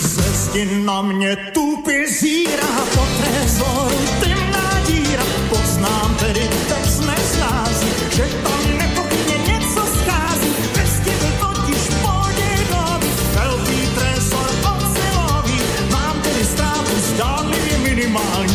Ze 0.02 0.34
zdi 0.34 0.66
na 0.86 1.02
mě 1.02 1.36
tupě 1.36 2.08
zíra 2.08 2.68
po 2.94 3.08
trezoru 3.22 4.06
temná 4.20 4.80
díra. 4.88 5.24
Poznám 5.50 6.16
tedy 6.20 6.50
text 6.70 7.00
neschází, 7.00 7.88
že 8.16 8.24
tam 8.44 8.78
nepochybně 8.78 9.38
něco 9.54 9.82
schází. 9.86 10.52
Zdi 10.86 11.12
byl 11.12 11.34
totiž 11.40 11.84
podědový, 12.02 13.10
velký 13.34 13.88
trezor 13.96 14.50
ocelový. 14.76 15.62
Mám 15.92 16.22
tedy 16.22 16.46
ztrátu 16.46 16.96
zdánlivě 16.98 17.78
minimální. 17.78 18.53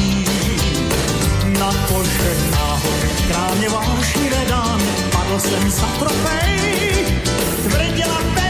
Králně 3.29 3.69
vášnivé 3.69 4.45
dám, 4.49 4.81
padl 5.13 5.39
jsem 5.41 5.71
za 5.71 5.87
trofej. 5.87 7.07
Tvrdila 7.63 8.19
pevně, 8.35 8.48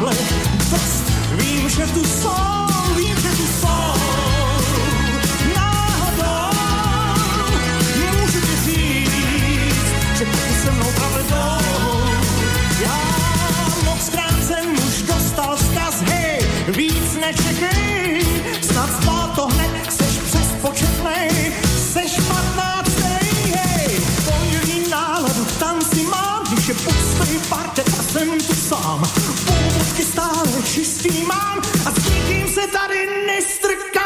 trablech, 0.00 0.32
dost 0.70 1.04
vím, 1.32 1.68
že 1.68 1.86
tu 1.86 2.04
jsou, 2.04 2.94
vím, 2.96 3.16
že 3.16 3.28
tu 3.28 3.46
jsou. 3.60 3.94
Náhodou 5.56 6.56
nemůžu 8.00 8.40
ti 8.40 8.56
říct, 8.64 9.84
že 10.18 10.26
se 10.62 10.70
mnou 10.70 10.92
trable 10.96 11.22
jdou. 11.28 12.00
Já 12.80 12.98
moc 13.84 14.08
krát 14.08 14.44
jsem 14.46 14.72
už 14.72 15.02
dostal 15.02 15.56
hej, 16.02 16.40
víc 16.76 17.16
nečekej, 17.20 18.24
snad 18.62 19.02
spát 19.02 19.32
to 19.34 19.46
hned, 19.46 19.92
seš 19.92 20.18
přespočetnej, 20.24 21.52
seš 21.92 22.20
patnáctej, 22.28 23.52
hej, 23.54 24.00
pondělí 24.24 24.90
náladu, 24.90 25.46
mám, 26.10 26.44
když 26.52 26.68
je 26.68 26.74
pustý 26.74 27.38
parket 27.48 27.88
a 27.98 28.02
jsem 28.02 28.40
tu 28.40 28.54
sám, 28.54 29.02
stále 30.02 30.62
čistý 30.62 31.24
mám 31.24 31.58
a 31.86 31.90
s 31.90 32.10
nikým 32.10 32.48
se 32.48 32.66
tady 32.66 33.26
nestrkám, 33.26 33.99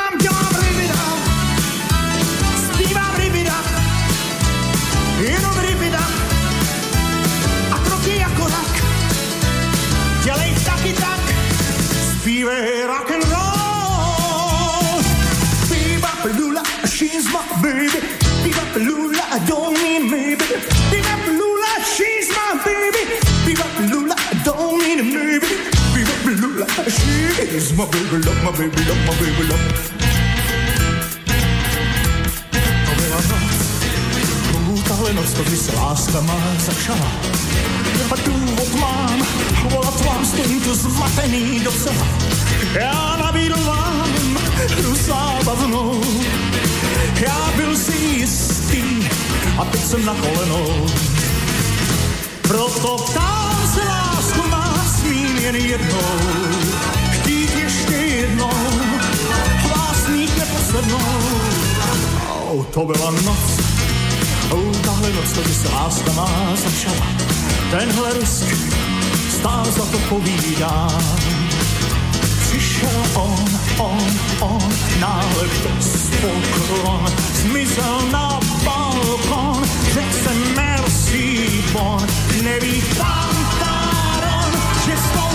my 27.85 27.91
baby, 27.91 28.19
love 28.25 28.43
my 28.45 28.51
baby, 28.53 28.85
love 28.89 29.03
my 29.07 29.15
baby, 29.21 29.45
love. 29.51 29.65
Byla 32.97 33.21
noc, 34.67 34.83
tahle 34.89 35.13
noc, 35.13 35.33
to 35.33 35.43
by 35.43 35.57
se 35.57 35.77
láska 35.77 36.21
má 36.21 36.41
začala. 36.59 37.13
A 38.11 38.17
důvod 38.25 38.75
mám, 38.81 39.27
volat 39.71 40.05
vám 40.05 40.27
stojím 40.27 40.61
tu 40.61 40.75
zmatený 40.75 41.61
docela. 41.61 42.07
Já 42.75 43.17
nabídl 43.21 43.65
vám 43.65 44.39
tu 44.83 44.95
zábavnou, 44.95 46.03
já 47.21 47.53
byl 47.57 47.77
si 47.77 47.97
jistý 47.97 49.09
a 49.59 49.65
teď 49.65 49.85
jsem 49.85 50.05
na 50.05 50.15
kolenou. 50.15 50.87
Proto 52.43 52.97
ptám 52.97 53.69
se 53.75 53.81
lásku 53.81 54.49
má 54.51 54.85
smím 54.99 55.37
jen 55.37 55.57
jednou, 55.57 56.19
jednou, 58.25 58.51
vás 59.71 60.09
mít 60.09 60.39
neposednou. 60.39 60.99
Au, 62.31 62.65
to 62.65 62.85
byla 62.85 63.11
noc, 63.11 63.65
Oh, 64.51 64.77
tahle 64.85 65.13
noc, 65.13 65.33
to 65.33 65.41
by 65.41 65.55
se 65.55 65.69
láska 65.69 66.13
má 66.13 66.29
začala. 66.57 67.07
Tenhle 67.71 68.13
rusk 68.13 68.47
stál 69.39 69.65
za 69.65 69.87
to 69.87 69.99
povídám. 70.09 71.03
Přišel 72.41 73.03
on, 73.15 73.45
on, 73.79 73.99
on, 74.41 74.59
náhle 75.01 75.45
bez 75.65 76.11
poklon, 76.21 77.07
zmizel 77.35 78.01
na 78.13 78.41
balkon, 78.65 79.63
řekl 79.93 80.17
jsem 80.25 80.55
merci 80.57 81.49
bon, 81.73 82.07
neví 82.43 82.81
fantáron, 82.81 84.53
že 84.87 84.97
s 84.97 85.11
tou, 85.13 85.35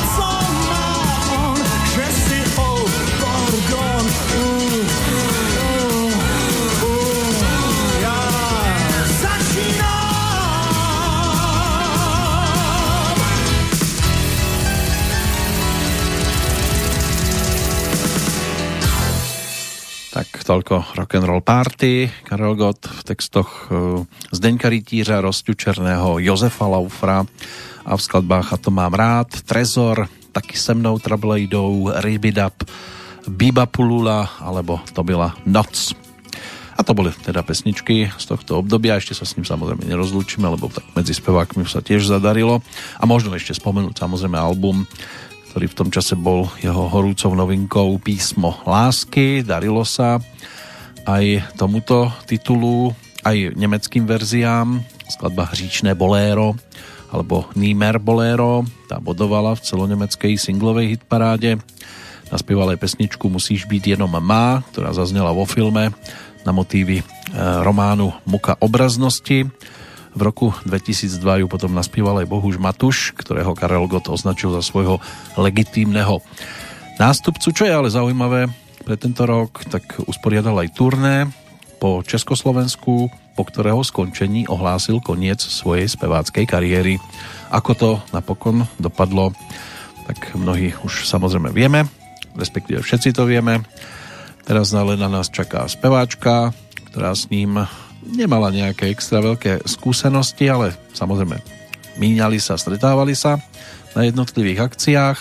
toľko 20.50 20.98
rock'n'roll 20.98 21.46
party, 21.46 22.10
Karel 22.26 22.58
Gott 22.58 22.82
v 22.90 23.02
textoch 23.06 23.70
eh, 23.70 24.02
Zdeňka 24.34 24.66
Rytířa, 24.66 25.22
Rostu 25.22 25.54
Černého, 25.54 26.18
Jozefa 26.18 26.66
Laufra 26.66 27.22
a 27.86 27.92
v 27.94 28.02
skladbách 28.02 28.54
A 28.54 28.58
to 28.58 28.74
mám 28.74 28.98
rád, 28.98 29.30
Trezor, 29.46 30.10
taky 30.34 30.58
se 30.58 30.74
mnou 30.74 30.98
Trouble 30.98 31.46
jdou, 31.46 31.94
Ribidap, 32.02 32.66
Biba 33.30 33.70
Pulula 33.70 34.42
alebo 34.42 34.82
To 34.94 35.04
byla 35.06 35.38
noc. 35.46 35.94
A 36.80 36.82
to 36.82 36.96
boli 36.96 37.12
teda 37.12 37.44
pesničky 37.44 38.08
z 38.08 38.26
tohto 38.26 38.64
obdobia, 38.64 38.96
ešte 38.96 39.12
sa 39.12 39.28
s 39.28 39.36
ním 39.36 39.44
samozrejme 39.44 39.84
nerozlúčime, 39.84 40.48
lebo 40.48 40.72
tak 40.72 40.88
medzi 40.96 41.12
spevákmi 41.12 41.68
sa 41.68 41.84
tiež 41.84 42.08
zadarilo. 42.08 42.64
A 42.98 43.04
možno 43.04 43.36
ešte 43.36 43.52
spomenúť 43.52 44.00
samozrejme 44.00 44.40
album, 44.40 44.88
ktorý 45.50 45.66
v 45.66 45.78
tom 45.78 45.90
čase 45.90 46.14
bol 46.14 46.46
jeho 46.62 46.86
horúcou 46.94 47.34
novinkou 47.34 47.98
Písmo 47.98 48.62
lásky. 48.70 49.42
Darilo 49.42 49.82
sa 49.82 50.22
aj 51.10 51.58
tomuto 51.58 52.14
titulu, 52.30 52.94
aj 53.26 53.58
nemeckým 53.58 54.06
verziám, 54.06 54.86
skladba 55.10 55.50
Hříčné 55.50 55.98
boléro 55.98 56.54
alebo 57.10 57.50
Nímer 57.58 57.98
boléro, 57.98 58.62
tá 58.86 59.02
bodovala 59.02 59.58
v 59.58 59.66
celonemeckej 59.66 60.38
singlovej 60.38 60.94
hitparáde. 60.94 61.58
Naspieval 62.30 62.78
aj 62.78 62.86
pesničku 62.86 63.26
Musíš 63.26 63.66
být 63.66 63.98
jenom 63.98 64.14
má, 64.22 64.62
ktorá 64.70 64.94
zaznela 64.94 65.34
vo 65.34 65.50
filme 65.50 65.90
na 66.46 66.54
motívy 66.54 67.02
e, 67.02 67.04
románu 67.66 68.14
Muka 68.30 68.54
obraznosti. 68.62 69.50
V 70.18 70.22
roku 70.26 70.52
2002 70.65 71.45
ju 71.45 71.48
potom 71.48 71.72
naspieval 71.72 72.18
aj 72.22 72.27
Bohuž 72.27 72.57
Matuš, 72.57 73.14
ktorého 73.14 73.53
Karel 73.53 73.86
Gott 73.86 74.10
označil 74.10 74.49
za 74.49 74.65
svojho 74.65 74.98
legitímneho 75.38 76.26
nástupcu. 76.98 77.53
Čo 77.53 77.64
je 77.69 77.73
ale 77.73 77.94
zaujímavé, 77.94 78.49
pre 78.84 78.95
tento 78.98 79.23
rok 79.30 79.64
tak 79.69 80.02
usporiadal 80.10 80.57
aj 80.65 80.69
turné 80.73 81.15
po 81.80 82.02
Československu, 82.03 83.07
po 83.38 83.44
ktorého 83.48 83.80
skončení 83.86 84.49
ohlásil 84.52 84.99
koniec 84.99 85.40
svojej 85.40 85.88
speváckej 85.88 86.44
kariéry. 86.44 86.99
Ako 87.53 87.72
to 87.77 87.90
napokon 88.11 88.68
dopadlo, 88.81 89.31
tak 90.10 90.36
mnohí 90.36 90.76
už 90.84 91.07
samozrejme 91.07 91.53
vieme, 91.56 91.88
respektíve 92.36 92.84
všetci 92.84 93.15
to 93.15 93.23
vieme. 93.23 93.64
Teraz 94.44 94.73
ale 94.73 94.98
na 94.98 95.07
nás 95.07 95.30
čaká 95.30 95.69
speváčka, 95.69 96.52
ktorá 96.90 97.14
s 97.14 97.30
ním 97.30 97.61
nemala 98.04 98.54
nejaké 98.54 98.90
extra 98.92 99.20
veľké 99.20 99.68
skúsenosti, 99.68 100.48
ale 100.48 100.76
samozrejme 100.96 101.40
míňali 102.00 102.40
sa, 102.40 102.56
stretávali 102.56 103.14
sa 103.14 103.38
na 103.94 104.08
jednotlivých 104.08 104.72
akciách. 104.72 105.18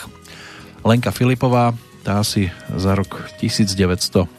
Lenka 0.87 1.11
Filipová, 1.11 1.75
tá 2.07 2.23
si 2.23 2.49
za 2.73 2.95
rok 2.95 3.29
1990 3.43 4.31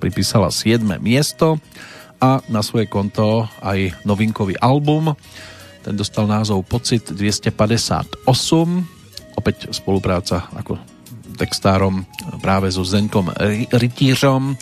pripísala 0.00 0.48
7. 0.50 0.82
miesto 0.98 1.60
a 2.20 2.44
na 2.52 2.60
svoje 2.60 2.88
konto 2.88 3.48
aj 3.64 4.04
novinkový 4.04 4.58
album. 4.60 5.14
Ten 5.80 5.96
dostal 5.96 6.28
názov 6.28 6.68
Pocit 6.68 7.12
258. 7.12 8.28
Opäť 9.38 9.72
spolupráca 9.72 10.52
ako 10.52 10.76
textárom 11.40 12.04
práve 12.44 12.68
so 12.68 12.84
Zdenkom 12.84 13.32
Rytířom, 13.72 14.52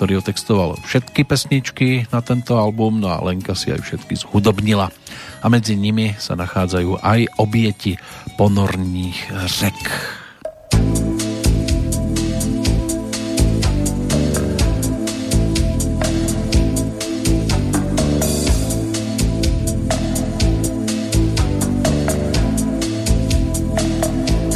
ktorý 0.00 0.24
otextoval 0.24 0.80
všetky 0.80 1.28
pesničky 1.28 2.08
na 2.08 2.24
tento 2.24 2.56
album, 2.56 3.04
no 3.04 3.12
a 3.12 3.20
Lenka 3.20 3.52
si 3.52 3.68
aj 3.68 3.84
všetky 3.84 4.16
zhudobnila. 4.16 4.88
A 5.44 5.46
medzi 5.52 5.76
nimi 5.76 6.16
sa 6.16 6.32
nachádzajú 6.40 7.04
aj 7.04 7.28
obieti 7.36 8.00
ponorných 8.40 9.28
řek. 9.60 9.76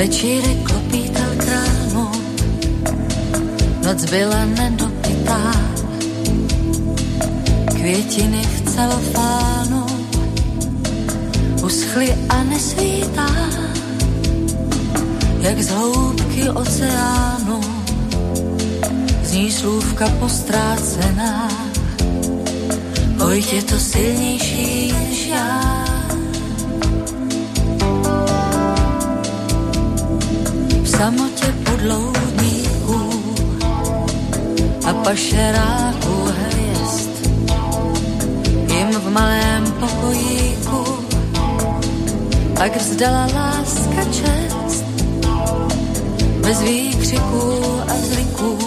Večírek 0.00 0.58
klopítal 0.64 1.32
kránu, 1.36 2.08
noc 3.84 4.00
byla 4.08 4.40
nedobrá 4.56 4.93
nedopitá. 5.24 5.52
Květiny 7.74 8.42
v 8.42 8.74
celofánu 8.74 9.86
uschly 11.64 12.14
a 12.28 12.42
nesvítá, 12.42 13.30
jak 15.40 15.62
z 15.62 15.68
hloubky 15.68 16.50
oceánu 16.50 17.60
zní 19.22 19.52
slůvka 19.52 20.08
postrácená. 20.08 21.48
Oj, 23.24 23.44
je 23.52 23.62
to 23.62 23.78
silnější 23.78 24.92
než 24.92 25.26
já. 25.26 25.84
V 30.82 30.88
samotě 30.88 31.54
podloudníků 31.64 32.63
a 34.86 34.92
pašeráků 34.92 36.28
hvězd 36.38 37.10
jim 38.72 38.88
v 38.88 39.10
malém 39.10 39.72
pokojíku. 39.80 40.84
Pak 42.58 42.76
vzdala 42.76 43.26
láska 43.34 44.04
čest 44.12 44.84
bez 46.40 46.62
výkřiků 46.62 47.62
a 47.88 47.94
zliků 47.96 48.58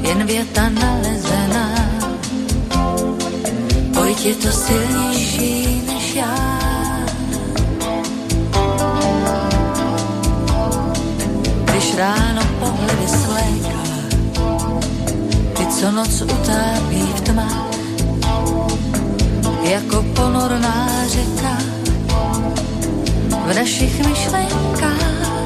jen 0.00 0.26
věta 0.26 0.68
nalezená. 0.68 1.90
Pojď 3.94 4.24
je 4.24 4.34
to 4.34 4.52
silnější 4.52 5.82
než 5.86 6.14
já. 6.14 6.60
Když 11.64 11.96
ráno 11.96 12.42
pohledy 12.60 13.08
sléká 13.08 13.80
Ty, 13.84 13.89
co 15.80 15.90
noc 15.90 16.22
utápí 16.22 17.02
v 17.16 17.20
tmách 17.20 17.66
Jako 19.62 20.02
ponorná 20.02 20.88
řeka 21.08 21.58
V 23.46 23.54
našich 23.54 24.06
myšlenkách. 24.06 25.40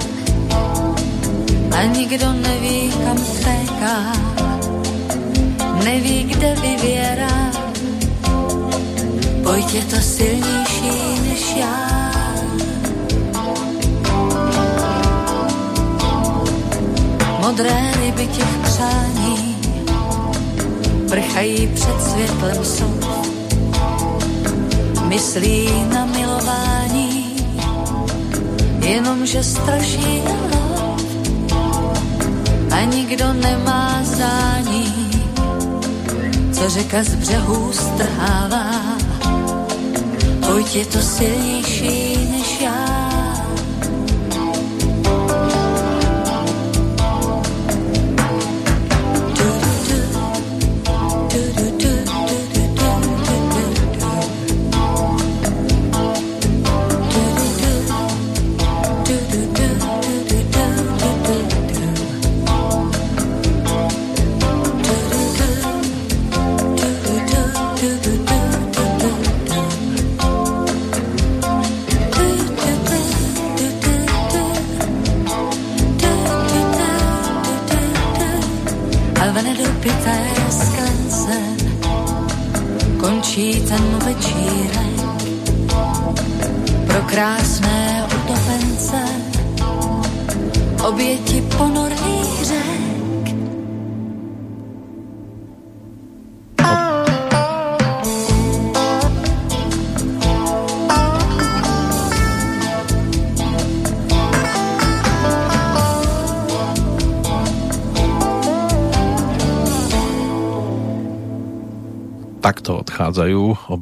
A 1.79 1.83
nikdo 1.83 2.33
neví, 2.33 2.93
kam 3.05 3.17
vtéká 3.17 4.13
Neví, 5.85 6.25
kde 6.25 6.55
vyvěrá. 6.63 7.51
Pojď, 9.43 9.75
je 9.75 9.83
to 9.83 9.97
silnější 9.97 11.21
než 11.29 11.57
já. 11.57 12.11
Modré 17.41 17.93
ryby 18.01 18.27
těch 18.27 18.59
přání 18.63 19.14
Prchají 21.15 21.67
před 21.75 22.03
světlem 22.03 22.65
slov 22.65 23.29
Myslí 25.07 25.71
na 25.95 26.07
milování 26.07 27.37
Jenomže 28.81 29.43
straší 29.43 30.23
A 32.71 32.85
nikdo 32.85 33.33
nemá 33.33 34.01
zdání 34.03 35.11
Co 36.53 36.69
řeka 36.69 37.03
z 37.03 37.15
břehů 37.15 37.73
strhává 37.73 38.71
Pojď, 40.47 40.75
je 40.75 40.87
to 40.87 40.99
silnější 40.99 42.29
než 42.31 42.61
já 42.61 42.94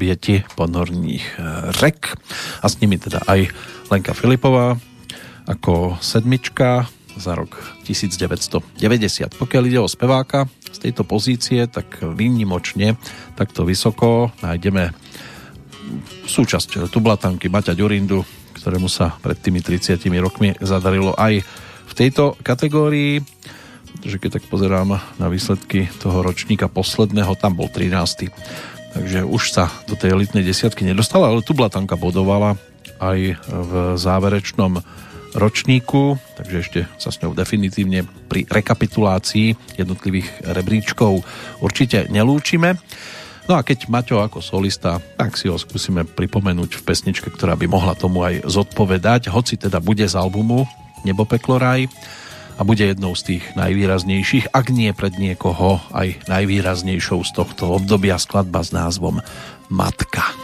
odchádzajú 0.03 0.11
obieti 0.11 0.43
ponorných 0.59 1.27
e, 1.39 1.43
řek 1.79 1.99
a 2.59 2.67
s 2.67 2.75
nimi 2.83 2.99
teda 2.99 3.23
aj 3.23 3.55
Lenka 3.87 4.19
Filipová 4.19 4.75
ako 5.47 5.95
sedmička 6.03 6.91
za 7.15 7.39
rok 7.39 7.55
1990. 7.87 9.39
Pokiaľ 9.39 9.63
ide 9.71 9.79
o 9.79 9.87
speváka 9.87 10.51
z 10.75 10.91
tejto 10.91 11.07
pozície, 11.07 11.71
tak 11.71 12.03
výnimočne 12.03 12.99
takto 13.39 13.63
vysoko 13.63 14.35
nájdeme 14.43 14.91
súčasť 16.27 16.91
tublatanky 16.91 17.47
Maťa 17.47 17.79
Ďurindu, 17.79 18.27
ktorému 18.59 18.91
sa 18.91 19.15
pred 19.23 19.39
tými 19.39 19.63
30 19.63 20.03
rokmi 20.19 20.59
zadarilo 20.59 21.15
aj 21.15 21.47
v 21.87 21.93
tejto 21.95 22.35
kategórii 22.43 23.23
pretože 24.03 24.19
keď 24.19 24.31
tak 24.41 24.45
pozerám 24.51 24.99
na 24.99 25.27
výsledky 25.31 25.87
toho 26.03 26.27
ročníka 26.27 26.67
posledného, 26.67 27.39
tam 27.39 27.55
bol 27.55 27.71
13. 27.71 28.35
Takže 28.93 29.25
už 29.25 29.43
sa 29.53 29.73
do 29.89 29.97
tej 29.97 30.13
elitnej 30.13 30.45
desiatky 30.45 30.85
nedostala, 30.85 31.33
ale 31.33 31.41
tu 31.41 31.57
Blatanka 31.57 31.97
bodovala 31.97 32.61
aj 33.01 33.41
v 33.41 33.73
záverečnom 33.99 34.85
ročníku, 35.33 36.21
takže 36.37 36.57
ešte 36.61 36.81
sa 37.01 37.09
s 37.09 37.19
ňou 37.25 37.33
definitívne 37.33 38.05
pri 38.29 38.45
rekapitulácii 38.45 39.81
jednotlivých 39.81 40.45
rebríčkov 40.45 41.25
určite 41.65 42.07
nelúčime. 42.13 42.77
No 43.49 43.59
a 43.59 43.65
keď 43.67 43.91
Maťo 43.91 44.23
ako 44.23 44.39
solista, 44.39 45.03
tak 45.19 45.35
si 45.35 45.51
ho 45.51 45.57
skúsime 45.59 46.07
pripomenúť 46.07 46.79
v 46.79 46.85
pesničke, 46.87 47.33
ktorá 47.33 47.59
by 47.59 47.67
mohla 47.67 47.99
tomu 47.99 48.23
aj 48.23 48.47
zodpovedať, 48.47 49.33
hoci 49.33 49.59
teda 49.59 49.83
bude 49.83 50.05
z 50.07 50.15
albumu 50.15 50.69
Nebo 51.03 51.27
peklo 51.27 51.59
raj 51.59 51.91
a 52.63 52.69
bude 52.71 52.95
jednou 52.95 53.19
z 53.19 53.23
tých 53.27 53.45
najvýraznejších, 53.59 54.55
ak 54.55 54.71
nie 54.71 54.95
pred 54.95 55.19
niekoho 55.19 55.83
aj 55.91 56.23
najvýraznejšou 56.31 57.27
z 57.27 57.31
tohto 57.35 57.75
obdobia 57.75 58.23
skladba 58.23 58.63
s 58.63 58.71
názvom 58.71 59.19
Matka. 59.67 60.42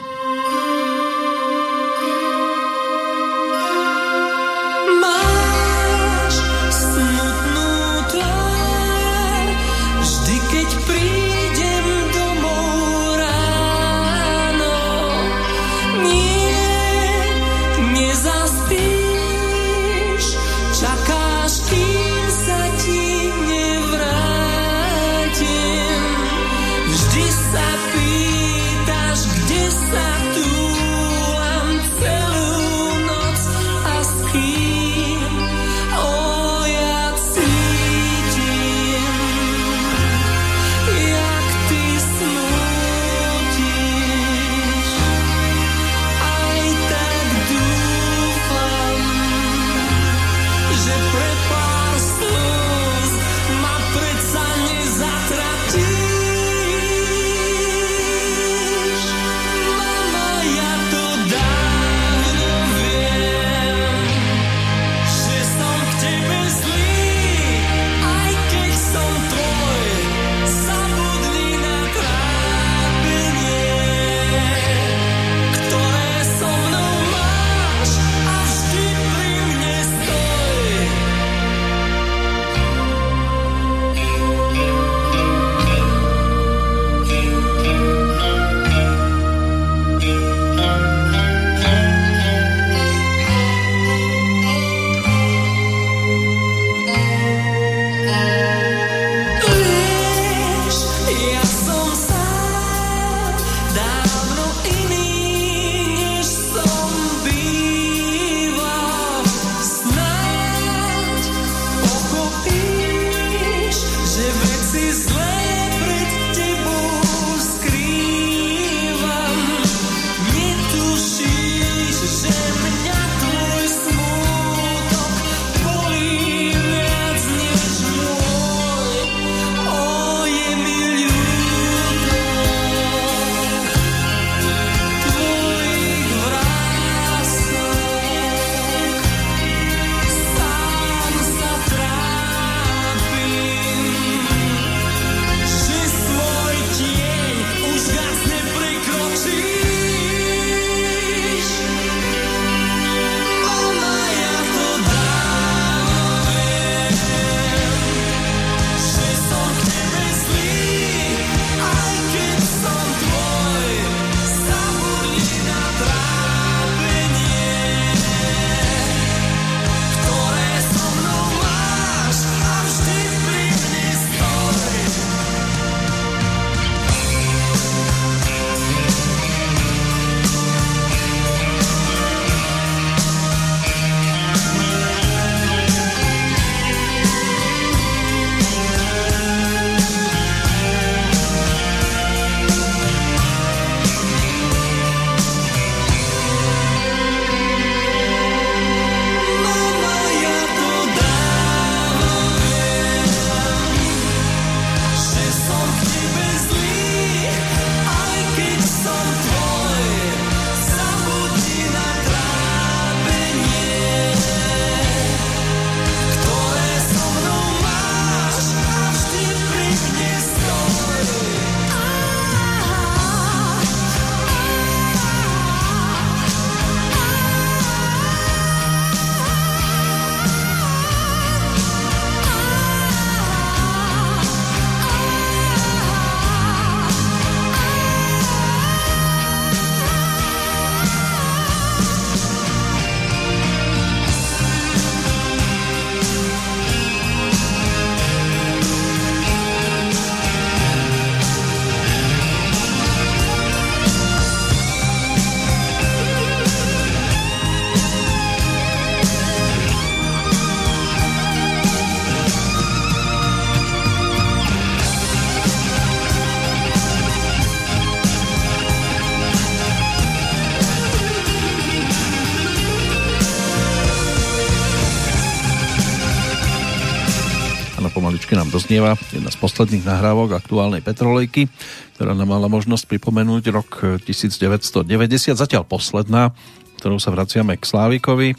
Doznieva 278.69 279.01
jedna 279.17 279.33
z 279.33 279.41
posledných 279.41 279.89
nahrávok 279.89 280.37
aktuálnej 280.37 280.85
Petrolejky, 280.85 281.49
ktorá 281.97 282.13
nám 282.13 282.37
mala 282.37 282.53
možnosť 282.53 282.85
pripomenúť 282.85 283.49
rok 283.49 284.05
1990, 284.05 284.85
zatiaľ 285.33 285.65
posledná, 285.65 286.37
ktorou 286.77 287.01
sa 287.01 287.09
vraciame 287.09 287.57
k 287.57 287.65
Slávikovi. 287.65 288.37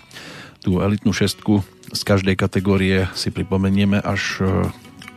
Tú 0.62 0.86
elitnú 0.86 1.18
šestku 1.18 1.66
z 1.90 2.02
každej 2.06 2.38
kategórie 2.38 3.10
si 3.18 3.34
pripomenieme 3.34 3.98
až 4.06 4.22
e, 4.38 4.70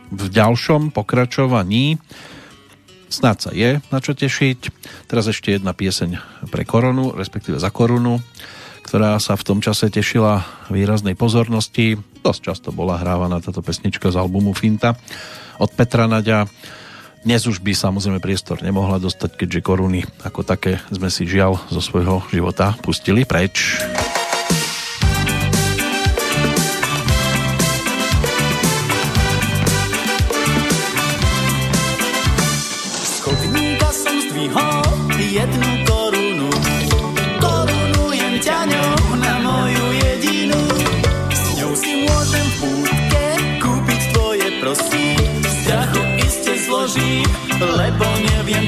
v 0.09 0.23
ďalšom 0.33 0.89
pokračovaní. 0.89 2.01
Snáď 3.05 3.37
sa 3.37 3.51
je 3.53 3.69
na 3.93 4.01
čo 4.01 4.17
tešiť. 4.17 4.59
Teraz 5.05 5.29
ešte 5.29 5.53
jedna 5.53 5.77
pieseň 5.77 6.17
pre 6.49 6.65
korunu, 6.65 7.13
respektíve 7.13 7.61
za 7.61 7.69
korunu, 7.69 8.17
ktorá 8.93 9.17
sa 9.17 9.33
v 9.33 9.41
tom 9.41 9.57
čase 9.57 9.89
tešila 9.89 10.45
výraznej 10.69 11.17
pozornosti. 11.17 11.97
Dosť 12.21 12.41
často 12.45 12.69
bola 12.69 13.01
hrávaná 13.01 13.41
táto 13.41 13.65
pesnička 13.65 14.13
z 14.13 14.21
albumu 14.21 14.53
Finta 14.53 14.93
od 15.57 15.73
Petra 15.73 16.05
Naďa. 16.05 16.45
Dnes 17.25 17.41
už 17.49 17.57
by 17.65 17.73
samozrejme 17.73 18.21
priestor 18.21 18.61
nemohla 18.61 19.01
dostať, 19.01 19.33
keďže 19.33 19.65
koruny 19.65 20.05
ako 20.21 20.45
také 20.45 20.77
sme 20.93 21.09
si 21.09 21.25
žial 21.25 21.57
zo 21.73 21.81
svojho 21.81 22.21
života 22.29 22.77
pustili 22.85 23.25
preč. 23.25 23.81
jednu 35.33 35.62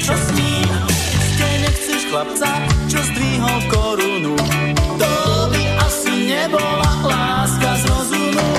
čo 0.06 0.14
s 0.14 0.30
ním. 0.38 0.70
Ste 1.34 1.48
nechceš 1.66 2.02
chlapca, 2.14 2.62
čo 2.86 3.02
zdvihol 3.02 3.60
korunu. 3.74 4.38
To 5.02 5.14
by 5.50 5.64
asi 5.82 6.30
nebola 6.30 6.92
láska 7.02 7.82
z 7.82 7.84
rozumu. 7.90 8.50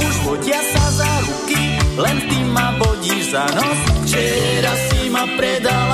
Už 0.00 0.14
vodia 0.24 0.56
sa 0.72 0.84
za 0.88 1.10
ruky, 1.28 1.76
len 2.00 2.16
ty 2.32 2.40
ma 2.40 2.72
bodíš 2.80 3.36
za 3.36 3.44
nos. 3.52 3.78
Včera 4.08 4.72
si 4.88 5.12
ma 5.12 5.28
predala 5.36 5.87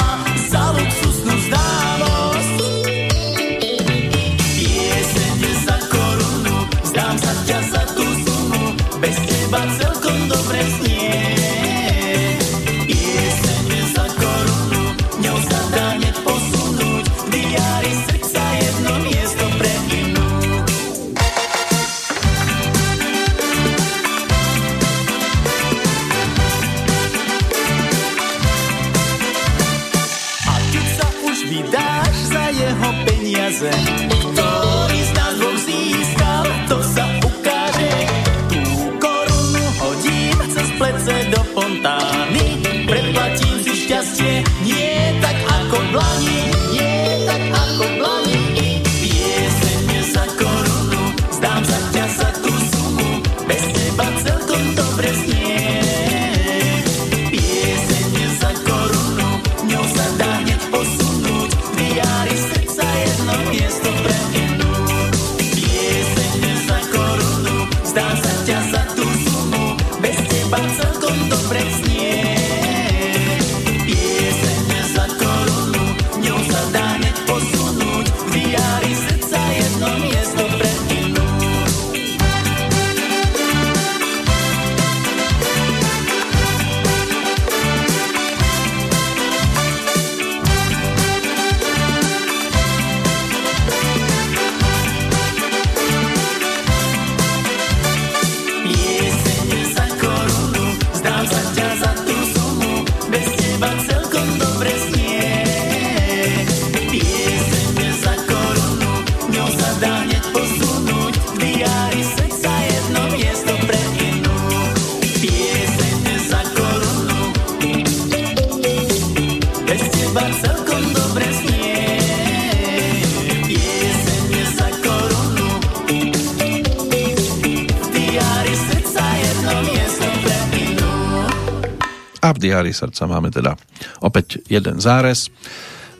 diári 132.44 132.76
srdca 132.76 133.08
máme 133.08 133.32
teda 133.32 133.56
opäť 134.04 134.44
jeden 134.52 134.76
zárez. 134.84 135.32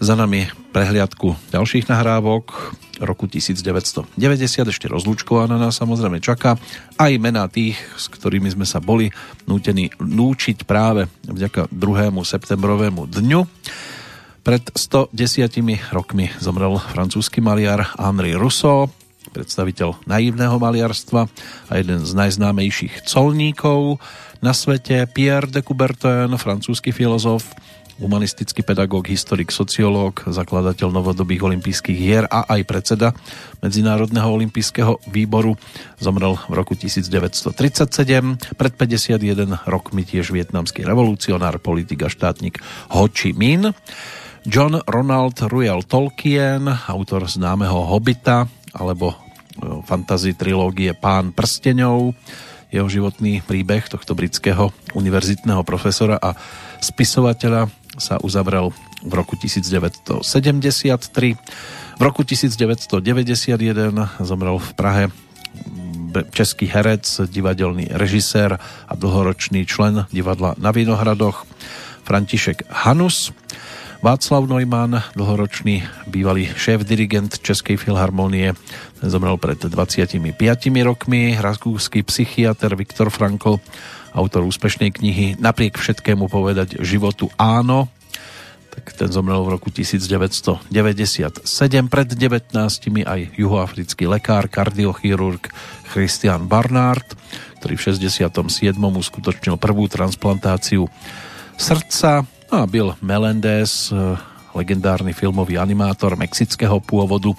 Za 0.03 0.19
nami 0.19 0.51
prehliadku 0.75 1.55
ďalších 1.55 1.89
nahrávok 1.89 2.77
roku 3.01 3.25
1990. 3.31 4.21
Ešte 4.69 4.87
rozlúčková 4.91 5.49
na 5.49 5.57
nás 5.57 5.81
samozrejme 5.81 6.21
čaká. 6.21 6.61
Aj 7.01 7.13
mená 7.17 7.49
tých, 7.49 7.79
s 7.97 8.13
ktorými 8.13 8.53
sme 8.53 8.67
sa 8.69 8.83
boli 8.83 9.09
nútení 9.49 9.89
lúčiť 9.97 10.69
práve 10.69 11.09
vďaka 11.25 11.73
2. 11.73 12.13
septembrovému 12.21 13.09
dňu. 13.09 13.41
Pred 14.45 14.77
110 14.77 15.17
rokmi 15.95 16.29
zomrel 16.37 16.77
francúzsky 16.77 17.41
maliar 17.41 17.97
Henri 17.97 18.37
Rousseau, 18.37 18.93
predstaviteľ 19.35 20.07
naivného 20.07 20.55
maliarstva 20.63 21.27
a 21.67 21.73
jeden 21.75 22.07
z 22.07 22.13
najznámejších 22.15 23.03
colníkov 23.03 23.99
na 24.39 24.55
svete 24.55 25.03
Pierre 25.11 25.51
de 25.51 25.67
Coubertin, 25.67 26.31
francúzsky 26.39 26.95
filozof, 26.95 27.43
humanistický 27.99 28.67
pedagóg, 28.67 29.07
historik, 29.07 29.55
sociológ, 29.55 30.27
zakladateľ 30.27 30.91
novodobých 30.91 31.47
olympijských 31.47 31.99
hier 31.99 32.25
a 32.27 32.47
aj 32.47 32.61
predseda 32.67 33.09
Medzinárodného 33.63 34.27
olympijského 34.27 34.99
výboru. 35.09 35.55
Zomrel 36.03 36.35
v 36.51 36.53
roku 36.55 36.75
1937. 36.75 38.59
Pred 38.59 38.73
51 38.75 39.65
rokmi 39.67 40.03
tiež 40.03 40.35
vietnamský 40.35 40.83
revolucionár, 40.83 41.63
politik 41.63 42.03
a 42.05 42.11
štátnik 42.11 42.59
Ho 42.93 43.07
Chi 43.11 43.33
Minh. 43.33 43.71
John 44.45 44.77
Ronald 44.85 45.41
Ruel 45.49 45.81
Tolkien, 45.89 46.69
autor 46.69 47.25
známeho 47.25 47.81
Hobita 47.89 48.45
alebo 48.77 49.24
fantasy 49.87 50.35
trilógie 50.35 50.93
Pán 50.95 51.31
prsteňov, 51.31 52.15
jeho 52.75 52.89
životný 52.91 53.39
príbeh 53.47 53.87
tohto 53.87 54.19
britského 54.19 54.75
univerzitného 54.99 55.63
profesora 55.63 56.19
a 56.19 56.35
spisovateľa 56.83 57.71
sa 57.95 58.19
uzavrel 58.19 58.75
v 59.07 59.13
roku 59.15 59.39
1973. 59.39 60.27
V 61.95 62.03
roku 62.03 62.27
1991 62.27 62.99
zomrel 64.19 64.59
v 64.59 64.71
Prahe 64.75 65.05
český 66.31 66.71
herec, 66.71 67.07
divadelný 67.27 67.91
režisér 67.91 68.59
a 68.61 68.93
dlhoročný 68.95 69.67
člen 69.67 70.07
divadla 70.15 70.55
na 70.59 70.71
Vinohradoch 70.71 71.47
František 72.07 72.71
Hanus. 72.71 73.35
Václav 74.03 74.49
Neumann, 74.49 75.05
dlhoročný 75.15 75.85
bývalý 76.11 76.51
šéf-dirigent 76.51 77.39
Českej 77.39 77.79
filharmonie, 77.79 78.57
ten 78.99 79.09
zomrel 79.13 79.37
pred 79.39 79.61
25 79.61 80.19
rokmi. 80.83 81.37
Rakúsky 81.37 82.03
psychiatr 82.03 82.75
Viktor 82.75 83.13
Frankl 83.13 83.61
autor 84.15 84.47
úspešnej 84.47 84.95
knihy 84.95 85.37
Napriek 85.39 85.77
všetkému 85.77 86.31
povedať 86.31 86.81
životu 86.81 87.29
áno, 87.39 87.91
tak 88.75 88.91
ten 88.99 89.11
zomrel 89.11 89.43
v 89.47 89.55
roku 89.55 89.71
1997. 89.71 90.67
Pred 91.87 92.09
19 92.11 92.55
aj 93.07 93.21
juhoafrický 93.39 94.11
lekár, 94.11 94.51
kardiochirurg 94.51 95.47
Christian 95.95 96.51
Barnard, 96.51 97.07
ktorý 97.63 97.79
v 97.79 97.83
67. 97.95 98.31
uskutočnil 98.75 99.55
prvú 99.63 99.87
transplantáciu 99.87 100.91
srdca 101.55 102.27
no 102.55 102.63
a 102.63 102.71
Bill 102.71 102.95
Melendez, 103.03 103.91
legendárny 104.55 105.11
filmový 105.11 105.59
animátor 105.59 106.15
mexického 106.15 106.79
pôvodu, 106.79 107.35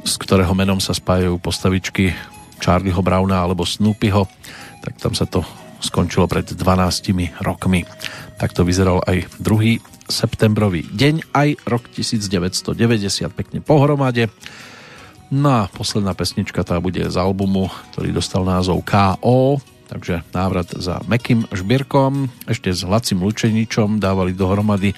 s 0.00 0.16
ktorého 0.16 0.48
menom 0.56 0.80
sa 0.80 0.96
spájajú 0.96 1.36
postavičky 1.36 2.16
Charlieho 2.56 3.04
Browna 3.04 3.44
alebo 3.44 3.68
Snoopyho, 3.68 4.24
tak 4.80 4.96
tam 4.96 5.12
sa 5.12 5.28
to 5.28 5.44
skončilo 5.84 6.24
pred 6.24 6.48
12 6.56 7.44
rokmi. 7.44 7.84
Tak 8.40 8.56
to 8.56 8.64
vyzeral 8.64 9.04
aj 9.04 9.28
druhý 9.36 9.76
septembrový 10.08 10.88
deň, 10.88 11.28
aj 11.36 11.68
rok 11.68 11.92
1990 11.92 12.64
pekne 13.36 13.60
pohromade. 13.60 14.32
No 15.28 15.52
a 15.52 15.62
posledná 15.68 16.16
pesnička 16.16 16.64
tá 16.64 16.80
bude 16.80 17.04
z 17.04 17.16
albumu, 17.20 17.68
ktorý 17.92 18.16
dostal 18.16 18.40
názov 18.40 18.80
K.O., 18.88 19.60
takže 19.88 20.20
návrat 20.36 20.68
za 20.76 21.00
Mekým 21.08 21.48
Žbírkom, 21.48 22.28
ešte 22.44 22.68
s 22.70 22.84
Hlacím 22.84 23.24
Lučeničom 23.24 23.96
dávali 23.96 24.36
dohromady 24.36 24.92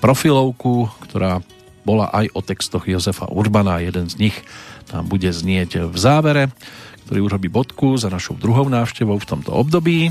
profilovku, 0.00 0.88
ktorá 1.04 1.44
bola 1.84 2.08
aj 2.10 2.32
o 2.32 2.40
textoch 2.40 2.88
Jozefa 2.88 3.28
Urbana. 3.28 3.78
Jeden 3.84 4.08
z 4.08 4.18
nich 4.18 4.36
tam 4.88 5.06
bude 5.06 5.28
znieť 5.30 5.86
v 5.86 5.96
závere, 6.00 6.50
ktorý 7.06 7.28
urobí 7.28 7.48
bodku 7.52 7.94
za 8.00 8.08
našou 8.08 8.34
druhou 8.40 8.66
návštevou 8.66 9.20
v 9.20 9.28
tomto 9.28 9.52
období. 9.52 10.10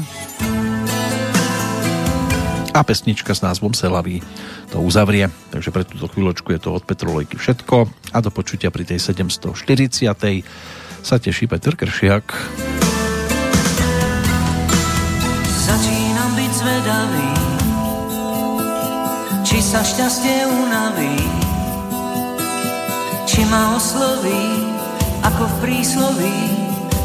A 2.72 2.88
pesnička 2.88 3.35
s 3.35 3.43
názvom 3.43 3.76
Selaví 3.76 4.23
to 4.72 4.80
uzavrie. 4.80 5.27
Takže 5.52 5.76
pre 5.76 5.84
túto 5.84 6.07
chvíľočku 6.07 6.56
je 6.56 6.60
to 6.64 6.72
od 6.72 6.88
Petrolejky 6.88 7.35
všetko 7.35 7.91
a 8.15 8.18
do 8.23 8.31
počutia 8.31 8.72
pri 8.72 8.88
tej 8.88 9.11
740. 9.11 10.07
sa 11.03 11.15
teší 11.19 11.52
Petr 11.52 11.76
Kršiak. 11.76 12.90
Začínam 15.72 16.35
byť 16.35 16.52
zvedavý 16.52 17.31
či 19.48 19.60
sa 19.64 19.80
šťastie 19.84 20.48
unaví, 20.48 21.15
či 23.23 23.43
ma 23.48 23.76
osloví, 23.76 24.68
ako 25.23 25.43
v 25.48 25.56
prísloví, 25.64 26.39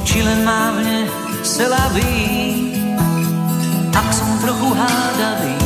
či 0.03 0.23
len 0.23 0.47
mávne 0.47 1.07
se 1.47 1.67
laví. 1.67 2.75
Ak 3.95 4.09
som 4.15 4.31
trochu 4.43 4.71
hádavý, 4.75 5.59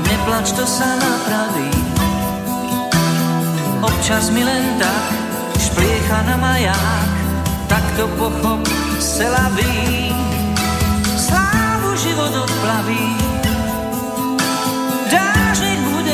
neplač, 0.00 0.52
to 0.56 0.64
sa 0.64 0.86
napraví. 0.96 1.72
Občas 3.84 4.32
mi 4.32 4.44
len 4.44 4.80
tak 4.80 5.04
špliecha 5.60 6.20
na 6.24 6.36
maják, 6.40 7.10
tak 7.68 7.84
to 8.00 8.04
pochop 8.16 8.60
se 12.46 12.66
laví. 12.66 13.16
Slávu 15.06 15.64
život 15.64 16.06